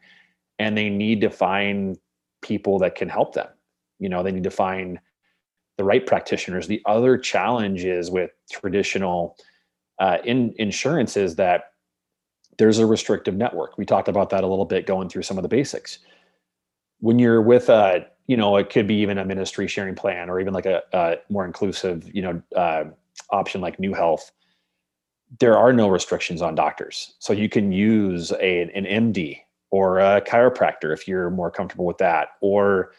and 0.60 0.78
they 0.78 0.90
need 0.90 1.22
to 1.22 1.30
find 1.30 1.98
people 2.42 2.80
that 2.80 2.96
can 2.96 3.10
help 3.10 3.34
them. 3.34 3.48
You 4.00 4.10
know 4.10 4.24
they 4.24 4.32
need 4.32 4.44
to 4.44 4.52
find 4.52 5.00
the 5.78 5.84
right 5.84 6.06
practitioners. 6.06 6.68
The 6.68 6.82
other 6.86 7.18
challenge 7.18 7.86
is 7.86 8.12
with 8.12 8.32
traditional 8.52 9.38
uh, 10.00 10.18
in 10.26 10.54
insurance 10.58 11.18
is 11.18 11.36
that 11.36 11.72
there's 12.58 12.80
a 12.80 12.86
restrictive 12.86 13.36
network. 13.36 13.78
We 13.78 13.86
talked 13.86 14.10
about 14.10 14.30
that 14.32 14.44
a 14.44 14.48
little 14.48 14.66
bit 14.66 14.86
going 14.86 15.08
through 15.08 15.24
some 15.24 15.38
of 15.38 15.44
the 15.44 15.50
basics. 15.50 16.00
When 17.00 17.20
you're 17.20 17.42
with 17.42 17.70
a 17.70 18.06
you 18.30 18.38
know, 18.38 18.58
it 18.58 18.70
could 18.70 18.86
be 18.86 18.94
even 18.94 19.18
a 19.18 19.26
ministry 19.26 19.68
sharing 19.68 19.96
plan 19.96 20.30
or 20.30 20.40
even 20.40 20.54
like 20.54 20.68
a, 20.68 20.84
a 20.94 21.16
more 21.30 21.46
inclusive, 21.46 22.08
you 22.14 22.22
know, 22.22 22.40
uh, 22.56 22.84
option 23.32 23.60
like 23.60 23.80
Knew 23.80 23.96
Health. 23.96 24.32
There 25.40 25.58
are 25.58 25.74
no 25.74 25.90
restrictions 25.90 26.40
on 26.40 26.54
doctors, 26.54 27.16
so 27.18 27.34
you 27.34 27.50
can 27.50 27.72
use 27.72 28.32
a, 28.34 28.62
an 28.76 28.86
MD 28.86 29.40
or 29.72 29.98
a 29.98 30.22
chiropractor 30.22 30.94
if 30.94 31.08
you're 31.08 31.32
more 31.32 31.50
comfortable 31.50 31.86
with 31.86 31.98
that, 31.98 32.30
or 32.40 32.92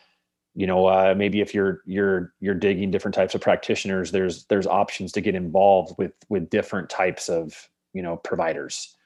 you 0.56 0.66
know, 0.66 0.86
uh, 0.86 1.14
maybe 1.16 1.40
if 1.40 1.54
you're 1.54 1.82
you're 1.86 2.34
you're 2.40 2.54
digging 2.54 2.90
different 2.90 3.14
types 3.14 3.36
of 3.36 3.40
practitioners, 3.40 4.10
there's 4.10 4.46
there's 4.46 4.66
options 4.66 5.12
to 5.12 5.20
get 5.20 5.36
involved 5.36 5.96
with 5.96 6.12
with 6.28 6.50
different 6.50 6.90
types 6.90 7.28
of 7.28 7.68
you 7.92 8.02
know 8.02 8.16
providers, 8.16 8.96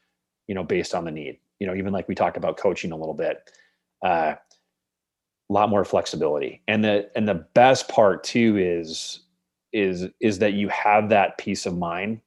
you 0.47 0.55
know, 0.55 0.64
based 0.64 0.95
on 0.95 1.05
the 1.05 1.11
need. 1.11 1.39
You 1.61 1.66
know, 1.66 1.75
even 1.75 1.93
like 1.93 2.09
we 2.09 2.14
talked 2.14 2.39
about 2.39 2.57
coaching 2.57 2.93
a 2.93 2.97
little 2.97 3.14
bit. 3.14 3.51
Uh, 4.03 4.35
a 5.51 5.53
lot 5.53 5.69
more 5.69 5.85
flexibility. 5.85 6.63
And 6.69 6.85
the 6.85 7.11
and 7.17 7.29
the 7.29 7.47
best 7.55 7.89
part 7.89 8.25
too 8.25 8.57
is 8.57 9.21
is 9.73 10.09
is 10.21 10.39
that 10.39 10.55
you 10.55 10.69
have 10.69 11.09
that 11.11 11.39
peace 11.39 11.67
of 11.67 11.77
mind 11.77 12.21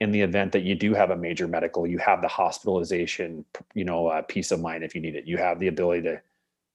in 0.00 0.10
the 0.10 0.20
event 0.20 0.52
that 0.52 0.62
you 0.62 0.74
do 0.74 0.92
have 0.92 1.10
a 1.10 1.16
major 1.16 1.48
medical 1.48 1.86
you 1.86 1.96
have 1.96 2.20
the 2.20 2.28
hospitalization 2.28 3.46
you 3.72 3.84
know 3.84 4.08
uh, 4.08 4.20
peace 4.22 4.50
of 4.50 4.60
mind 4.60 4.84
if 4.84 4.94
you 4.94 5.00
need 5.00 5.16
it. 5.16 5.26
You 5.26 5.36
have 5.38 5.60
the 5.60 5.68
ability 5.68 6.02
to 6.02 6.20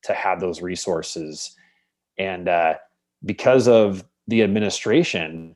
to 0.04 0.14
have 0.14 0.40
those 0.40 0.62
resources. 0.62 1.56
And 2.18 2.48
uh, 2.48 2.76
because 3.26 3.68
of 3.68 4.04
the 4.28 4.44
administration 4.44 5.56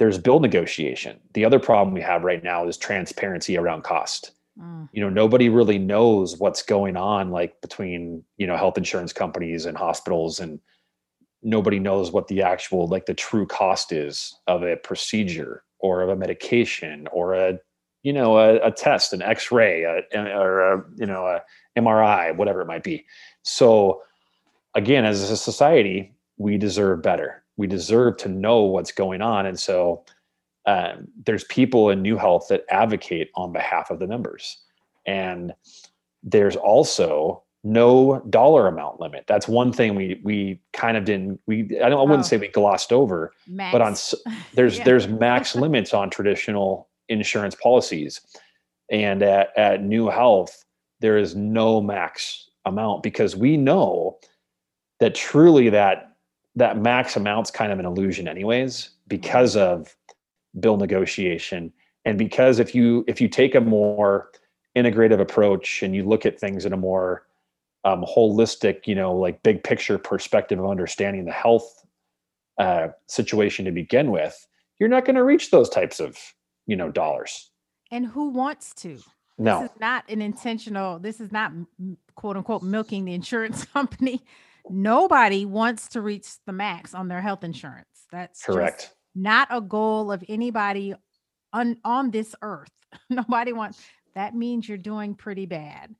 there's 0.00 0.16
bill 0.16 0.40
negotiation. 0.40 1.20
The 1.34 1.44
other 1.44 1.58
problem 1.58 1.92
we 1.92 2.00
have 2.00 2.24
right 2.24 2.42
now 2.42 2.66
is 2.66 2.78
transparency 2.78 3.58
around 3.58 3.84
cost 3.84 4.32
Mm. 4.60 4.88
You 4.92 5.00
know, 5.00 5.10
nobody 5.10 5.48
really 5.48 5.78
knows 5.78 6.38
what's 6.38 6.62
going 6.62 6.96
on 6.96 7.30
like 7.30 7.60
between, 7.60 8.24
you 8.36 8.46
know, 8.46 8.56
health 8.56 8.76
insurance 8.76 9.12
companies 9.12 9.66
and 9.66 9.76
hospitals 9.76 10.40
and 10.40 10.60
nobody 11.42 11.78
knows 11.78 12.12
what 12.12 12.28
the 12.28 12.42
actual 12.42 12.86
like 12.86 13.06
the 13.06 13.14
true 13.14 13.46
cost 13.46 13.92
is 13.92 14.34
of 14.46 14.62
a 14.62 14.76
procedure 14.76 15.62
or 15.78 16.02
of 16.02 16.08
a 16.10 16.16
medication 16.16 17.08
or 17.12 17.34
a 17.34 17.58
you 18.02 18.12
know 18.12 18.38
a, 18.38 18.56
a 18.56 18.70
test 18.70 19.12
an 19.12 19.22
x-ray 19.22 19.84
a, 19.84 20.02
or 20.36 20.60
a 20.60 20.84
you 20.96 21.06
know 21.06 21.24
a 21.26 21.40
mri 21.78 22.36
whatever 22.36 22.60
it 22.60 22.66
might 22.66 22.82
be 22.82 23.04
so 23.42 24.02
again 24.74 25.04
as 25.04 25.30
a 25.30 25.36
society 25.36 26.12
we 26.36 26.58
deserve 26.58 27.02
better 27.02 27.42
we 27.56 27.66
deserve 27.66 28.16
to 28.16 28.28
know 28.28 28.60
what's 28.62 28.92
going 28.92 29.22
on 29.22 29.46
and 29.46 29.58
so 29.58 30.04
um, 30.66 31.08
there's 31.24 31.44
people 31.44 31.90
in 31.90 32.02
Knew 32.02 32.16
Health 32.16 32.46
that 32.48 32.64
advocate 32.70 33.30
on 33.34 33.52
behalf 33.52 33.90
of 33.90 33.98
the 33.98 34.06
members, 34.06 34.58
and 35.06 35.54
there's 36.22 36.56
also 36.56 37.42
no 37.62 38.22
dollar 38.30 38.66
amount 38.66 39.00
limit. 39.00 39.24
That's 39.26 39.48
one 39.48 39.72
thing 39.72 39.94
we 39.94 40.20
we 40.22 40.60
kind 40.72 40.96
of 40.96 41.04
didn't 41.04 41.40
we 41.46 41.62
I 41.82 41.88
don't 41.88 42.00
I 42.00 42.02
wouldn't 42.02 42.20
oh. 42.20 42.28
say 42.28 42.36
we 42.36 42.48
glossed 42.48 42.92
over, 42.92 43.32
max. 43.46 43.72
but 43.72 43.82
on 43.82 43.94
there's 44.54 44.78
yeah. 44.78 44.84
there's 44.84 45.08
max 45.08 45.54
limits 45.54 45.94
on 45.94 46.10
traditional 46.10 46.88
insurance 47.08 47.54
policies, 47.54 48.20
and 48.90 49.22
at 49.22 49.56
at 49.56 49.82
Knew 49.82 50.08
Health 50.08 50.64
there 51.00 51.18
is 51.18 51.34
no 51.34 51.80
max 51.80 52.48
amount 52.66 53.02
because 53.02 53.34
we 53.34 53.56
know 53.56 54.18
that 55.00 55.14
truly 55.14 55.70
that 55.70 56.16
that 56.56 56.78
max 56.78 57.16
amount's 57.16 57.50
kind 57.50 57.72
of 57.72 57.78
an 57.78 57.86
illusion 57.86 58.28
anyways 58.28 58.90
because 59.08 59.56
of 59.56 59.94
bill 60.58 60.76
negotiation. 60.76 61.72
And 62.04 62.18
because 62.18 62.58
if 62.58 62.74
you 62.74 63.04
if 63.06 63.20
you 63.20 63.28
take 63.28 63.54
a 63.54 63.60
more 63.60 64.30
integrative 64.76 65.20
approach 65.20 65.82
and 65.82 65.94
you 65.94 66.04
look 66.04 66.24
at 66.24 66.38
things 66.38 66.64
in 66.64 66.72
a 66.72 66.76
more 66.76 67.26
um, 67.84 68.04
holistic 68.04 68.86
you 68.86 68.94
know 68.94 69.14
like 69.14 69.42
big 69.42 69.62
picture 69.64 69.98
perspective 69.98 70.58
of 70.58 70.68
understanding 70.68 71.24
the 71.24 71.32
health 71.32 71.84
uh, 72.58 72.88
situation 73.06 73.64
to 73.64 73.70
begin 73.70 74.10
with 74.10 74.46
you're 74.78 74.88
not 74.88 75.04
going 75.04 75.16
to 75.16 75.24
reach 75.24 75.50
those 75.50 75.68
types 75.68 76.00
of 76.00 76.18
you 76.66 76.76
know 76.76 76.90
dollars. 76.90 77.50
And 77.92 78.06
who 78.06 78.30
wants 78.30 78.72
to? 78.74 78.98
No. 79.36 79.62
This 79.62 79.70
is 79.70 79.80
not 79.80 80.04
an 80.08 80.22
intentional 80.22 80.98
this 80.98 81.20
is 81.20 81.32
not 81.32 81.52
quote 82.14 82.36
unquote 82.36 82.62
milking 82.62 83.04
the 83.04 83.14
insurance 83.14 83.64
company. 83.72 84.22
Nobody 84.68 85.46
wants 85.46 85.88
to 85.90 86.00
reach 86.00 86.28
the 86.46 86.52
max 86.52 86.94
on 86.94 87.08
their 87.08 87.20
health 87.20 87.44
insurance. 87.44 88.06
That's 88.10 88.42
correct 88.42 88.94
not 89.14 89.48
a 89.50 89.60
goal 89.60 90.12
of 90.12 90.24
anybody 90.28 90.94
on 91.52 91.76
on 91.84 92.10
this 92.10 92.34
earth. 92.42 92.70
Nobody 93.10 93.52
wants 93.52 93.80
that 94.14 94.34
means 94.34 94.68
you're 94.68 94.78
doing 94.78 95.14
pretty 95.14 95.46
bad. 95.46 95.94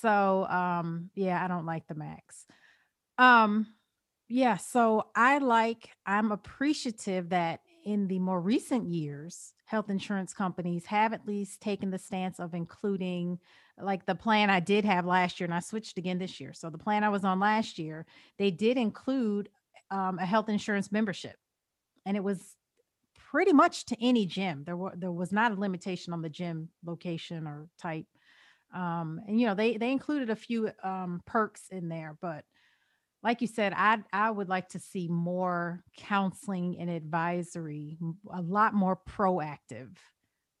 So 0.00 0.46
um 0.46 1.10
yeah, 1.14 1.42
I 1.42 1.48
don't 1.48 1.66
like 1.66 1.86
the 1.86 1.94
max. 1.94 2.46
Um 3.18 3.66
yeah, 4.28 4.56
so 4.56 5.06
I 5.14 5.38
like 5.38 5.90
I'm 6.06 6.32
appreciative 6.32 7.30
that 7.30 7.60
in 7.84 8.08
the 8.08 8.18
more 8.18 8.40
recent 8.40 8.86
years, 8.86 9.52
health 9.64 9.90
insurance 9.90 10.32
companies 10.32 10.86
have 10.86 11.12
at 11.12 11.26
least 11.26 11.60
taken 11.60 11.90
the 11.90 11.98
stance 11.98 12.38
of 12.38 12.54
including 12.54 13.38
like 13.80 14.04
the 14.04 14.14
plan 14.14 14.50
I 14.50 14.60
did 14.60 14.84
have 14.84 15.06
last 15.06 15.40
year 15.40 15.46
and 15.46 15.54
I 15.54 15.60
switched 15.60 15.96
again 15.96 16.18
this 16.18 16.38
year. 16.38 16.52
So 16.52 16.68
the 16.68 16.78
plan 16.78 17.02
I 17.02 17.08
was 17.08 17.24
on 17.24 17.40
last 17.40 17.78
year, 17.78 18.06
they 18.38 18.50
did 18.50 18.76
include 18.76 19.48
um, 19.90 20.18
a 20.18 20.26
health 20.26 20.48
insurance 20.48 20.92
membership 20.92 21.36
and 22.06 22.16
it 22.16 22.24
was 22.24 22.56
pretty 23.30 23.52
much 23.52 23.86
to 23.86 23.96
any 24.00 24.26
gym. 24.26 24.64
There 24.64 24.76
were 24.76 24.92
there 24.96 25.12
was 25.12 25.32
not 25.32 25.52
a 25.52 25.60
limitation 25.60 26.12
on 26.12 26.22
the 26.22 26.28
gym 26.28 26.68
location 26.84 27.46
or 27.46 27.68
type. 27.78 28.06
Um, 28.74 29.20
and 29.26 29.40
you 29.40 29.46
know 29.46 29.54
they 29.54 29.76
they 29.76 29.90
included 29.90 30.30
a 30.30 30.36
few 30.36 30.70
um, 30.82 31.22
perks 31.26 31.62
in 31.70 31.88
there, 31.88 32.16
but 32.20 32.44
like 33.22 33.40
you 33.40 33.46
said, 33.46 33.72
I 33.76 33.98
I 34.12 34.30
would 34.30 34.48
like 34.48 34.68
to 34.70 34.78
see 34.78 35.08
more 35.08 35.82
counseling 35.96 36.76
and 36.80 36.88
advisory, 36.88 37.98
a 38.32 38.40
lot 38.40 38.74
more 38.74 38.98
proactive. 39.08 39.96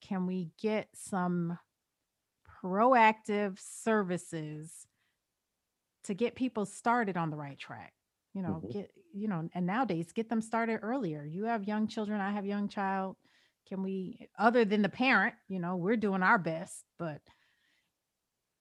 Can 0.02 0.26
we 0.26 0.50
get 0.60 0.88
some 0.94 1.58
proactive 2.62 3.58
services 3.58 4.86
to 6.04 6.14
get 6.14 6.34
people 6.34 6.66
started 6.66 7.16
on 7.16 7.30
the 7.30 7.36
right 7.36 7.58
track? 7.58 7.92
You 8.34 8.42
know, 8.42 8.62
mm-hmm. 8.62 8.78
get 8.78 8.90
you 9.12 9.28
know, 9.28 9.48
and 9.54 9.66
nowadays 9.66 10.12
get 10.12 10.28
them 10.28 10.40
started 10.40 10.80
earlier. 10.82 11.24
You 11.24 11.44
have 11.44 11.64
young 11.64 11.88
children, 11.88 12.20
I 12.20 12.30
have 12.32 12.46
young 12.46 12.68
child. 12.68 13.16
Can 13.68 13.82
we 13.82 14.28
other 14.38 14.64
than 14.64 14.82
the 14.82 14.88
parent, 14.88 15.34
you 15.48 15.60
know, 15.60 15.76
we're 15.76 15.96
doing 15.96 16.22
our 16.22 16.38
best, 16.38 16.84
but 16.98 17.20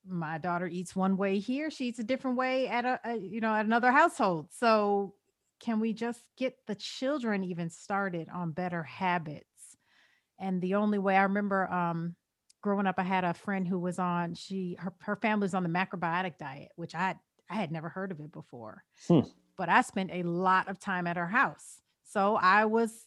my 0.05 0.37
daughter 0.37 0.67
eats 0.67 0.95
one 0.95 1.17
way 1.17 1.39
here, 1.39 1.69
she 1.69 1.87
eats 1.87 1.99
a 1.99 2.03
different 2.03 2.37
way 2.37 2.67
at 2.67 2.85
a, 2.85 2.99
a 3.03 3.15
you 3.15 3.41
know, 3.41 3.53
at 3.53 3.65
another 3.65 3.91
household. 3.91 4.47
So 4.51 5.13
can 5.59 5.79
we 5.79 5.93
just 5.93 6.21
get 6.37 6.57
the 6.67 6.75
children 6.75 7.43
even 7.43 7.69
started 7.69 8.27
on 8.33 8.51
better 8.51 8.83
habits? 8.83 9.45
And 10.39 10.61
the 10.61 10.75
only 10.75 10.99
way 10.99 11.17
I 11.17 11.23
remember 11.23 11.71
um 11.71 12.15
growing 12.61 12.87
up, 12.87 12.95
I 12.97 13.03
had 13.03 13.23
a 13.23 13.33
friend 13.33 13.67
who 13.67 13.79
was 13.79 13.99
on, 13.99 14.35
she 14.35 14.75
her, 14.79 14.93
her 14.99 15.15
family 15.15 15.45
was 15.45 15.53
on 15.53 15.63
the 15.63 15.69
macrobiotic 15.69 16.37
diet, 16.37 16.69
which 16.75 16.93
I 16.93 17.15
I 17.49 17.55
had 17.55 17.71
never 17.71 17.89
heard 17.89 18.11
of 18.11 18.19
it 18.19 18.31
before. 18.31 18.83
Hmm 19.07 19.21
but 19.59 19.67
I 19.67 19.81
spent 19.81 20.09
a 20.13 20.23
lot 20.23 20.69
of 20.69 20.79
time 20.79 21.05
at 21.05 21.17
her 21.17 21.27
house. 21.27 21.81
So 22.05 22.37
I 22.37 22.63
was, 22.63 23.05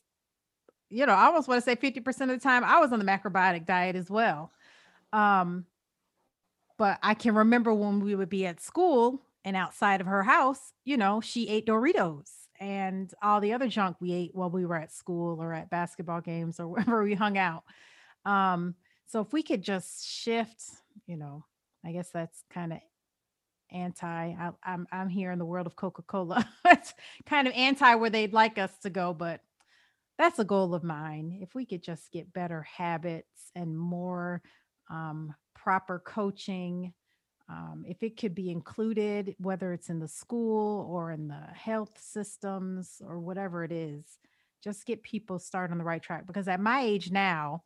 you 0.90 1.06
know, 1.06 1.14
I 1.14 1.24
almost 1.24 1.48
want 1.48 1.64
to 1.64 1.64
say 1.64 1.74
50% 1.74 2.06
of 2.24 2.28
the 2.28 2.38
time 2.38 2.62
I 2.62 2.78
was 2.78 2.92
on 2.92 2.98
the 2.98 3.06
macrobiotic 3.06 3.64
diet 3.64 3.96
as 3.96 4.10
well. 4.10 4.52
Um, 5.14 5.64
but 6.76 6.98
I 7.02 7.14
can 7.14 7.34
remember 7.34 7.72
when 7.72 8.00
we 8.00 8.14
would 8.14 8.28
be 8.28 8.44
at 8.44 8.60
school 8.60 9.22
and 9.46 9.56
outside 9.56 10.02
of 10.02 10.06
her 10.06 10.22
house, 10.22 10.74
you 10.84 10.98
know, 10.98 11.22
she 11.22 11.48
ate 11.48 11.66
Doritos 11.66 12.28
and 12.60 13.12
all 13.22 13.40
the 13.40 13.54
other 13.54 13.68
junk 13.68 13.96
we 13.98 14.12
ate 14.12 14.34
while 14.34 14.50
we 14.50 14.66
were 14.66 14.76
at 14.76 14.92
school 14.92 15.40
or 15.40 15.54
at 15.54 15.70
basketball 15.70 16.20
games 16.20 16.60
or 16.60 16.68
wherever 16.68 17.02
we 17.02 17.14
hung 17.14 17.38
out. 17.38 17.64
Um, 18.26 18.74
so 19.06 19.22
if 19.22 19.32
we 19.32 19.42
could 19.42 19.62
just 19.62 20.06
shift, 20.06 20.62
you 21.06 21.16
know, 21.16 21.46
I 21.82 21.92
guess 21.92 22.10
that's 22.10 22.44
kind 22.50 22.74
of 22.74 22.80
anti. 23.72 24.06
I, 24.06 24.50
I'm 24.64 24.86
I'm 24.92 25.08
here 25.08 25.30
in 25.32 25.38
the 25.38 25.44
world 25.44 25.66
of 25.66 25.76
Coca 25.76 26.02
Cola. 26.02 26.48
it's 26.66 26.94
kind 27.26 27.48
of 27.48 27.54
anti 27.54 27.94
where 27.94 28.10
they'd 28.10 28.32
like 28.32 28.58
us 28.58 28.72
to 28.82 28.90
go, 28.90 29.12
but 29.14 29.40
that's 30.18 30.38
a 30.38 30.44
goal 30.44 30.74
of 30.74 30.84
mine. 30.84 31.38
If 31.42 31.54
we 31.54 31.66
could 31.66 31.82
just 31.82 32.12
get 32.12 32.32
better 32.32 32.62
habits 32.62 33.50
and 33.54 33.76
more 33.76 34.42
um, 34.90 35.34
proper 35.54 35.98
coaching, 35.98 36.92
um, 37.48 37.84
if 37.86 38.02
it 38.02 38.18
could 38.18 38.34
be 38.34 38.50
included, 38.50 39.34
whether 39.38 39.72
it's 39.72 39.88
in 39.88 39.98
the 39.98 40.08
school 40.08 40.86
or 40.90 41.10
in 41.10 41.28
the 41.28 41.46
health 41.54 41.98
systems 42.00 43.00
or 43.04 43.18
whatever 43.18 43.64
it 43.64 43.72
is, 43.72 44.04
just 44.62 44.86
get 44.86 45.02
people 45.02 45.38
started 45.38 45.72
on 45.72 45.78
the 45.78 45.84
right 45.84 46.02
track. 46.02 46.26
Because 46.26 46.46
at 46.48 46.60
my 46.60 46.82
age 46.82 47.10
now, 47.10 47.62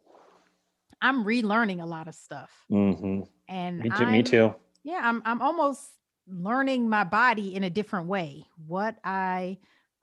I'm 1.03 1.25
relearning 1.25 1.83
a 1.83 1.87
lot 1.87 2.09
of 2.09 2.15
stuff, 2.15 2.51
hmm 2.71 3.21
and 3.49 3.83
Me 3.83 3.91
too. 3.91 4.07
Me 4.07 4.23
too. 4.23 4.55
yeah, 4.83 5.01
I'm 5.03 5.21
I'm 5.25 5.43
almost 5.43 5.91
learning 6.29 6.89
my 6.89 7.05
body 7.05 7.55
in 7.55 7.65
a 7.65 7.71
different 7.71 8.07
way. 8.07 8.47
What 8.67 8.97
I 9.05 9.59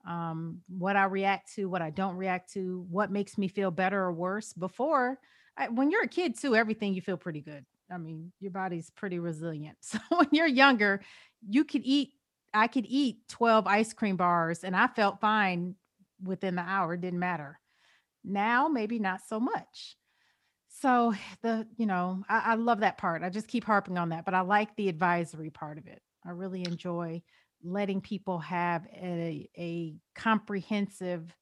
um 0.06 0.60
what 0.68 0.96
I 0.96 1.04
react 1.04 1.54
to, 1.54 1.68
what 1.68 1.82
I 1.82 1.90
don't 1.90 2.16
react 2.16 2.52
to, 2.54 2.86
what 2.90 3.10
makes 3.10 3.38
me 3.38 3.48
feel 3.48 3.70
better 3.70 4.00
or 4.00 4.12
worse. 4.12 4.52
Before, 4.52 5.18
I, 5.56 5.68
when 5.68 5.90
you're 5.90 6.04
a 6.04 6.08
kid 6.08 6.38
too, 6.38 6.54
everything 6.54 6.94
you 6.94 7.02
feel 7.02 7.16
pretty 7.16 7.40
good. 7.40 7.64
I 7.90 7.98
mean, 7.98 8.32
your 8.40 8.50
body's 8.50 8.90
pretty 8.90 9.18
resilient. 9.18 9.76
So 9.82 9.98
when 10.10 10.28
you're 10.32 10.46
younger, 10.46 11.00
you 11.48 11.64
could 11.64 11.82
eat 11.84 12.12
I 12.52 12.68
could 12.68 12.86
eat 12.88 13.26
12 13.28 13.66
ice 13.66 13.92
cream 13.92 14.16
bars 14.16 14.64
and 14.64 14.76
I 14.76 14.86
felt 14.86 15.20
fine 15.20 15.74
within 16.22 16.54
the 16.54 16.62
hour, 16.62 16.94
it 16.94 17.00
didn't 17.00 17.18
matter. 17.18 17.58
Now, 18.24 18.68
maybe 18.68 18.98
not 18.98 19.20
so 19.28 19.38
much. 19.40 19.96
So 20.80 21.14
the, 21.42 21.66
you 21.76 21.86
know, 21.86 22.24
I, 22.28 22.52
I 22.52 22.54
love 22.54 22.80
that 22.80 22.98
part. 22.98 23.22
I 23.22 23.30
just 23.30 23.48
keep 23.48 23.64
harping 23.64 23.98
on 23.98 24.10
that, 24.10 24.24
but 24.24 24.34
I 24.34 24.40
like 24.40 24.74
the 24.76 24.88
advisory 24.88 25.50
part 25.50 25.78
of 25.78 25.86
it. 25.86 26.02
I 26.26 26.30
really 26.30 26.62
enjoy 26.62 27.22
letting 27.62 28.00
people 28.00 28.38
have 28.40 28.86
a, 28.92 29.48
a 29.56 29.94
comprehensive 30.14 31.34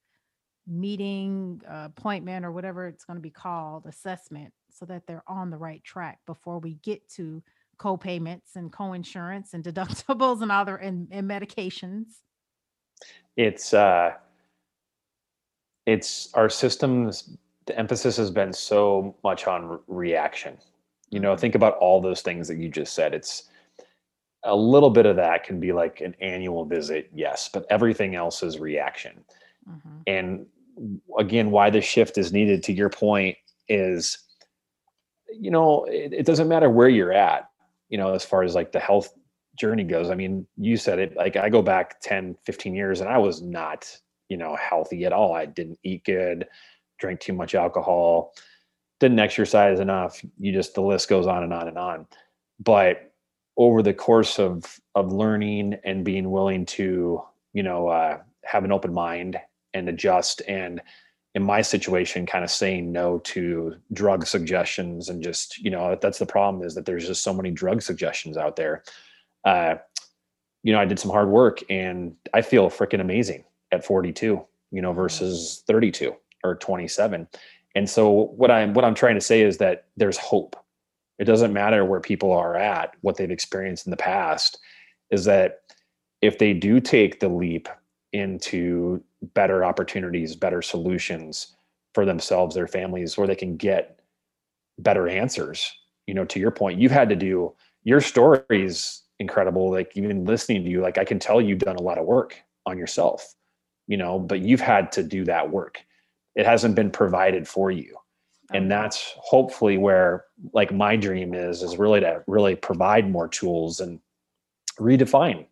meeting, 0.67 1.61
uh, 1.69 1.89
appointment, 1.97 2.45
or 2.45 2.53
whatever 2.53 2.87
it's 2.87 3.05
going 3.05 3.17
to 3.17 3.23
be 3.23 3.31
called, 3.31 3.87
assessment, 3.87 4.53
so 4.71 4.87
that 4.87 5.07
they're 5.07 5.25
on 5.27 5.51
the 5.51 5.59
right 5.59 5.83
track 5.85 6.21
before 6.27 6.59
we 6.61 6.75
get 6.77 7.09
to 7.11 7.43
co-payments 7.79 8.57
and 8.57 8.73
co-insurance 8.73 9.55
and 9.55 9.65
deductibles 9.65 10.43
and 10.43 10.53
other 10.53 10.77
and, 10.77 11.09
and 11.11 11.29
medications. 11.29 12.05
It's 13.37 13.75
uh, 13.75 14.15
it's 15.87 16.33
our 16.35 16.49
systems. 16.49 17.37
The 17.67 17.79
emphasis 17.79 18.17
has 18.17 18.31
been 18.31 18.53
so 18.53 19.17
much 19.25 19.47
on 19.47 19.69
re- 19.69 19.79
reaction. 19.87 20.59
You 21.11 21.21
know, 21.21 21.37
Mhm, 21.37 21.37
think 21.37 21.55
about 21.55 21.77
all 21.79 22.01
those 22.01 22.23
things 22.23 22.49
that 22.49 22.57
you 22.57 22.69
just 22.69 22.95
said. 22.95 23.15
It's 23.15 23.45
a 24.45 24.55
little 24.55 24.91
bit 24.91 25.07
of 25.07 25.17
that 25.17 25.45
can 25.45 25.61
be 25.61 25.73
like 25.73 26.01
an 26.01 26.15
annual 26.21 26.65
visit, 26.65 27.11
yes, 27.15 27.49
but 27.53 27.67
everything 27.71 28.15
else 28.15 28.43
is 28.43 28.59
reaction. 28.59 29.25
mhm, 29.69 30.03
And 30.07 30.47
again, 31.19 31.51
why 31.51 31.71
the 31.71 31.81
shift 31.81 32.19
is 32.19 32.33
needed 32.33 32.63
to 32.65 32.73
your 32.73 32.89
point 32.89 33.37
is, 33.69 34.19
you 35.31 35.51
know, 35.51 35.85
it, 35.85 36.13
it 36.13 36.27
doesn't 36.27 36.49
matter 36.49 36.69
where 36.71 36.89
you're 36.89 37.13
at, 37.13 37.49
you 37.89 37.99
know, 37.99 38.15
as 38.15 38.25
far 38.25 38.43
as 38.43 38.55
like 38.55 38.73
the 38.73 38.81
health 38.81 39.15
journey 39.57 39.85
goes. 39.85 40.11
I 40.11 40.15
mean, 40.15 40.47
you 40.57 40.77
said 40.77 40.99
it, 40.99 41.17
like 41.17 41.37
I 41.37 41.49
go 41.49 41.63
back 41.63 42.01
10, 42.01 42.37
15 42.45 42.75
years 42.75 43.01
and 43.01 43.09
I 43.09 43.19
was 43.19 43.43
not, 43.43 43.97
you 44.29 44.37
know, 44.37 44.57
healthy 44.57 45.05
at 45.05 45.13
all. 45.13 45.35
I 45.35 45.47
didn't 45.47 45.79
eat 45.85 46.05
good, 46.05 46.49
drank 46.99 47.21
too 47.21 47.33
much 47.33 47.55
alcohol, 47.55 48.33
didn't 48.99 49.19
exercise 49.19 49.79
enough. 49.81 50.23
You 50.39 50.53
just, 50.53 50.75
the 50.75 50.83
list 50.83 51.09
goes 51.09 51.27
on 51.27 51.43
and 51.43 51.53
on 51.53 51.69
and 51.69 51.79
on. 51.79 52.07
But 52.59 53.12
over 53.57 53.83
the 53.83 53.95
course 53.95 54.39
of 54.39 54.81
of 54.95 55.13
learning 55.13 55.77
and 55.85 56.05
being 56.05 56.31
willing 56.31 56.67
to, 56.67 57.23
you 57.53 57.63
know, 57.63 57.89
uh, 57.89 58.19
have 58.45 58.65
an 58.65 58.73
open 58.73 58.93
mind 58.93 59.39
and 59.75 59.89
adjust 59.89 60.43
and 60.49 60.81
in 61.35 61.43
my 61.43 61.63
situation 61.63 62.27
kind 62.27 62.45
of 62.45 62.51
saying 62.51 62.93
no 62.93 63.19
to 63.21 63.75
drug 63.95 64.27
suggestions 64.27 65.09
and 65.09 65.23
just 65.23 65.59
you 65.59 65.71
know 65.71 65.97
that's 66.01 66.19
the 66.19 66.27
problem 66.27 66.63
is 66.63 66.75
that 66.75 66.85
there's 66.85 67.07
just 67.07 67.23
so 67.23 67.33
many 67.33 67.51
drug 67.51 67.81
suggestions 67.81 68.37
out 68.37 68.57
there. 68.57 68.83
Uh 69.45 69.77
you 70.63 70.73
know 70.73 70.79
i 70.81 70.85
did 70.85 70.99
some 70.99 71.11
hard 71.11 71.29
work 71.29 71.61
and 71.71 72.15
i 72.35 72.41
feel 72.41 72.71
freaking 72.71 73.01
amazing 73.01 73.45
at 73.73 73.85
42 73.85 74.45
you 74.71 74.83
know 74.83 74.93
mhm, 74.93 74.97
versus 74.97 75.63
32 75.67 76.15
or 76.45 76.57
27 76.57 77.29
and 77.75 77.91
so 77.91 78.11
what 78.11 78.51
i'm 78.51 78.75
what 78.75 78.85
i'm 78.85 78.95
trying 78.95 79.15
to 79.15 79.21
say 79.21 79.43
is 79.43 79.59
that 79.59 79.87
there's 79.97 80.19
hope 80.19 80.57
it 81.23 81.25
doesn't 81.25 81.53
matter 81.53 81.85
where 81.85 82.01
people 82.01 82.33
are 82.33 82.57
at 82.57 82.97
what 83.03 83.17
they've 83.17 83.31
experienced 83.31 83.87
in 83.87 83.93
the 83.93 83.97
past 83.97 84.59
is 85.13 85.25
that 85.25 85.61
if 86.21 86.37
they 86.37 86.53
do 86.53 86.81
take 86.81 87.21
the 87.21 87.29
leap 87.29 87.69
into 88.13 89.01
better 89.35 89.65
opportunities, 89.65 90.35
better 90.35 90.61
solutions 90.61 91.55
for 91.95 92.05
themselves, 92.05 92.57
their 92.57 92.67
families, 92.67 93.17
where 93.17 93.29
they 93.29 93.37
can 93.37 93.57
get 93.57 94.01
better 94.81 95.07
answers. 95.07 95.73
You 96.09 96.15
know, 96.15 96.25
to 96.25 96.41
your 96.41 96.51
point, 96.51 96.81
you've 96.81 96.91
had 96.91 97.09
to 97.11 97.15
do 97.15 97.55
your 97.85 98.01
story's 98.01 99.03
incredible. 99.21 99.71
Like 99.71 99.93
even 99.95 100.25
listening 100.25 100.65
to 100.65 100.71
you, 100.71 100.81
like 100.81 100.99
I 100.99 101.05
can 101.05 101.21
tell 101.21 101.41
you've 101.41 101.61
done 101.61 101.77
a 101.77 101.83
lot 101.83 101.99
of 101.99 102.05
work 102.05 102.37
on 102.67 102.77
yourself, 102.77 103.33
you 103.87 103.97
know, 103.97 104.19
but 104.19 104.41
you've 104.41 104.61
had 104.61 104.91
to 104.91 105.05
do 105.05 105.25
that 105.27 105.53
work. 105.53 105.85
It 106.35 106.47
hasn't 106.47 106.75
been 106.75 106.91
provided 106.91 107.47
for 107.47 107.71
you. 107.71 107.95
And 108.55 108.71
that's 108.71 109.15
hopefully 109.17 109.79
where 109.79 110.25
like 110.53 110.73
my 110.73 110.97
dream 110.97 111.35
is, 111.35 111.63
is 111.63 111.77
really 111.77 112.01
to 112.01 112.23
really 112.27 112.55
provide 112.55 113.11
more 113.11 113.29
tools 113.29 113.81
and 113.81 114.01
redefine 114.79 115.47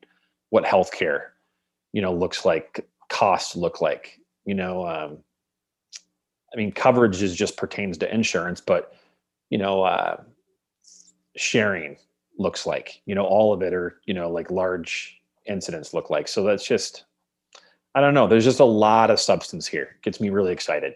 what 0.51 0.64
healthcare 0.64 1.28
you 1.92 2.03
know 2.03 2.12
looks 2.12 2.44
like 2.44 2.86
costs 3.09 3.55
look 3.55 3.80
like 3.80 4.18
you 4.44 4.55
know 4.55 4.86
um, 4.86 5.18
i 6.53 6.57
mean 6.57 6.72
coverage 6.72 7.22
is 7.22 7.34
just 7.34 7.57
pertains 7.57 7.98
to 7.98 8.12
insurance 8.12 8.61
but 8.61 8.94
you 9.51 9.59
know 9.59 9.82
uh, 9.82 10.16
sharing 11.36 11.96
looks 12.38 12.66
like 12.66 13.03
you 13.07 13.14
know 13.14 13.24
all 13.24 13.53
of 13.53 13.62
it 13.62 13.74
or 13.74 14.01
you 14.07 14.14
know 14.14 14.30
like 14.30 14.51
large 14.51 15.20
incidents 15.46 15.94
look 15.94 16.11
like. 16.11 16.28
So 16.28 16.42
that's 16.42 16.66
just 16.66 17.05
i 17.94 18.01
don't 18.01 18.14
know 18.14 18.28
there's 18.28 18.44
just 18.44 18.61
a 18.61 18.64
lot 18.64 19.11
of 19.11 19.20
substance 19.20 19.66
here. 19.66 19.96
Gets 20.03 20.20
me 20.20 20.30
really 20.30 20.53
excited 20.53 20.94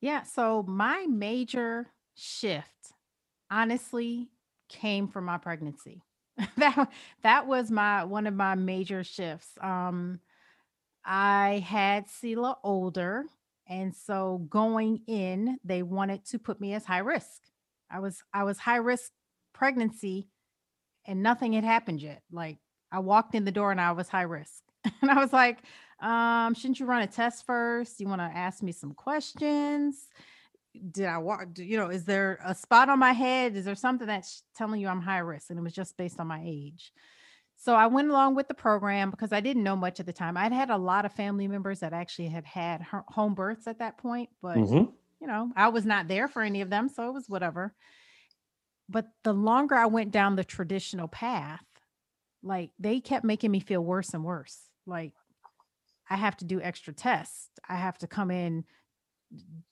Yeah. 0.00 0.22
So 0.22 0.64
my 0.66 1.06
major 1.08 1.86
shift, 2.14 2.92
honestly, 3.50 4.30
came 4.68 5.08
from 5.08 5.24
my 5.24 5.38
pregnancy. 5.38 6.02
that 6.56 6.90
that 7.22 7.46
was 7.46 7.70
my 7.70 8.04
one 8.04 8.26
of 8.26 8.34
my 8.34 8.54
major 8.54 9.02
shifts. 9.02 9.48
Um, 9.60 10.20
I 11.04 11.64
had 11.66 12.06
Sela 12.08 12.56
older, 12.64 13.24
and 13.68 13.94
so 13.94 14.46
going 14.50 15.02
in, 15.06 15.58
they 15.64 15.82
wanted 15.82 16.24
to 16.26 16.38
put 16.38 16.60
me 16.60 16.74
as 16.74 16.84
high 16.84 16.98
risk. 16.98 17.42
I 17.90 18.00
was 18.00 18.22
I 18.32 18.44
was 18.44 18.58
high 18.58 18.76
risk 18.76 19.10
pregnancy, 19.54 20.28
and 21.06 21.22
nothing 21.22 21.52
had 21.54 21.64
happened 21.64 22.02
yet. 22.02 22.22
Like 22.32 22.58
I 22.92 23.00
walked 23.00 23.34
in 23.34 23.44
the 23.44 23.52
door 23.52 23.70
and 23.70 23.80
I 23.80 23.92
was 23.92 24.08
high 24.08 24.22
risk, 24.22 24.62
and 25.02 25.10
I 25.10 25.18
was 25.20 25.32
like, 25.32 25.58
um, 26.00 26.54
shouldn't 26.54 26.80
you 26.80 26.86
run 26.86 27.02
a 27.02 27.06
test 27.06 27.44
first? 27.46 28.00
You 28.00 28.08
want 28.08 28.20
to 28.20 28.24
ask 28.24 28.62
me 28.62 28.72
some 28.72 28.94
questions? 28.94 30.08
did 30.90 31.06
I 31.06 31.18
walk? 31.18 31.48
You 31.56 31.76
know, 31.76 31.88
is 31.88 32.04
there 32.04 32.38
a 32.44 32.54
spot 32.54 32.88
on 32.88 32.98
my 32.98 33.12
head? 33.12 33.56
Is 33.56 33.64
there 33.64 33.74
something 33.74 34.06
that's 34.06 34.42
telling 34.56 34.80
you 34.80 34.88
I'm 34.88 35.00
high 35.00 35.18
risk? 35.18 35.50
And 35.50 35.58
it 35.58 35.62
was 35.62 35.72
just 35.72 35.96
based 35.96 36.20
on 36.20 36.26
my 36.26 36.42
age. 36.44 36.92
So 37.56 37.74
I 37.74 37.86
went 37.88 38.08
along 38.08 38.36
with 38.36 38.46
the 38.46 38.54
program 38.54 39.10
because 39.10 39.32
I 39.32 39.40
didn't 39.40 39.64
know 39.64 39.74
much 39.74 39.98
at 39.98 40.06
the 40.06 40.12
time. 40.12 40.36
I'd 40.36 40.52
had 40.52 40.70
a 40.70 40.76
lot 40.76 41.04
of 41.04 41.12
family 41.12 41.48
members 41.48 41.80
that 41.80 41.92
actually 41.92 42.28
had 42.28 42.44
had 42.44 42.82
home 42.82 43.34
births 43.34 43.66
at 43.66 43.80
that 43.80 43.98
point, 43.98 44.30
but 44.40 44.58
hmm 44.58 44.84
you 45.20 45.26
know, 45.26 45.50
I 45.56 45.68
was 45.68 45.84
not 45.84 46.06
there 46.06 46.28
for 46.28 46.42
any 46.42 46.60
of 46.60 46.70
them, 46.70 46.88
so 46.88 47.08
it 47.08 47.12
was 47.12 47.28
whatever. 47.28 47.74
But 48.88 49.08
the 49.24 49.32
longer 49.32 49.74
I 49.74 49.86
went 49.86 50.12
down 50.12 50.36
the 50.36 50.44
traditional 50.44 51.08
path, 51.08 51.64
like 52.44 52.70
they 52.78 53.00
kept 53.00 53.24
making 53.24 53.50
me 53.50 53.58
feel 53.58 53.84
worse 53.84 54.14
and 54.14 54.22
worse. 54.22 54.56
Like 54.86 55.12
I 56.10 56.16
have 56.16 56.36
to 56.38 56.44
do 56.44 56.60
extra 56.60 56.92
tests. 56.92 57.48
I 57.68 57.76
have 57.76 57.98
to 57.98 58.06
come 58.06 58.30
in 58.30 58.64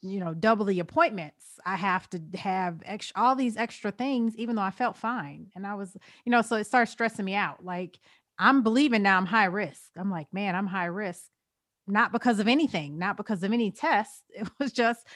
you 0.03 0.21
know, 0.21 0.35
double 0.35 0.65
the 0.67 0.81
appointments. 0.81 1.59
I 1.65 1.77
have 1.77 2.09
to 2.11 2.21
have 2.37 2.83
extra 2.85 3.21
all 3.21 3.35
these 3.35 3.57
extra 3.57 3.91
things, 3.91 4.37
even 4.37 4.57
though 4.57 4.63
I 4.63 4.71
felt 4.71 4.97
fine. 4.97 5.49
And 5.55 5.67
I 5.67 5.75
was, 5.75 5.97
you 6.25 6.31
know, 6.31 6.43
so 6.43 6.57
it 6.57 6.67
started 6.67 6.91
stressing 6.91 7.25
me 7.25 7.35
out. 7.35 7.65
Like 7.65 7.99
I'm 8.39 8.63
believing 8.63 9.03
now 9.03 9.17
I'm 9.17 9.27
high 9.27 9.47
risk. 9.47 9.91
I'm 9.97 10.11
like, 10.11 10.33
man, 10.33 10.55
I'm 10.55 10.67
high 10.67 10.87
risk, 10.87 11.23
not 11.87 12.13
because 12.13 12.39
of 12.39 12.49
anything, 12.49 12.99
not 12.99 13.17
because 13.17 13.43
of 13.43 13.53
any 13.53 13.71
tests. 13.71 14.23
It 14.31 14.49
was 14.59 14.73
just 14.73 15.07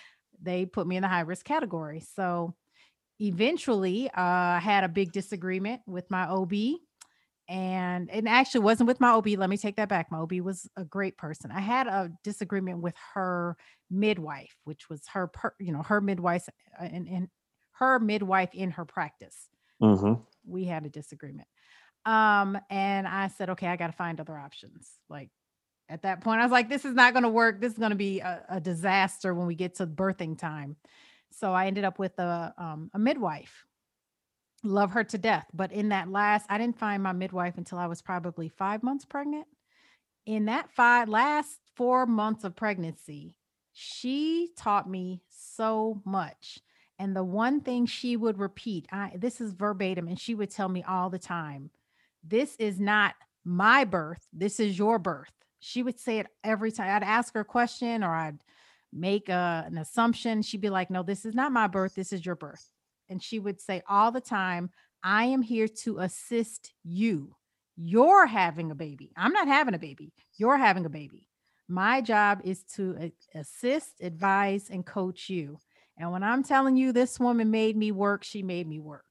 they 0.42 0.64
put 0.64 0.86
me 0.86 0.96
in 0.96 1.02
the 1.02 1.08
high 1.08 1.20
risk 1.20 1.44
category. 1.44 2.00
So 2.16 2.54
eventually 3.20 4.08
uh, 4.08 4.12
I 4.16 4.60
had 4.62 4.84
a 4.84 4.88
big 4.88 5.12
disagreement 5.12 5.82
with 5.86 6.10
my 6.10 6.26
OB 6.26 6.52
and 7.51 8.09
it 8.12 8.28
actually 8.28 8.61
wasn't 8.61 8.86
with 8.86 9.01
my 9.01 9.11
OB. 9.11 9.26
Let 9.26 9.51
me 9.51 9.57
take 9.57 9.74
that 9.76 9.88
back. 9.88 10.12
My 10.12 10.18
OB 10.18 10.34
was 10.34 10.70
a 10.76 10.84
great 10.84 11.18
person. 11.18 11.51
I 11.51 11.59
had 11.59 11.88
a 11.88 12.12
disagreement 12.22 12.78
with 12.78 12.94
her 13.14 13.57
midwife, 13.90 14.55
which 14.62 14.88
was 14.88 15.03
her, 15.12 15.26
per, 15.26 15.53
you 15.59 15.72
know, 15.72 15.82
her 15.82 16.01
midwife 16.01 16.48
and, 16.78 17.09
and 17.09 17.28
her 17.72 17.98
midwife 17.98 18.55
in 18.55 18.70
her 18.70 18.84
practice. 18.84 19.48
hmm 19.80 20.14
We 20.46 20.66
had 20.66 20.86
a 20.86 20.88
disagreement. 20.88 21.48
Um, 22.07 22.57
and 22.70 23.09
I 23.09 23.26
said, 23.26 23.51
okay, 23.51 23.66
I 23.66 23.74
got 23.74 23.88
to 23.88 23.94
find 23.94 24.20
other 24.20 24.38
options. 24.38 24.88
Like 25.09 25.30
at 25.88 26.03
that 26.03 26.20
point, 26.20 26.40
I 26.40 26.44
was 26.44 26.53
like, 26.53 26.68
this 26.68 26.84
is 26.84 26.94
not 26.94 27.14
going 27.14 27.24
to 27.24 27.28
work. 27.28 27.61
This 27.61 27.72
is 27.72 27.78
going 27.78 27.90
to 27.90 27.96
be 27.96 28.20
a, 28.20 28.44
a, 28.48 28.61
disaster 28.61 29.34
when 29.34 29.48
we 29.48 29.57
get 29.57 29.74
to 29.76 29.88
birthing 29.88 30.38
time. 30.38 30.76
So 31.32 31.53
I 31.53 31.66
ended 31.66 31.82
up 31.82 31.98
with 31.98 32.16
a, 32.20 32.55
um, 32.57 32.92
a 32.94 32.98
midwife. 32.98 33.64
Love 34.62 34.92
her 34.92 35.04
to 35.04 35.18
death. 35.18 35.46
But 35.54 35.72
in 35.72 35.88
that 35.88 36.11
last, 36.11 36.46
I 36.48 36.58
didn't 36.58 36.78
find 36.78 37.02
my 37.02 37.12
midwife 37.12 37.56
until 37.56 37.78
I 37.78 37.86
was 37.86 38.02
probably 38.02 38.48
five 38.48 38.82
months 38.82 39.04
pregnant. 39.04 39.46
In 40.26 40.44
that 40.46 40.70
five 40.70 41.08
last 41.08 41.58
four 41.76 42.04
months 42.06 42.44
of 42.44 42.56
pregnancy, 42.56 43.34
she 43.72 44.50
taught 44.56 44.88
me 44.88 45.22
so 45.30 46.02
much. 46.04 46.61
And 46.98 47.16
the 47.16 47.24
one 47.24 47.62
thing 47.62 47.86
she 47.86 48.16
would 48.16 48.38
repeat, 48.38 48.86
I 48.92 49.12
this 49.16 49.40
is 49.40 49.54
verbatim, 49.54 50.06
and 50.06 50.20
she 50.20 50.34
would 50.34 50.50
tell 50.50 50.68
me 50.68 50.82
all 50.82 51.08
the 51.08 51.18
time, 51.18 51.70
this 52.22 52.56
is 52.56 52.78
not 52.78 53.14
my 53.44 53.84
birth, 53.84 54.26
this 54.32 54.61
is 54.61 54.78
your 54.78 54.98
birth. 54.98 55.32
She 55.61 55.82
would 55.82 55.98
say 55.98 56.18
it 56.18 56.26
every 56.44 56.70
time. 56.70 56.94
I'd 56.94 57.02
ask 57.02 57.32
her 57.34 57.40
a 57.40 57.44
question 57.44 58.04
or 58.04 58.14
I'd 58.14 58.38
make 58.92 59.30
a, 59.30 59.64
an 59.66 59.78
assumption. 59.78 60.42
She'd 60.42 60.61
be 60.61 60.68
like, 60.68 60.90
No, 60.90 61.02
this 61.02 61.24
is 61.24 61.34
not 61.34 61.52
my 61.52 61.66
birth, 61.66 61.94
this 61.94 62.12
is 62.12 62.24
your 62.24 62.36
birth. 62.36 62.70
And 63.11 63.22
she 63.22 63.38
would 63.38 63.61
say 63.61 63.82
all 63.88 64.11
the 64.11 64.20
time, 64.20 64.70
I 65.02 65.24
am 65.24 65.42
here 65.42 65.68
to 65.82 65.98
assist 65.98 66.72
you. 66.82 67.34
You're 67.76 68.26
having 68.26 68.70
a 68.70 68.74
baby. 68.74 69.12
I'm 69.16 69.32
not 69.32 69.48
having 69.48 69.74
a 69.74 69.78
baby. 69.78 70.12
You're 70.38 70.56
having 70.56 70.86
a 70.86 70.90
baby. 70.90 71.28
My 71.68 72.00
job 72.00 72.40
is 72.44 72.64
to 72.76 73.12
assist, 73.34 74.00
advise, 74.00 74.70
and 74.70 74.86
coach 74.86 75.28
you. 75.28 75.58
And 75.98 76.11
when 76.12 76.22
I'm 76.22 76.42
telling 76.42 76.76
you 76.76 76.92
this 76.92 77.20
woman 77.20 77.50
made 77.50 77.76
me 77.76 77.92
work, 77.92 78.24
she 78.24 78.42
made 78.42 78.66
me 78.66 78.78
work 78.80 79.04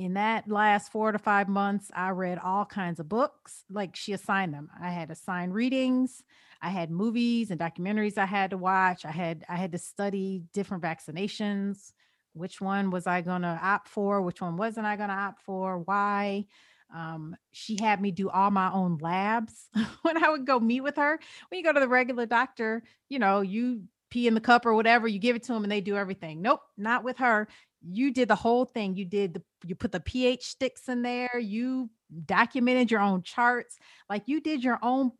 in 0.00 0.14
that 0.14 0.48
last 0.48 0.90
four 0.90 1.12
to 1.12 1.18
five 1.18 1.46
months, 1.46 1.90
I 1.94 2.08
read 2.08 2.38
all 2.38 2.64
kinds 2.64 3.00
of 3.00 3.08
books. 3.10 3.64
Like 3.68 3.94
she 3.94 4.14
assigned 4.14 4.54
them. 4.54 4.70
I 4.82 4.88
had 4.88 5.10
assigned 5.10 5.52
readings. 5.52 6.22
I 6.62 6.70
had 6.70 6.90
movies 6.90 7.50
and 7.50 7.60
documentaries 7.60 8.16
I 8.16 8.24
had 8.24 8.50
to 8.50 8.56
watch. 8.56 9.04
I 9.04 9.10
had 9.10 9.44
I 9.46 9.56
had 9.56 9.72
to 9.72 9.78
study 9.78 10.42
different 10.54 10.82
vaccinations. 10.82 11.92
Which 12.32 12.60
one 12.60 12.90
was 12.90 13.06
I 13.06 13.20
going 13.20 13.42
to 13.42 13.58
opt 13.62 13.88
for? 13.88 14.22
Which 14.22 14.40
one 14.40 14.56
wasn't 14.56 14.86
I 14.86 14.96
going 14.96 15.08
to 15.08 15.14
opt 15.14 15.42
for? 15.42 15.78
Why? 15.78 16.46
Um, 16.94 17.36
she 17.52 17.78
had 17.80 18.00
me 18.00 18.10
do 18.10 18.28
all 18.28 18.50
my 18.50 18.72
own 18.72 18.98
labs 19.00 19.68
when 20.02 20.22
I 20.22 20.28
would 20.28 20.46
go 20.46 20.58
meet 20.58 20.80
with 20.80 20.96
her. 20.96 21.18
When 21.48 21.58
you 21.58 21.64
go 21.64 21.72
to 21.72 21.80
the 21.80 21.88
regular 21.88 22.26
doctor, 22.26 22.82
you 23.08 23.18
know, 23.18 23.40
you 23.40 23.82
pee 24.10 24.26
in 24.26 24.34
the 24.34 24.40
cup 24.40 24.66
or 24.66 24.74
whatever, 24.74 25.06
you 25.06 25.20
give 25.20 25.36
it 25.36 25.44
to 25.44 25.52
them 25.52 25.62
and 25.62 25.70
they 25.70 25.80
do 25.80 25.96
everything. 25.96 26.42
Nope, 26.42 26.62
not 26.76 27.04
with 27.04 27.18
her 27.18 27.48
you 27.82 28.12
did 28.12 28.28
the 28.28 28.34
whole 28.34 28.64
thing. 28.64 28.96
You 28.96 29.04
did 29.04 29.34
the 29.34 29.42
you 29.64 29.74
put 29.74 29.92
the 29.92 30.00
pH 30.00 30.44
sticks 30.44 30.88
in 30.88 31.02
there, 31.02 31.38
you 31.38 31.90
documented 32.26 32.90
your 32.90 33.00
own 33.00 33.22
charts, 33.22 33.78
like 34.08 34.24
you 34.26 34.40
did 34.40 34.62
your 34.62 34.78
own 34.82 35.12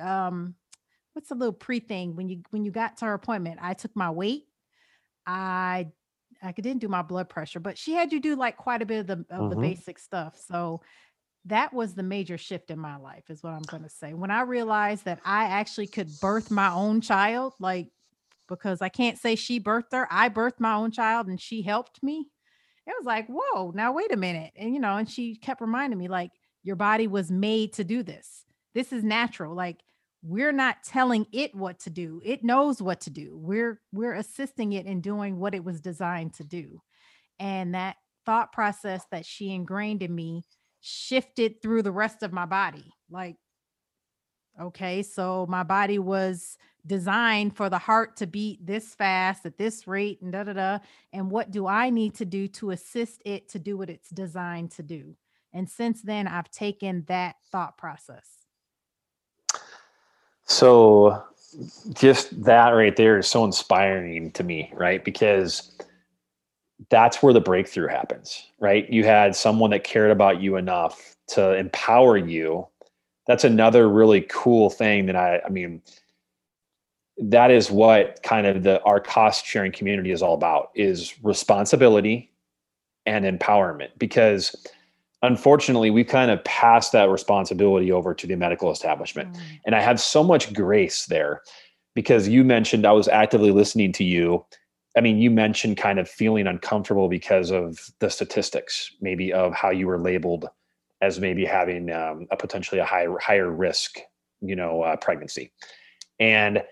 um 0.00 0.54
what's 1.12 1.30
a 1.30 1.34
little 1.34 1.52
pre 1.52 1.80
thing 1.80 2.16
when 2.16 2.28
you 2.28 2.42
when 2.50 2.64
you 2.64 2.70
got 2.70 2.98
to 2.98 3.06
her 3.06 3.14
appointment. 3.14 3.58
I 3.62 3.74
took 3.74 3.94
my 3.96 4.10
weight. 4.10 4.46
I 5.26 5.88
I 6.44 6.52
didn't 6.52 6.80
do 6.80 6.88
my 6.88 7.02
blood 7.02 7.28
pressure, 7.28 7.60
but 7.60 7.78
she 7.78 7.92
had 7.92 8.12
you 8.12 8.20
do 8.20 8.36
like 8.36 8.56
quite 8.56 8.82
a 8.82 8.86
bit 8.86 9.00
of 9.00 9.06
the 9.06 9.24
of 9.34 9.40
mm-hmm. 9.40 9.48
the 9.50 9.56
basic 9.56 9.98
stuff. 9.98 10.36
So 10.46 10.82
that 11.46 11.72
was 11.72 11.94
the 11.94 12.02
major 12.02 12.38
shift 12.38 12.70
in 12.70 12.78
my 12.78 12.96
life 12.96 13.28
is 13.28 13.42
what 13.42 13.52
I'm 13.52 13.62
going 13.62 13.82
to 13.82 13.88
say. 13.88 14.14
When 14.14 14.30
I 14.30 14.42
realized 14.42 15.04
that 15.04 15.20
I 15.24 15.44
actually 15.44 15.88
could 15.88 16.08
birth 16.20 16.50
my 16.50 16.70
own 16.70 17.00
child, 17.00 17.54
like 17.58 17.88
because 18.48 18.82
I 18.82 18.88
can't 18.88 19.18
say 19.18 19.36
she 19.36 19.60
birthed 19.60 19.92
her. 19.92 20.06
I 20.10 20.28
birthed 20.28 20.60
my 20.60 20.74
own 20.74 20.90
child 20.90 21.28
and 21.28 21.40
she 21.40 21.62
helped 21.62 22.02
me. 22.02 22.28
It 22.86 22.94
was 22.98 23.06
like, 23.06 23.26
whoa, 23.28 23.72
now 23.74 23.92
wait 23.92 24.12
a 24.12 24.16
minute. 24.16 24.52
And, 24.56 24.74
you 24.74 24.80
know, 24.80 24.96
and 24.96 25.08
she 25.08 25.36
kept 25.36 25.62
reminding 25.62 25.98
me, 25.98 26.08
like, 26.08 26.30
your 26.62 26.76
body 26.76 27.06
was 27.06 27.30
made 27.30 27.72
to 27.74 27.84
do 27.84 28.02
this. 28.02 28.44
This 28.74 28.92
is 28.92 29.02
natural. 29.02 29.54
Like, 29.54 29.80
we're 30.26 30.52
not 30.52 30.82
telling 30.82 31.26
it 31.32 31.54
what 31.54 31.78
to 31.80 31.90
do. 31.90 32.22
It 32.24 32.42
knows 32.42 32.80
what 32.80 33.02
to 33.02 33.10
do. 33.10 33.36
We're 33.36 33.80
we're 33.92 34.14
assisting 34.14 34.72
it 34.72 34.86
in 34.86 35.02
doing 35.02 35.38
what 35.38 35.54
it 35.54 35.62
was 35.62 35.82
designed 35.82 36.32
to 36.34 36.44
do. 36.44 36.80
And 37.38 37.74
that 37.74 37.96
thought 38.24 38.50
process 38.50 39.04
that 39.10 39.26
she 39.26 39.50
ingrained 39.50 40.02
in 40.02 40.14
me 40.14 40.44
shifted 40.80 41.60
through 41.60 41.82
the 41.82 41.92
rest 41.92 42.22
of 42.22 42.32
my 42.32 42.46
body. 42.46 42.90
Like, 43.10 43.36
okay, 44.58 45.02
so 45.02 45.44
my 45.46 45.62
body 45.62 45.98
was 45.98 46.56
designed 46.86 47.54
for 47.54 47.68
the 47.68 47.78
heart 47.78 48.16
to 48.16 48.26
beat 48.26 48.64
this 48.64 48.94
fast 48.94 49.44
at 49.44 49.58
this 49.58 49.86
rate 49.86 50.22
and 50.22 50.32
da 50.32 50.44
da 50.44 50.54
da. 50.54 50.78
And 51.12 51.30
what 51.30 51.50
do 51.50 51.66
I 51.66 51.90
need 51.90 52.14
to 52.14 52.24
do 52.24 52.48
to 52.48 52.70
assist 52.70 53.20
it 53.26 53.50
to 53.50 53.58
do 53.58 53.76
what 53.76 53.90
it's 53.90 54.08
designed 54.08 54.70
to 54.72 54.82
do? 54.82 55.16
And 55.52 55.68
since 55.68 56.00
then, 56.00 56.26
I've 56.26 56.50
taken 56.50 57.04
that 57.08 57.36
thought 57.52 57.76
process. 57.76 58.43
So, 60.46 61.22
just 61.92 62.44
that 62.44 62.70
right 62.70 62.96
there 62.96 63.18
is 63.18 63.28
so 63.28 63.44
inspiring 63.44 64.32
to 64.32 64.42
me, 64.44 64.72
right? 64.74 65.04
Because 65.04 65.76
that's 66.90 67.22
where 67.22 67.32
the 67.32 67.40
breakthrough 67.40 67.88
happens, 67.88 68.46
right? 68.60 68.88
You 68.90 69.04
had 69.04 69.36
someone 69.36 69.70
that 69.70 69.84
cared 69.84 70.10
about 70.10 70.40
you 70.40 70.56
enough 70.56 71.16
to 71.28 71.54
empower 71.54 72.16
you. 72.16 72.66
That's 73.26 73.44
another 73.44 73.88
really 73.88 74.22
cool 74.22 74.70
thing 74.70 75.06
that 75.06 75.16
I, 75.16 75.40
I 75.46 75.48
mean, 75.48 75.80
that 77.16 77.50
is 77.50 77.70
what 77.70 78.22
kind 78.22 78.46
of 78.46 78.64
the 78.64 78.82
our 78.82 79.00
cost 79.00 79.46
sharing 79.46 79.72
community 79.72 80.10
is 80.10 80.22
all 80.22 80.34
about 80.34 80.70
is 80.74 81.14
responsibility 81.22 82.32
and 83.06 83.24
empowerment 83.24 83.90
because 83.98 84.54
unfortunately 85.26 85.90
we 85.90 86.04
kind 86.04 86.30
of 86.30 86.42
passed 86.44 86.92
that 86.92 87.08
responsibility 87.10 87.90
over 87.90 88.14
to 88.14 88.26
the 88.26 88.36
medical 88.36 88.70
establishment. 88.70 89.32
Mm. 89.32 89.40
and 89.66 89.74
i 89.74 89.80
have 89.80 90.00
so 90.00 90.22
much 90.22 90.52
grace 90.52 91.06
there 91.06 91.42
because 91.94 92.28
you 92.28 92.44
mentioned 92.44 92.86
i 92.86 92.92
was 92.92 93.08
actively 93.08 93.50
listening 93.50 93.92
to 93.92 94.04
you. 94.04 94.44
I 94.96 95.00
mean 95.00 95.18
you 95.18 95.30
mentioned 95.30 95.76
kind 95.76 95.98
of 95.98 96.08
feeling 96.08 96.46
uncomfortable 96.46 97.08
because 97.08 97.50
of 97.50 97.78
the 97.98 98.10
statistics 98.10 98.92
maybe 99.00 99.32
of 99.32 99.52
how 99.52 99.70
you 99.70 99.86
were 99.86 99.98
labeled 99.98 100.48
as 101.00 101.20
maybe 101.20 101.44
having 101.44 101.90
um, 101.90 102.26
a 102.30 102.36
potentially 102.36 102.80
a 102.80 102.84
higher 102.84 103.18
higher 103.18 103.50
risk 103.50 103.98
you 104.40 104.56
know 104.56 104.82
uh, 104.82 104.96
pregnancy. 104.96 105.52
And 106.20 106.62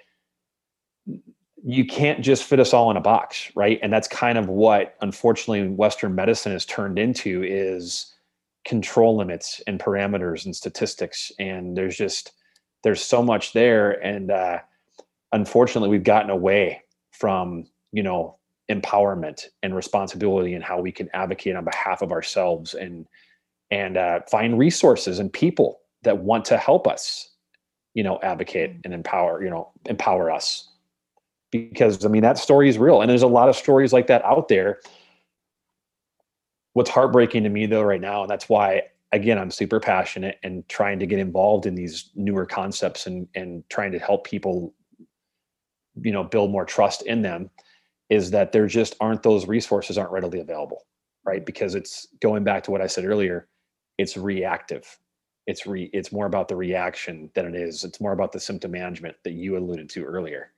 you 1.64 1.84
can't 1.84 2.22
just 2.22 2.42
fit 2.44 2.58
us 2.58 2.72
all 2.72 2.90
in 2.90 2.96
a 2.96 3.00
box 3.00 3.50
right? 3.54 3.78
And 3.82 3.92
that's 3.92 4.08
kind 4.08 4.38
of 4.38 4.48
what 4.48 4.94
unfortunately 5.00 5.68
western 5.68 6.14
medicine 6.14 6.52
has 6.52 6.64
turned 6.66 6.98
into 6.98 7.42
is 7.42 8.11
control 8.64 9.16
limits 9.16 9.60
and 9.66 9.80
parameters 9.80 10.44
and 10.44 10.54
statistics 10.54 11.32
and 11.38 11.76
there's 11.76 11.96
just 11.96 12.32
there's 12.84 13.02
so 13.02 13.22
much 13.22 13.52
there 13.52 13.92
and 14.04 14.30
uh, 14.30 14.58
unfortunately 15.32 15.88
we've 15.88 16.04
gotten 16.04 16.30
away 16.30 16.80
from 17.10 17.64
you 17.92 18.02
know 18.02 18.38
empowerment 18.70 19.46
and 19.62 19.74
responsibility 19.74 20.54
and 20.54 20.64
how 20.64 20.80
we 20.80 20.92
can 20.92 21.08
advocate 21.12 21.56
on 21.56 21.64
behalf 21.64 22.02
of 22.02 22.12
ourselves 22.12 22.74
and 22.74 23.06
and 23.70 23.96
uh, 23.96 24.20
find 24.30 24.58
resources 24.58 25.18
and 25.18 25.32
people 25.32 25.80
that 26.02 26.18
want 26.18 26.44
to 26.44 26.56
help 26.56 26.86
us 26.86 27.30
you 27.94 28.02
know 28.02 28.20
advocate 28.22 28.74
mm. 28.74 28.80
and 28.84 28.94
empower 28.94 29.42
you 29.42 29.50
know 29.50 29.72
empower 29.86 30.30
us 30.30 30.72
because 31.52 32.04
I 32.04 32.08
mean 32.08 32.22
that 32.22 32.38
story 32.38 32.68
is 32.68 32.78
real, 32.78 33.00
and 33.00 33.08
there's 33.08 33.22
a 33.22 33.28
lot 33.28 33.48
of 33.48 33.54
stories 33.54 33.92
like 33.92 34.08
that 34.08 34.24
out 34.24 34.48
there. 34.48 34.80
What's 36.74 36.90
heartbreaking 36.90 37.42
to 37.44 37.50
me 37.50 37.66
though 37.66 37.82
right 37.82 38.00
now, 38.00 38.22
and 38.22 38.30
that's 38.30 38.48
why 38.48 38.82
again 39.12 39.38
I'm 39.38 39.50
super 39.50 39.80
passionate 39.80 40.38
and 40.42 40.66
trying 40.68 40.98
to 41.00 41.06
get 41.06 41.18
involved 41.18 41.66
in 41.66 41.74
these 41.74 42.10
newer 42.14 42.46
concepts 42.46 43.06
and 43.06 43.28
and 43.34 43.62
trying 43.68 43.92
to 43.92 43.98
help 43.98 44.24
people, 44.24 44.74
you 46.02 46.12
know, 46.12 46.24
build 46.24 46.50
more 46.50 46.64
trust 46.64 47.02
in 47.02 47.22
them, 47.22 47.50
is 48.08 48.30
that 48.30 48.52
there 48.52 48.66
just 48.66 48.96
aren't 49.00 49.22
those 49.22 49.46
resources 49.46 49.98
aren't 49.98 50.12
readily 50.12 50.40
available, 50.40 50.86
right? 51.24 51.44
Because 51.44 51.74
it's 51.74 52.06
going 52.20 52.44
back 52.44 52.62
to 52.64 52.70
what 52.70 52.80
I 52.80 52.86
said 52.86 53.04
earlier, 53.04 53.48
it's 53.98 54.16
reactive. 54.16 54.98
It's 55.46 55.66
re 55.66 55.90
it's 55.92 56.12
more 56.12 56.26
about 56.26 56.48
the 56.48 56.56
reaction 56.56 57.30
than 57.34 57.46
it 57.46 57.54
is. 57.54 57.84
It's 57.84 58.00
more 58.00 58.12
about 58.12 58.32
the 58.32 58.40
symptom 58.40 58.70
management 58.70 59.16
that 59.24 59.32
you 59.32 59.58
alluded 59.58 59.90
to 59.90 60.04
earlier 60.04 60.52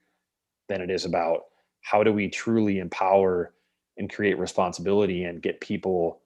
than 0.69 0.81
it 0.81 0.91
is 0.91 1.05
about 1.05 1.43
how 1.83 2.03
do 2.03 2.13
we 2.13 2.29
truly 2.29 2.79
empower 2.79 3.55
and 3.97 4.13
create 4.13 4.39
responsibility 4.39 5.25
and 5.25 5.43
get 5.43 5.61
people 5.61 6.21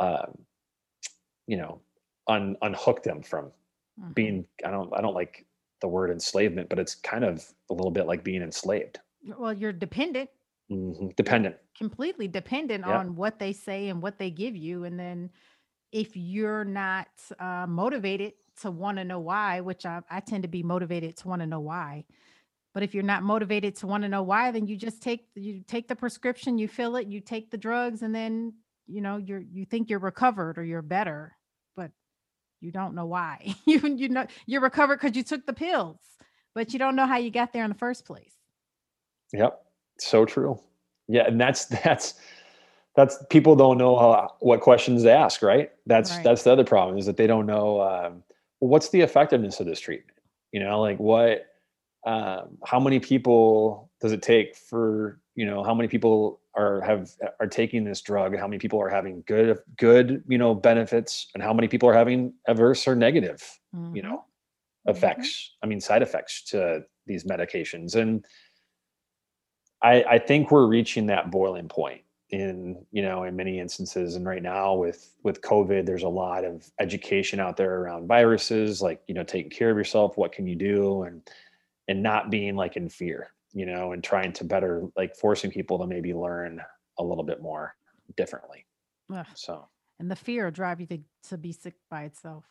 um, 0.00 0.38
you 1.46 1.56
know 1.56 1.80
un, 2.28 2.56
unhook 2.62 3.02
them 3.02 3.22
from 3.22 3.46
mm-hmm. 4.00 4.12
being 4.12 4.46
i 4.64 4.70
don't 4.70 4.92
i 4.96 5.00
don't 5.00 5.14
like 5.14 5.44
the 5.80 5.88
word 5.88 6.10
enslavement 6.10 6.68
but 6.68 6.78
it's 6.78 6.94
kind 6.94 7.24
of 7.24 7.44
a 7.70 7.74
little 7.74 7.90
bit 7.90 8.06
like 8.06 8.22
being 8.22 8.42
enslaved 8.42 9.00
well 9.38 9.52
you're 9.52 9.72
dependent 9.72 10.28
mm-hmm. 10.70 11.08
dependent 11.16 11.56
completely 11.76 12.28
dependent 12.28 12.84
yeah. 12.86 12.98
on 12.98 13.16
what 13.16 13.38
they 13.38 13.52
say 13.52 13.88
and 13.88 14.00
what 14.00 14.18
they 14.18 14.30
give 14.30 14.56
you 14.56 14.84
and 14.84 14.98
then 14.98 15.30
if 15.90 16.16
you're 16.16 16.64
not 16.64 17.08
uh, 17.38 17.66
motivated 17.66 18.34
to 18.60 18.70
want 18.70 18.98
to 18.98 19.04
know 19.04 19.20
why 19.20 19.60
which 19.60 19.86
I, 19.86 20.02
I 20.10 20.20
tend 20.20 20.42
to 20.42 20.48
be 20.48 20.62
motivated 20.62 21.16
to 21.18 21.28
want 21.28 21.40
to 21.40 21.46
know 21.46 21.60
why 21.60 22.04
but 22.78 22.84
if 22.84 22.94
you're 22.94 23.02
not 23.02 23.24
motivated 23.24 23.74
to 23.74 23.88
want 23.88 24.04
to 24.04 24.08
know 24.08 24.22
why, 24.22 24.52
then 24.52 24.68
you 24.68 24.76
just 24.76 25.02
take 25.02 25.26
you 25.34 25.64
take 25.66 25.88
the 25.88 25.96
prescription, 25.96 26.58
you 26.58 26.68
fill 26.68 26.94
it, 26.94 27.08
you 27.08 27.20
take 27.20 27.50
the 27.50 27.56
drugs, 27.56 28.02
and 28.02 28.14
then 28.14 28.52
you 28.86 29.00
know 29.00 29.16
you're 29.16 29.40
you 29.40 29.64
think 29.64 29.90
you're 29.90 29.98
recovered 29.98 30.58
or 30.58 30.62
you're 30.62 30.80
better. 30.80 31.36
But 31.74 31.90
you 32.60 32.70
don't 32.70 32.94
know 32.94 33.06
why. 33.06 33.52
you 33.66 33.80
you 33.80 34.08
know 34.10 34.28
you're 34.46 34.60
recovered 34.60 35.00
because 35.00 35.16
you 35.16 35.24
took 35.24 35.44
the 35.44 35.52
pills, 35.52 35.98
but 36.54 36.72
you 36.72 36.78
don't 36.78 36.94
know 36.94 37.04
how 37.04 37.16
you 37.16 37.32
got 37.32 37.52
there 37.52 37.64
in 37.64 37.68
the 37.68 37.74
first 37.76 38.04
place. 38.04 38.36
Yep. 39.32 39.60
So 39.98 40.24
true. 40.24 40.60
Yeah, 41.08 41.26
and 41.26 41.40
that's 41.40 41.64
that's 41.84 42.14
that's 42.94 43.18
people 43.28 43.56
don't 43.56 43.78
know 43.78 43.98
how, 43.98 44.36
what 44.38 44.60
questions 44.60 45.02
to 45.02 45.10
ask, 45.10 45.42
right? 45.42 45.72
That's 45.86 46.12
Right. 46.12 46.22
that's 46.22 46.44
the 46.44 46.52
other 46.52 46.62
problem 46.62 46.96
is 46.96 47.06
that 47.06 47.16
they 47.16 47.26
don't 47.26 47.46
know 47.46 47.80
um, 47.80 48.22
well, 48.60 48.70
what's 48.70 48.90
the 48.90 49.00
effectiveness 49.00 49.58
of 49.58 49.66
this 49.66 49.80
treatment. 49.80 50.16
You 50.52 50.60
know, 50.60 50.80
like 50.80 51.00
what, 51.00 51.48
um, 52.06 52.56
how 52.64 52.78
many 52.78 53.00
people 53.00 53.90
does 54.00 54.12
it 54.12 54.22
take 54.22 54.56
for 54.56 55.20
you 55.34 55.44
know 55.44 55.62
how 55.62 55.74
many 55.74 55.88
people 55.88 56.40
are 56.54 56.80
have 56.80 57.10
are 57.40 57.46
taking 57.46 57.84
this 57.84 58.00
drug 58.00 58.36
how 58.36 58.46
many 58.46 58.58
people 58.58 58.80
are 58.80 58.88
having 58.88 59.22
good 59.26 59.58
good 59.76 60.22
you 60.28 60.38
know 60.38 60.54
benefits 60.54 61.28
and 61.34 61.42
how 61.42 61.52
many 61.52 61.68
people 61.68 61.88
are 61.88 61.94
having 61.94 62.32
adverse 62.46 62.86
or 62.86 62.94
negative 62.94 63.42
you 63.92 64.02
Mhm. 64.02 64.02
know 64.02 64.24
Mhm. 64.86 64.90
effects 64.90 65.56
i 65.62 65.66
mean 65.66 65.80
side 65.80 66.02
effects 66.02 66.42
to 66.44 66.84
these 67.06 67.24
medications 67.24 67.96
and 67.96 68.24
i 69.82 70.02
i 70.04 70.18
think 70.18 70.50
we're 70.50 70.66
reaching 70.66 71.06
that 71.06 71.30
boiling 71.30 71.68
point 71.68 72.02
in 72.30 72.84
you 72.90 73.00
know 73.02 73.24
in 73.24 73.34
many 73.34 73.58
instances 73.58 74.14
and 74.14 74.26
right 74.26 74.42
now 74.42 74.74
with 74.74 75.14
with 75.24 75.40
covid 75.40 75.86
there's 75.86 76.02
a 76.02 76.08
lot 76.08 76.44
of 76.44 76.70
education 76.78 77.40
out 77.40 77.56
there 77.56 77.80
around 77.80 78.06
viruses 78.06 78.82
like 78.82 79.02
you 79.08 79.14
know 79.14 79.24
taking 79.24 79.50
care 79.50 79.70
of 79.70 79.76
yourself 79.76 80.16
what 80.16 80.32
can 80.32 80.46
you 80.46 80.54
do 80.54 81.02
and 81.04 81.30
and 81.88 82.02
not 82.02 82.30
being 82.30 82.54
like 82.56 82.76
in 82.76 82.88
fear 82.88 83.32
you 83.52 83.66
know 83.66 83.92
and 83.92 84.04
trying 84.04 84.32
to 84.32 84.44
better 84.44 84.86
like 84.96 85.16
forcing 85.16 85.50
people 85.50 85.78
to 85.78 85.86
maybe 85.86 86.12
learn 86.14 86.60
a 86.98 87.02
little 87.02 87.24
bit 87.24 87.40
more 87.42 87.74
differently 88.16 88.64
Ugh, 89.12 89.26
so 89.34 89.68
And 89.98 90.10
the 90.10 90.16
fear 90.16 90.44
will 90.44 90.50
drive 90.52 90.80
you 90.80 90.86
to, 90.88 91.00
to 91.30 91.38
be 91.38 91.52
sick 91.52 91.74
by 91.90 92.04
itself. 92.04 92.44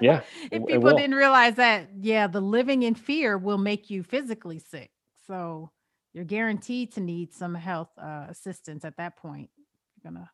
yeah 0.00 0.20
if 0.50 0.64
people 0.66 0.94
didn't 0.96 1.16
realize 1.16 1.54
that, 1.56 1.88
yeah, 2.00 2.26
the 2.26 2.40
living 2.40 2.82
in 2.82 2.94
fear 2.94 3.36
will 3.38 3.58
make 3.58 3.90
you 3.90 4.02
physically 4.02 4.58
sick. 4.58 4.90
So 5.26 5.70
you're 6.12 6.24
guaranteed 6.24 6.92
to 6.92 7.00
need 7.00 7.32
some 7.32 7.54
health 7.54 7.90
uh, 7.98 8.26
assistance 8.28 8.84
at 8.84 8.96
that 8.98 9.16
point. 9.16 9.50
You're 9.96 10.12
gonna 10.12 10.30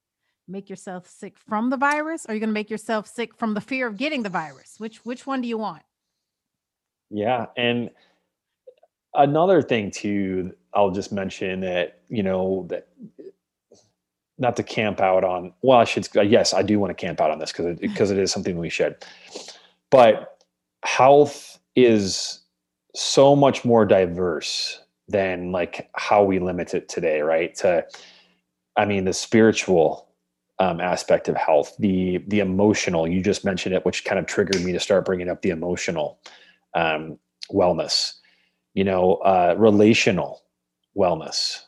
make 0.48 0.68
yourself 0.68 1.08
sick 1.08 1.38
from 1.38 1.70
the 1.70 1.76
virus, 1.76 2.26
or 2.28 2.34
you're 2.34 2.40
gonna 2.40 2.52
make 2.52 2.70
yourself 2.70 3.06
sick 3.06 3.34
from 3.36 3.54
the 3.54 3.60
fear 3.60 3.86
of 3.86 3.96
getting 3.96 4.22
the 4.22 4.28
virus. 4.30 4.74
Which 4.78 5.04
which 5.04 5.26
one 5.26 5.40
do 5.40 5.48
you 5.48 5.58
want? 5.58 5.82
Yeah, 7.10 7.46
and 7.56 7.90
another 9.16 9.62
thing 9.62 9.90
too, 9.90 10.54
I'll 10.74 10.90
just 10.90 11.12
mention 11.12 11.60
that 11.60 12.00
you 12.08 12.22
know 12.22 12.66
that 12.68 12.88
not 14.38 14.56
to 14.56 14.62
camp 14.62 15.00
out 15.00 15.24
on. 15.24 15.52
Well, 15.62 15.78
I 15.78 15.84
should. 15.84 16.08
Yes, 16.14 16.52
I 16.52 16.62
do 16.62 16.78
want 16.78 16.96
to 16.96 17.06
camp 17.06 17.20
out 17.20 17.30
on 17.30 17.38
this 17.38 17.52
because 17.52 17.78
because 17.78 18.10
it 18.10 18.18
is 18.18 18.30
something 18.32 18.58
we 18.58 18.70
should. 18.70 18.96
But 19.90 20.42
health 20.84 21.58
is 21.74 22.40
so 22.94 23.36
much 23.36 23.64
more 23.64 23.84
diverse 23.84 24.80
than 25.08 25.52
like 25.52 25.88
how 25.94 26.24
we 26.24 26.38
limit 26.38 26.74
it 26.74 26.88
today, 26.88 27.20
right? 27.20 27.54
To, 27.56 27.86
I 28.76 28.84
mean, 28.84 29.04
the 29.04 29.12
spiritual 29.12 30.08
um, 30.58 30.80
aspect 30.80 31.28
of 31.28 31.36
health, 31.36 31.74
the 31.78 32.18
the 32.28 32.40
emotional. 32.40 33.06
You 33.06 33.22
just 33.22 33.44
mentioned 33.44 33.74
it, 33.74 33.84
which 33.84 34.04
kind 34.04 34.18
of 34.18 34.26
triggered 34.26 34.62
me 34.62 34.72
to 34.72 34.80
start 34.80 35.04
bringing 35.04 35.28
up 35.28 35.42
the 35.42 35.50
emotional 35.50 36.18
um, 36.74 37.18
wellness, 37.52 38.14
you 38.76 38.84
know, 38.84 39.14
uh, 39.16 39.54
relational 39.56 40.42
wellness. 40.94 41.62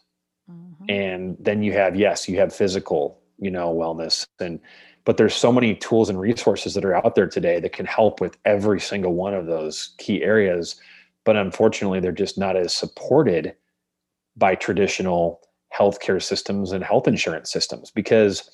Mhm. 0.49 0.91
And 0.91 1.37
then 1.41 1.63
you 1.63 1.73
have, 1.73 1.97
yes, 1.97 2.29
you 2.29 2.39
have 2.39 2.55
physical, 2.55 3.23
you 3.39 3.51
know, 3.51 3.75
wellness. 3.75 4.27
And, 4.39 4.61
but 5.07 5.17
there's 5.17 5.35
so 5.35 5.51
many 5.51 5.75
tools 5.75 6.11
and 6.11 6.21
resources 6.21 6.75
that 6.75 6.85
are 6.85 6.95
out 6.95 7.15
there 7.15 7.27
today 7.27 7.61
that 7.61 7.73
can 7.73 7.87
help 7.87 8.21
with 8.21 8.37
every 8.45 8.79
single 8.79 9.15
one 9.15 9.33
of 9.33 9.47
those 9.47 9.95
key 9.97 10.23
areas. 10.23 10.79
But 11.25 11.37
unfortunately, 11.37 11.99
they're 11.99 12.13
just 12.13 12.37
not 12.37 12.57
as 12.57 12.75
supported 12.75 13.55
by 14.37 14.55
traditional 14.55 15.41
healthcare 15.75 16.23
systems 16.23 16.73
and 16.73 16.85
health 16.85 17.09
insurance 17.09 17.51
systems 17.51 17.91
because 17.91 18.51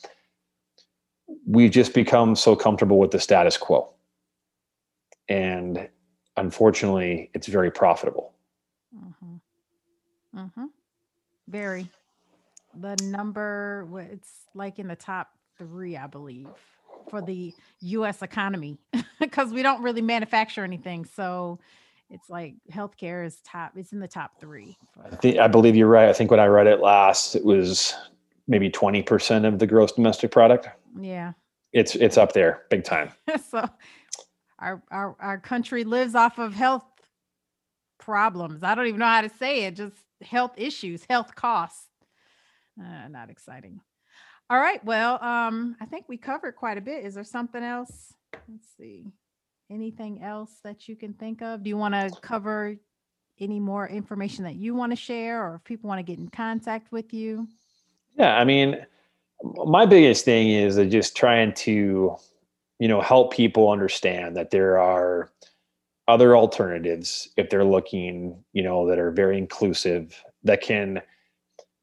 we've 1.45 1.73
just 1.73 1.93
become 1.93 2.37
so 2.37 2.55
comfortable 2.55 2.99
with 2.99 3.11
the 3.11 3.21
status 3.21 3.57
quo. 3.57 3.93
And 5.29 5.89
unfortunately, 6.37 7.31
it's 7.35 7.49
very 7.49 7.73
profitable. 7.73 8.34
Mhm. 10.35 10.51
Mhm. 10.57 10.69
Very. 11.49 11.89
The 12.75 12.97
number, 13.05 13.87
it's 14.11 14.31
like 14.55 14.79
in 14.79 14.89
the 14.89 14.97
top 14.97 15.29
three, 15.59 15.97
I 15.97 16.07
believe, 16.07 16.49
for 17.09 17.21
the 17.23 17.55
US 17.81 18.23
economy, 18.23 18.79
because 19.21 19.53
we 19.53 19.63
don't 19.63 19.83
really 19.83 20.03
manufacture 20.03 20.65
anything. 20.65 21.05
So 21.05 21.61
it's 22.11 22.29
like 22.29 22.55
healthcare 22.73 23.25
is 23.25 23.41
top, 23.45 23.73
it's 23.77 23.93
in 23.93 24.01
the 24.01 24.09
top 24.09 24.41
three. 24.41 24.77
I 25.05 25.15
think 25.17 25.39
I 25.39 25.47
believe 25.47 25.77
you're 25.77 25.89
right. 25.89 26.09
I 26.09 26.13
think 26.13 26.31
when 26.31 26.41
I 26.41 26.47
read 26.47 26.67
it 26.67 26.81
last, 26.81 27.37
it 27.37 27.45
was 27.45 27.95
maybe 28.49 28.71
20% 28.71 29.47
of 29.47 29.59
the 29.59 29.67
gross 29.67 29.93
domestic 29.93 30.31
product. 30.31 30.69
Yeah. 31.01 31.33
It's 31.73 31.95
it's 31.95 32.17
up 32.19 32.33
there 32.33 32.63
big 32.71 32.85
time. 32.85 33.11
so 33.51 33.69
our, 34.59 34.83
our 34.91 35.17
our 35.19 35.39
country 35.39 35.85
lives 35.85 36.15
off 36.15 36.39
of 36.39 36.55
health 36.55 36.85
problems. 37.99 38.63
I 38.63 38.75
don't 38.75 38.87
even 38.87 39.01
know 39.01 39.07
how 39.07 39.23
to 39.23 39.31
say 39.31 39.65
it, 39.65 39.77
just 39.77 39.97
health 40.27 40.53
issues, 40.57 41.05
health 41.09 41.35
costs. 41.35 41.87
Uh, 42.81 43.09
not 43.09 43.31
exciting. 43.31 43.81
All 44.51 44.59
right. 44.59 44.85
Well, 44.85 45.23
um, 45.23 45.77
I 45.81 45.87
think 45.87 46.07
we 46.09 46.17
covered 46.17 46.57
quite 46.57 46.77
a 46.77 46.83
bit. 46.83 47.05
Is 47.05 47.15
there 47.15 47.25
something 47.25 47.63
else? 47.63 48.15
Let's 48.49 48.69
see. 48.77 49.07
Anything 49.71 50.23
else 50.23 50.51
that 50.65 50.89
you 50.89 50.97
can 50.97 51.15
think 51.15 51.41
of? 51.41 51.63
Do 51.63 51.71
you 51.71 51.77
want 51.77 51.95
to 51.95 52.11
cover 52.21 52.77
any 53.41 53.59
more 53.59 53.89
information 53.89 54.45
that 54.45 54.57
you 54.57 54.75
want 54.75 54.93
to 54.93 54.97
share 54.97 55.45
or 55.45 55.57
if 55.57 55.65
people 55.65 55.89
want 55.89 55.99
to 55.99 56.03
get 56.03 56.19
in 56.19 56.29
contact 56.29 56.93
with 56.93 57.15
you? 57.15 57.49
Yeah, 58.19 58.37
I 58.37 58.45
mean, 58.45 58.85
my 59.43 59.87
biggest 59.87 60.25
thing 60.25 60.51
is 60.51 60.77
just 60.93 61.17
trying 61.17 61.55
to, 61.55 62.17
you 62.79 62.89
know, 62.89 63.01
help 63.01 63.33
people 63.33 63.71
understand 63.71 64.37
that 64.37 64.51
there 64.51 64.79
are 64.79 65.33
other 66.07 66.37
alternatives 66.37 67.29
if 67.37 67.49
they're 67.49 67.65
looking, 67.65 68.43
you 68.53 68.63
know, 68.63 68.87
that 68.87 68.99
are 68.99 69.11
very 69.11 69.39
inclusive 69.39 70.23
that 70.43 70.61
can 70.61 71.01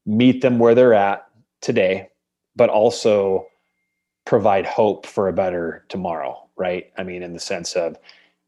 meet 0.06 0.40
them 0.40 0.58
where 0.58 0.74
they're 0.74 0.94
at 0.94 1.26
today, 1.60 2.08
but 2.54 2.70
also 2.70 3.46
provide 4.24 4.66
hope 4.66 5.06
for 5.06 5.28
a 5.28 5.32
better 5.32 5.84
tomorrow, 5.88 6.48
right? 6.56 6.92
I 6.96 7.02
mean, 7.02 7.22
in 7.22 7.32
the 7.32 7.40
sense 7.40 7.74
of, 7.74 7.96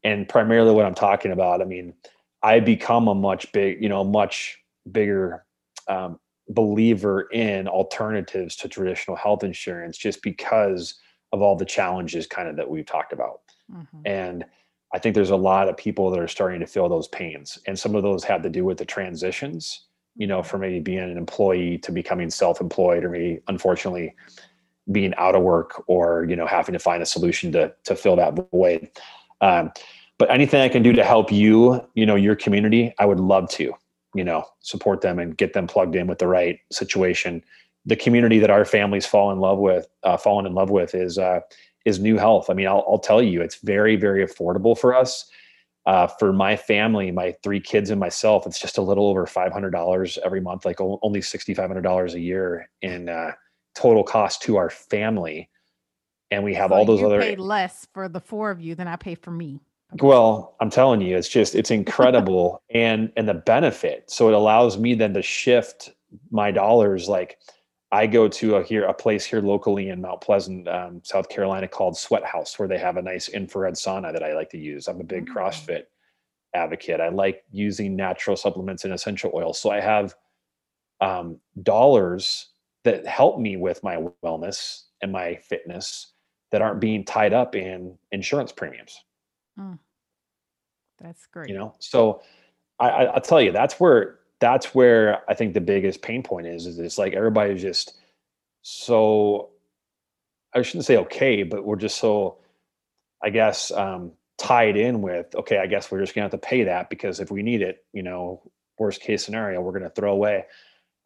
and 0.03 0.27
primarily 0.29 0.71
what 0.71 0.85
I'm 0.85 0.95
talking 0.95 1.31
about, 1.31 1.61
I 1.61 1.65
mean, 1.65 1.93
I 2.43 2.59
become 2.59 3.07
a 3.07 3.15
much 3.15 3.51
big, 3.51 3.81
you 3.81 3.89
know, 3.89 4.03
much 4.03 4.59
bigger 4.91 5.45
um, 5.87 6.19
believer 6.49 7.21
in 7.31 7.67
alternatives 7.67 8.55
to 8.57 8.69
traditional 8.69 9.17
health 9.17 9.43
insurance 9.43 9.97
just 9.97 10.21
because 10.21 10.95
of 11.31 11.41
all 11.41 11.55
the 11.55 11.65
challenges 11.65 12.27
kind 12.27 12.47
of 12.47 12.55
that 12.55 12.69
we've 12.69 12.85
talked 12.85 13.11
about. 13.11 13.41
Mhm. 13.71 14.01
And 14.05 14.45
I 14.93 14.99
think 14.99 15.15
there's 15.15 15.31
a 15.31 15.35
lot 15.35 15.67
of 15.67 15.75
people 15.77 16.09
that 16.11 16.19
are 16.19 16.27
starting 16.27 16.59
to 16.61 16.67
feel 16.67 16.87
those 16.87 17.07
pains. 17.07 17.59
And 17.67 17.77
some 17.77 17.95
of 17.95 18.03
those 18.03 18.23
have 18.23 18.41
to 18.43 18.49
do 18.49 18.63
with 18.63 18.77
the 18.77 18.85
transitions, 18.85 19.87
you 20.15 20.27
know, 20.27 20.41
from 20.41 20.61
maybe 20.61 20.79
being 20.79 20.99
an 20.99 21.17
employee 21.17 21.77
to 21.79 21.91
becoming 21.91 22.29
self-employed 22.29 23.03
or 23.03 23.09
maybe 23.09 23.41
unfortunately 23.47 24.15
being 24.91 25.13
out 25.15 25.35
of 25.35 25.41
work 25.41 25.83
or, 25.87 26.25
you 26.29 26.35
know, 26.35 26.45
having 26.45 26.73
to 26.73 26.79
find 26.79 27.01
a 27.01 27.05
solution 27.05 27.51
to 27.51 27.73
to 27.83 27.95
fill 27.95 28.15
that 28.15 28.39
void. 28.51 28.89
Um, 29.41 29.71
but 30.17 30.31
anything 30.31 30.61
I 30.61 30.69
can 30.69 30.83
do 30.83 30.93
to 30.93 31.03
help 31.03 31.31
you, 31.31 31.81
you 31.95 32.05
know, 32.05 32.15
your 32.15 32.35
community, 32.35 32.93
I 32.99 33.05
would 33.05 33.19
love 33.19 33.49
to, 33.51 33.73
you 34.13 34.23
know, 34.23 34.45
support 34.61 35.01
them 35.01 35.19
and 35.19 35.35
get 35.35 35.53
them 35.53 35.67
plugged 35.67 35.95
in 35.95 36.07
with 36.07 36.19
the 36.19 36.27
right 36.27 36.59
situation. 36.71 37.43
The 37.85 37.97
community 37.97 38.39
that 38.39 38.49
our 38.49 38.63
families 38.63 39.05
fall 39.05 39.31
in 39.31 39.39
love 39.39 39.57
with, 39.57 39.87
uh, 40.03 40.17
fallen 40.17 40.45
in 40.45 40.53
love 40.53 40.69
with, 40.69 40.95
is 40.95 41.17
uh, 41.17 41.41
is 41.85 41.99
Knew 41.99 42.17
Health. 42.17 42.49
I 42.49 42.53
mean, 42.53 42.67
I'll, 42.67 42.83
I'll 42.89 42.99
tell 42.99 43.21
you, 43.21 43.41
it's 43.41 43.55
very, 43.55 43.95
very 43.95 44.25
affordable 44.25 44.77
for 44.77 44.93
us. 44.93 45.29
Uh, 45.85 46.07
for 46.07 46.33
my 46.33 46.57
family, 46.57 47.11
my 47.11 47.31
three 47.43 47.59
kids 47.59 47.91
and 47.91 47.99
myself, 47.99 48.47
it's 48.47 48.59
just 48.59 48.79
a 48.79 48.81
little 48.81 49.07
over 49.07 49.27
five 49.27 49.53
hundred 49.53 49.69
dollars 49.69 50.17
every 50.25 50.41
month, 50.41 50.65
like 50.65 50.81
o- 50.81 50.99
only 51.03 51.21
sixty 51.21 51.53
five 51.53 51.67
hundred 51.67 51.83
dollars 51.83 52.15
a 52.15 52.19
year 52.19 52.67
in 52.81 53.07
uh, 53.07 53.31
total 53.75 54.03
cost 54.03 54.41
to 54.41 54.57
our 54.57 54.71
family. 54.71 55.47
And 56.31 56.43
we 56.43 56.55
have 56.55 56.71
So 56.71 56.75
all 56.75 56.85
those 56.85 57.01
you 57.01 57.05
other 57.05 57.21
pay 57.21 57.35
less 57.35 57.87
for 57.93 58.09
the 58.09 58.19
four 58.19 58.49
of 58.49 58.59
you 58.59 58.73
than 58.73 58.87
I 58.87 58.95
pay 58.95 59.13
for 59.13 59.29
me. 59.29 59.59
well, 60.01 60.55
I'm 60.59 60.71
telling 60.71 61.01
you, 61.01 61.15
it's 61.15 61.29
just 61.29 61.53
it's 61.53 61.69
incredible 61.69 62.63
and 62.73 63.11
and 63.15 63.29
the 63.29 63.35
benefit. 63.35 64.09
So 64.09 64.27
it 64.27 64.33
allows 64.33 64.79
me 64.79 64.95
then 64.95 65.13
to 65.13 65.21
shift 65.21 65.93
my 66.31 66.49
dollars. 66.49 67.07
Like 67.07 67.37
I 67.95 68.07
go 68.07 68.27
to 68.27 68.55
a 68.57 68.63
here 68.63 68.83
a 68.83 68.93
place 68.93 69.23
here 69.23 69.39
locally 69.41 69.87
in 69.87 70.01
Mount 70.01 70.19
Pleasant, 70.19 70.67
um, 70.67 70.99
South 71.03 71.29
Carolina 71.29 71.65
called 71.65 71.97
Sweat 71.97 72.25
House, 72.25 72.59
where 72.59 72.67
they 72.67 72.77
have 72.77 72.97
a 72.97 73.01
nice 73.01 73.29
infrared 73.29 73.75
sauna 73.75 74.11
that 74.11 74.21
I 74.21 74.33
like 74.33 74.49
to 74.49 74.57
use. 74.57 74.89
I'm 74.89 74.99
a 74.99 75.03
big 75.05 75.25
Mm. 75.25 75.33
CrossFit 75.33 75.83
advocate. 76.53 76.99
I 76.99 77.07
like 77.07 77.45
using 77.51 77.95
natural 77.95 78.35
supplements 78.35 78.83
and 78.83 78.93
essential 78.93 79.31
oils. 79.33 79.61
So 79.61 79.69
I 79.69 79.79
have 79.79 80.13
um, 80.99 81.39
dollars 81.63 82.49
that 82.83 83.07
help 83.07 83.39
me 83.39 83.55
with 83.55 83.81
my 83.81 83.95
wellness 84.21 84.87
and 85.01 85.13
my 85.13 85.35
fitness 85.35 86.13
that 86.51 86.61
aren't 86.61 86.81
being 86.81 87.05
tied 87.05 87.31
up 87.31 87.55
in 87.55 87.97
insurance 88.11 88.51
premiums. 88.51 89.05
Mm. 89.57 89.79
That's 91.01 91.25
great. 91.27 91.49
You 91.49 91.57
know, 91.57 91.75
so 91.79 92.21
I, 92.77 92.89
I, 92.89 93.03
I'll 93.05 93.21
tell 93.21 93.41
you, 93.41 93.53
that's 93.53 93.79
where 93.79 94.19
that's 94.39 94.75
where 94.75 95.21
I 95.29 95.33
think 95.33 95.53
the 95.53 95.61
biggest 95.61 96.01
pain 96.01 96.23
point 96.23 96.47
is. 96.47 96.65
Is 96.65 96.79
it's 96.79 96.97
like 96.97 97.13
everybody's 97.13 97.61
just 97.61 97.93
so 98.61 99.51
I 100.53 100.61
shouldn't 100.61 100.85
say 100.85 100.97
okay, 100.97 101.43
but 101.43 101.65
we're 101.65 101.75
just 101.75 101.97
so 101.97 102.39
I 103.23 103.29
guess 103.29 103.71
um, 103.71 104.11
tied 104.37 104.77
in 104.77 105.01
with 105.01 105.33
okay. 105.35 105.57
I 105.59 105.67
guess 105.67 105.91
we're 105.91 105.99
just 105.99 106.13
gonna 106.15 106.25
have 106.25 106.31
to 106.31 106.37
pay 106.37 106.63
that 106.65 106.89
because 106.89 107.19
if 107.19 107.31
we 107.31 107.43
need 107.43 107.61
it, 107.61 107.85
you 107.93 108.03
know, 108.03 108.41
worst 108.77 109.01
case 109.01 109.23
scenario, 109.23 109.61
we're 109.61 109.73
gonna 109.73 109.89
throw 109.89 110.11
away. 110.11 110.45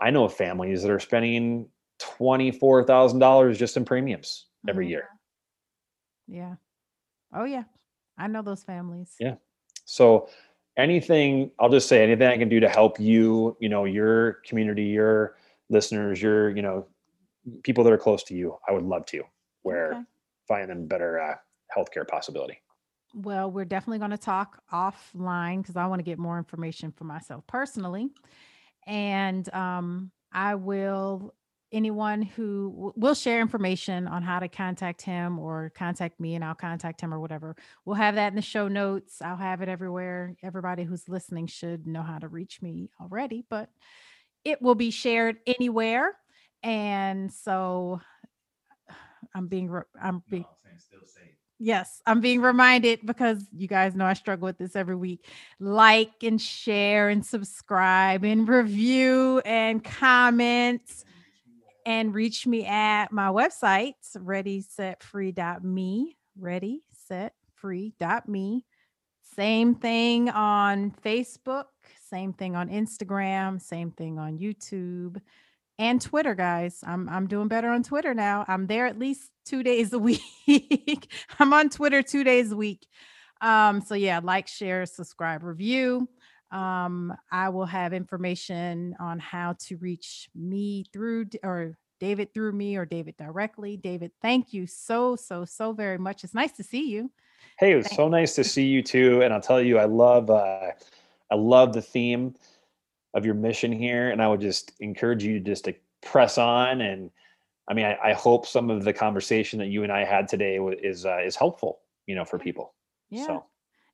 I 0.01 0.11
know 0.11 0.25
of 0.25 0.33
families 0.33 0.81
that 0.83 0.91
are 0.91 0.99
spending 0.99 1.67
twenty 1.99 2.51
four 2.51 2.83
thousand 2.83 3.19
dollars 3.19 3.57
just 3.57 3.77
in 3.77 3.85
premiums 3.85 4.45
every 4.67 4.87
Mhm. 4.87 4.89
year. 4.89 5.09
Yeah. 6.27 6.55
Oh 7.33 7.43
yeah. 7.45 7.63
I 8.17 8.27
know 8.27 8.41
those 8.41 8.63
families. 8.63 9.15
Yeah. 9.19 9.35
So 9.85 10.29
anything, 10.79 11.51
I'll 11.59 11.69
just 11.69 11.87
say 11.87 12.03
anything 12.03 12.27
I 12.27 12.37
can 12.37 12.49
do 12.49 12.59
to 12.59 12.69
help 12.69 12.99
you, 12.99 13.57
you 13.59 13.69
know, 13.69 13.85
your 13.85 14.33
community, 14.45 14.85
your 14.85 15.35
listeners, 15.69 16.21
your, 16.21 16.55
you 16.55 16.61
know, 16.61 16.87
people 17.63 17.83
that 17.83 17.93
are 17.93 17.97
close 17.97 18.23
to 18.23 18.35
you, 18.35 18.57
I 18.67 18.71
would 18.71 18.83
love 18.83 19.05
to 19.07 19.23
where 19.61 19.91
Okay. 19.93 20.03
find 20.47 20.69
them 20.69 20.87
better 20.87 21.19
uh, 21.19 21.35
healthcare 21.75 22.07
possibility. 22.07 22.61
Well, 23.13 23.51
we're 23.51 23.65
definitely 23.65 23.99
going 23.99 24.11
to 24.11 24.17
talk 24.17 24.61
offline 24.71 25.61
because 25.61 25.75
I 25.75 25.87
want 25.87 25.99
to 25.99 26.03
get 26.03 26.19
more 26.19 26.37
information 26.37 26.91
for 26.91 27.05
myself 27.05 27.45
personally. 27.47 28.09
And 28.85 29.51
um, 29.53 30.11
I 30.31 30.55
will, 30.55 31.33
anyone 31.71 32.21
who 32.21 32.71
w- 32.71 32.93
will 32.95 33.13
share 33.13 33.41
information 33.41 34.07
on 34.07 34.23
how 34.23 34.39
to 34.39 34.47
contact 34.47 35.01
him 35.01 35.39
or 35.39 35.71
contact 35.75 36.19
me 36.19 36.35
and 36.35 36.43
I'll 36.43 36.55
contact 36.55 37.01
him 37.01 37.13
or 37.13 37.19
whatever. 37.19 37.55
We'll 37.85 37.95
have 37.95 38.15
that 38.15 38.29
in 38.29 38.35
the 38.35 38.41
show 38.41 38.67
notes. 38.67 39.21
I'll 39.21 39.37
have 39.37 39.61
it 39.61 39.69
everywhere. 39.69 40.35
Everybody 40.43 40.83
who's 40.83 41.07
listening 41.07 41.47
should 41.47 41.87
know 41.87 42.01
how 42.01 42.19
to 42.19 42.27
reach 42.27 42.61
me 42.61 42.89
already, 42.99 43.45
but 43.49 43.69
it 44.43 44.61
will 44.61 44.75
be 44.75 44.91
shared 44.91 45.37
anywhere. 45.45 46.15
And 46.63 47.31
so 47.31 48.01
I'm 49.35 49.47
being, 49.47 49.69
re- 49.69 49.81
I'm 50.01 50.23
being, 50.29 50.45
Yes, 51.61 52.01
I'm 52.05 52.21
being 52.21 52.39
reminded 52.41 53.05
because 53.05 53.45
you 53.53 53.67
guys 53.67 53.93
know 53.93 54.05
I 54.05 54.13
struggle 54.13 54.45
with 54.45 54.57
this 54.57 54.77
every 54.77 54.95
week. 54.95 55.25
Like 55.59 56.23
and 56.23 56.41
share 56.41 57.09
and 57.09 57.25
subscribe 57.25 58.23
and 58.23 58.47
review 58.47 59.41
and 59.43 59.83
comment 59.83 60.81
and 61.89 62.13
reach 62.13 62.45
me 62.45 62.67
at 62.67 63.11
my 63.11 63.29
website, 63.29 63.95
readysetfree.me. 64.15 66.17
Ready, 66.37 66.83
set, 67.07 67.33
free.me. 67.55 68.65
Same 69.35 69.73
thing 69.73 70.29
on 70.29 70.93
Facebook, 71.03 71.63
same 72.07 72.33
thing 72.33 72.55
on 72.55 72.69
Instagram, 72.69 73.59
same 73.59 73.89
thing 73.89 74.19
on 74.19 74.37
YouTube 74.37 75.19
and 75.79 75.99
Twitter, 75.99 76.35
guys. 76.35 76.83
I'm 76.85 77.09
I'm 77.09 77.25
doing 77.25 77.47
better 77.47 77.69
on 77.69 77.81
Twitter 77.81 78.13
now. 78.13 78.45
I'm 78.47 78.67
there 78.67 78.85
at 78.85 78.99
least 78.99 79.31
two 79.45 79.63
days 79.63 79.91
a 79.91 79.99
week. 79.99 81.11
I'm 81.39 81.53
on 81.53 81.69
Twitter 81.69 82.03
two 82.03 82.23
days 82.23 82.51
a 82.51 82.55
week. 82.55 82.85
Um, 83.41 83.81
so 83.81 83.95
yeah, 83.95 84.19
like, 84.21 84.47
share, 84.47 84.85
subscribe, 84.85 85.43
review. 85.43 86.07
Um, 86.51 87.13
I 87.31 87.49
will 87.49 87.65
have 87.65 87.93
information 87.93 88.95
on 88.99 89.19
how 89.19 89.55
to 89.67 89.77
reach 89.77 90.29
me 90.33 90.85
through 90.91 91.27
or 91.43 91.77
David 91.99 92.33
through 92.33 92.53
me 92.53 92.75
or 92.75 92.85
David 92.85 93.17
directly. 93.17 93.77
David, 93.77 94.11
thank 94.21 94.53
you 94.53 94.65
so, 94.65 95.15
so, 95.15 95.45
so 95.45 95.73
very 95.73 95.97
much. 95.97 96.23
It's 96.23 96.33
nice 96.33 96.53
to 96.53 96.63
see 96.63 96.89
you. 96.89 97.11
Hey, 97.59 97.73
it 97.73 97.75
was 97.75 97.93
so 97.93 98.07
nice 98.07 98.35
to 98.35 98.43
see 98.43 98.65
you 98.65 98.81
too. 98.81 99.21
And 99.21 99.33
I'll 99.33 99.41
tell 99.41 99.61
you, 99.61 99.77
I 99.77 99.85
love, 99.85 100.29
uh, 100.29 100.71
I 101.29 101.35
love 101.35 101.73
the 101.73 101.81
theme 101.81 102.33
of 103.13 103.25
your 103.25 103.35
mission 103.35 103.71
here. 103.71 104.09
And 104.09 104.21
I 104.21 104.27
would 104.27 104.41
just 104.41 104.71
encourage 104.79 105.23
you 105.23 105.39
just 105.39 105.65
to 105.65 105.75
press 106.01 106.37
on. 106.37 106.81
And 106.81 107.11
I 107.67 107.73
mean, 107.73 107.85
I, 107.85 107.97
I 108.01 108.13
hope 108.13 108.47
some 108.47 108.69
of 108.69 108.83
the 108.83 108.93
conversation 108.93 109.59
that 109.59 109.67
you 109.67 109.83
and 109.83 109.91
I 109.91 110.05
had 110.05 110.27
today 110.27 110.57
is, 110.57 111.05
uh, 111.05 111.19
is 111.23 111.35
helpful, 111.35 111.81
you 112.07 112.15
know, 112.15 112.25
for 112.25 112.39
people. 112.39 112.73
Yeah. 113.09 113.27
So. 113.27 113.45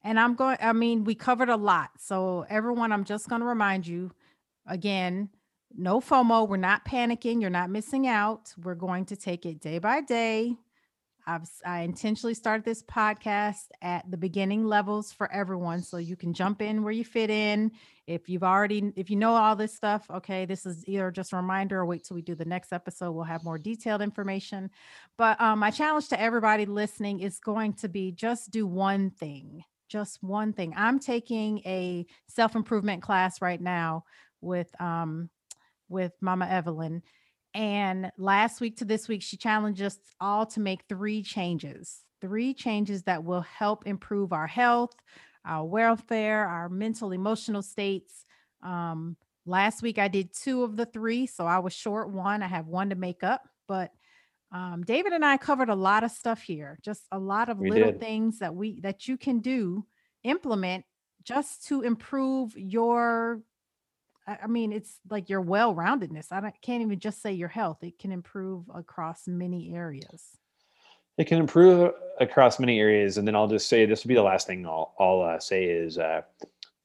And 0.05 0.19
I'm 0.19 0.35
going, 0.35 0.57
I 0.61 0.71
mean, 0.71 1.03
we 1.03 1.15
covered 1.15 1.49
a 1.49 1.55
lot. 1.55 1.89
So, 1.97 2.45
everyone, 2.47 2.91
I'm 2.91 3.05
just 3.05 3.27
going 3.27 3.41
to 3.41 3.47
remind 3.47 3.87
you 3.87 4.11
again 4.67 5.29
no 5.77 5.99
FOMO. 5.99 6.47
We're 6.47 6.57
not 6.57 6.85
panicking. 6.85 7.41
You're 7.41 7.49
not 7.49 7.71
missing 7.71 8.07
out. 8.07 8.53
We're 8.63 8.75
going 8.75 9.05
to 9.05 9.15
take 9.15 9.45
it 9.45 9.59
day 9.59 9.79
by 9.79 10.01
day. 10.01 10.55
I've, 11.27 11.49
I 11.65 11.81
intentionally 11.81 12.35
started 12.35 12.63
this 12.63 12.83
podcast 12.83 13.69
at 13.81 14.09
the 14.09 14.15
beginning 14.15 14.63
levels 14.65 15.11
for 15.11 15.29
everyone. 15.31 15.81
So 15.81 15.97
you 15.97 16.15
can 16.15 16.33
jump 16.33 16.61
in 16.61 16.83
where 16.83 16.93
you 16.93 17.03
fit 17.03 17.31
in. 17.31 17.71
If 18.05 18.29
you've 18.29 18.43
already, 18.43 18.93
if 18.95 19.09
you 19.09 19.15
know 19.15 19.33
all 19.33 19.55
this 19.55 19.73
stuff, 19.73 20.05
okay, 20.13 20.45
this 20.45 20.67
is 20.67 20.87
either 20.87 21.09
just 21.09 21.33
a 21.33 21.37
reminder 21.37 21.79
or 21.79 21.85
wait 21.87 22.03
till 22.03 22.13
we 22.13 22.21
do 22.21 22.35
the 22.35 22.45
next 22.45 22.71
episode. 22.71 23.11
We'll 23.13 23.23
have 23.23 23.43
more 23.43 23.57
detailed 23.57 24.03
information. 24.03 24.69
But 25.17 25.41
um, 25.41 25.57
my 25.59 25.71
challenge 25.71 26.09
to 26.09 26.21
everybody 26.21 26.67
listening 26.67 27.21
is 27.21 27.39
going 27.39 27.73
to 27.73 27.89
be 27.89 28.11
just 28.11 28.51
do 28.51 28.67
one 28.67 29.09
thing 29.09 29.63
just 29.87 30.21
one 30.21 30.53
thing. 30.53 30.73
I'm 30.75 30.99
taking 30.99 31.59
a 31.59 32.05
self-improvement 32.27 33.01
class 33.01 33.41
right 33.41 33.61
now 33.61 34.03
with 34.41 34.69
um 34.81 35.29
with 35.89 36.13
Mama 36.21 36.47
Evelyn. 36.47 37.01
And 37.53 38.11
last 38.17 38.59
week 38.59 38.77
to 38.77 38.85
this 38.85 39.07
week, 39.07 39.21
she 39.21 39.37
challenged 39.37 39.81
us 39.81 39.97
all 40.19 40.45
to 40.47 40.59
make 40.59 40.81
three 40.89 41.23
changes. 41.23 42.01
Three 42.19 42.53
changes 42.53 43.03
that 43.03 43.23
will 43.23 43.41
help 43.41 43.85
improve 43.85 44.33
our 44.33 44.47
health, 44.47 44.91
our 45.45 45.63
welfare, 45.63 46.47
our 46.47 46.69
mental, 46.69 47.11
emotional 47.11 47.61
states. 47.61 48.25
Um, 48.63 49.15
last 49.45 49.81
week 49.81 49.99
I 49.99 50.07
did 50.07 50.33
two 50.33 50.63
of 50.63 50.75
the 50.75 50.85
three, 50.85 51.27
so 51.27 51.45
I 51.45 51.59
was 51.59 51.73
short 51.73 52.09
one. 52.09 52.41
I 52.41 52.47
have 52.47 52.67
one 52.67 52.89
to 52.89 52.95
make 52.95 53.23
up, 53.23 53.43
but 53.67 53.91
um, 54.51 54.83
David 54.85 55.13
and 55.13 55.25
I 55.25 55.37
covered 55.37 55.69
a 55.69 55.75
lot 55.75 56.03
of 56.03 56.11
stuff 56.11 56.41
here, 56.41 56.77
just 56.81 57.03
a 57.11 57.19
lot 57.19 57.49
of 57.49 57.59
We 57.59 57.69
little 57.69 57.91
did. 57.91 57.99
things 57.99 58.39
that 58.39 58.55
we 58.55 58.79
that 58.81 59.07
you 59.07 59.17
can 59.17 59.39
do, 59.39 59.85
implement 60.23 60.85
just 61.23 61.67
to 61.67 61.81
improve 61.81 62.55
your. 62.55 63.41
I 64.27 64.47
mean, 64.47 64.73
it's 64.73 64.97
like 65.07 65.29
your 65.29 65.41
well-roundedness. 65.41 66.31
I 66.31 66.39
don't, 66.39 66.61
can't 66.63 66.81
even 66.81 66.99
just 66.99 67.21
say 67.21 67.33
your 67.33 67.47
health; 67.47 67.83
it 67.83 67.99
can 67.99 68.11
improve 68.11 68.63
across 68.73 69.27
many 69.27 69.75
areas. 69.75 70.23
It 71.17 71.27
can 71.27 71.39
improve 71.39 71.93
across 72.19 72.59
many 72.59 72.79
areas, 72.79 73.17
and 73.17 73.27
then 73.27 73.35
I'll 73.35 73.47
just 73.47 73.69
say 73.69 73.85
this 73.85 74.03
will 74.03 74.09
be 74.09 74.15
the 74.15 74.23
last 74.23 74.47
thing 74.47 74.65
I'll, 74.65 74.93
I'll 74.99 75.21
uh, 75.21 75.39
say 75.39 75.65
is 75.65 75.97
uh, 75.97 76.21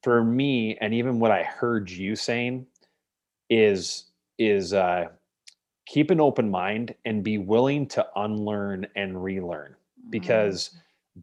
for 0.03 0.23
me, 0.23 0.77
and 0.81 0.95
even 0.95 1.19
what 1.19 1.31
I 1.31 1.43
heard 1.43 1.91
you 1.91 2.17
saying 2.17 2.67
is 3.49 4.05
is 4.39 4.73
uh, 4.73 5.07
keep 5.91 6.11
an 6.13 6.21
open 6.21 6.49
mind 6.49 6.95
and 7.05 7.25
be 7.25 7.37
willing 7.37 7.85
to 7.85 8.07
unlearn 8.15 8.87
and 8.95 9.23
relearn 9.23 9.75
because 10.11 10.71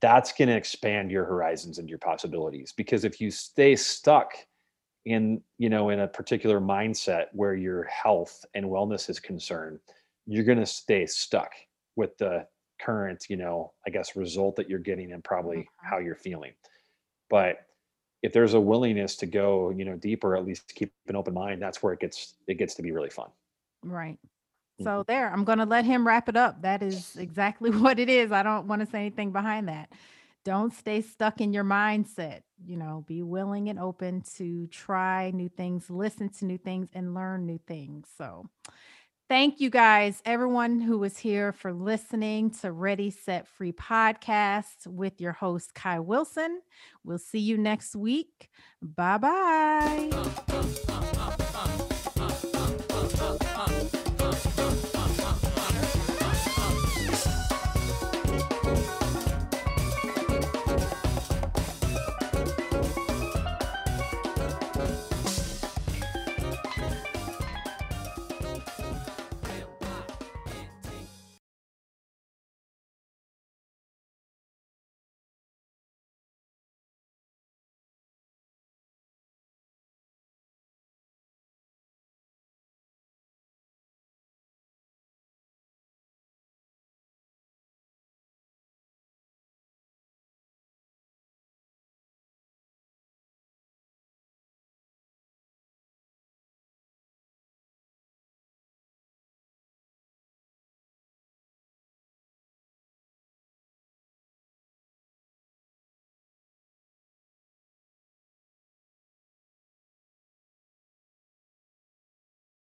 that's 0.01 0.33
going 0.33 0.49
to 0.49 0.55
expand 0.55 1.09
your 1.09 1.23
horizons 1.23 1.77
and 1.79 1.87
your 1.87 1.97
possibilities. 1.97 2.73
Because 2.73 3.05
if 3.05 3.21
you 3.21 3.31
stay 3.31 3.75
stuck 3.77 4.33
in 5.05 5.41
you 5.57 5.69
know 5.69 5.89
in 5.89 6.01
a 6.01 6.07
particular 6.07 6.59
mindset 6.59 7.27
where 7.31 7.55
your 7.55 7.83
health 7.85 8.43
and 8.55 8.65
wellness 8.65 9.09
is 9.09 9.21
concerned, 9.21 9.79
you're 10.25 10.43
going 10.43 10.59
to 10.59 10.65
stay 10.65 11.05
stuck 11.05 11.53
with 11.95 12.17
the 12.17 12.45
current 12.79 13.25
you 13.27 13.37
know 13.37 13.73
i 13.87 13.89
guess 13.89 14.15
result 14.15 14.55
that 14.55 14.69
you're 14.69 14.77
getting 14.77 15.11
and 15.11 15.23
probably 15.23 15.57
Mhm. 15.57 15.67
how 15.81 15.97
you're 15.97 16.13
feeling 16.13 16.53
but 17.27 17.65
if 18.21 18.33
there's 18.33 18.53
a 18.53 18.59
willingness 18.59 19.15
to 19.15 19.25
go 19.25 19.71
you 19.71 19.83
know 19.83 19.95
deeper 19.95 20.35
at 20.35 20.45
least 20.45 20.75
keep 20.75 20.93
an 21.07 21.15
open 21.15 21.33
mind 21.33 21.59
that's 21.59 21.81
where 21.81 21.91
it 21.93 21.99
gets 21.99 22.35
it 22.45 22.59
gets 22.59 22.75
to 22.75 22.83
be 22.83 22.91
really 22.91 23.09
fun 23.09 23.31
Right. 23.83 24.17
Mhm. 24.79 24.83
So 24.83 25.03
there, 25.07 25.31
I'm 25.31 25.43
going 25.43 25.59
to 25.59 25.65
let 25.65 25.85
him 25.85 26.05
wrap 26.05 26.29
it 26.29 26.35
up. 26.37 26.61
That 26.61 26.81
is 26.83 27.15
exactly 27.17 27.69
what 27.71 27.99
it 27.99 28.09
is. 28.09 28.31
I 28.31 28.43
don't 28.43 28.67
want 28.67 28.81
to 28.81 28.87
say 28.87 28.99
anything 28.99 29.31
behind 29.31 29.67
that. 29.69 29.89
Don't 30.45 30.73
stay 30.73 31.01
stuck 31.01 31.41
in 31.41 31.51
your 31.51 31.65
mindset. 31.65 32.41
You 32.65 32.77
know, 32.77 33.03
be 33.05 33.21
willing 33.21 33.69
and 33.69 33.77
open 33.79 34.21
to 34.37 34.67
try 34.67 35.31
new 35.31 35.49
things, 35.49 35.89
listen 35.89 36.29
to 36.39 36.45
new 36.45 36.57
things, 36.57 36.87
and 36.93 37.13
learn 37.13 37.45
new 37.45 37.59
things. 37.67 38.07
So, 38.17 38.49
thank 39.27 39.59
you 39.59 39.69
guys, 39.69 40.21
everyone 40.25 40.79
who 40.79 40.97
was 40.97 41.17
here 41.17 41.51
for 41.51 41.73
listening 41.73 42.51
to 42.61 42.71
Ready, 42.71 43.11
Set, 43.11 43.45
Free 43.47 43.73
podcast 43.73 44.87
with 44.87 45.19
your 45.19 45.33
host, 45.33 45.73
Kai 45.73 45.99
Wilson. 45.99 46.61
We'll 47.03 47.19
see 47.19 47.39
you 47.39 47.57
next 47.57 47.95
week. 47.95 48.49
Bye 48.81 49.17
bye. 49.17 50.09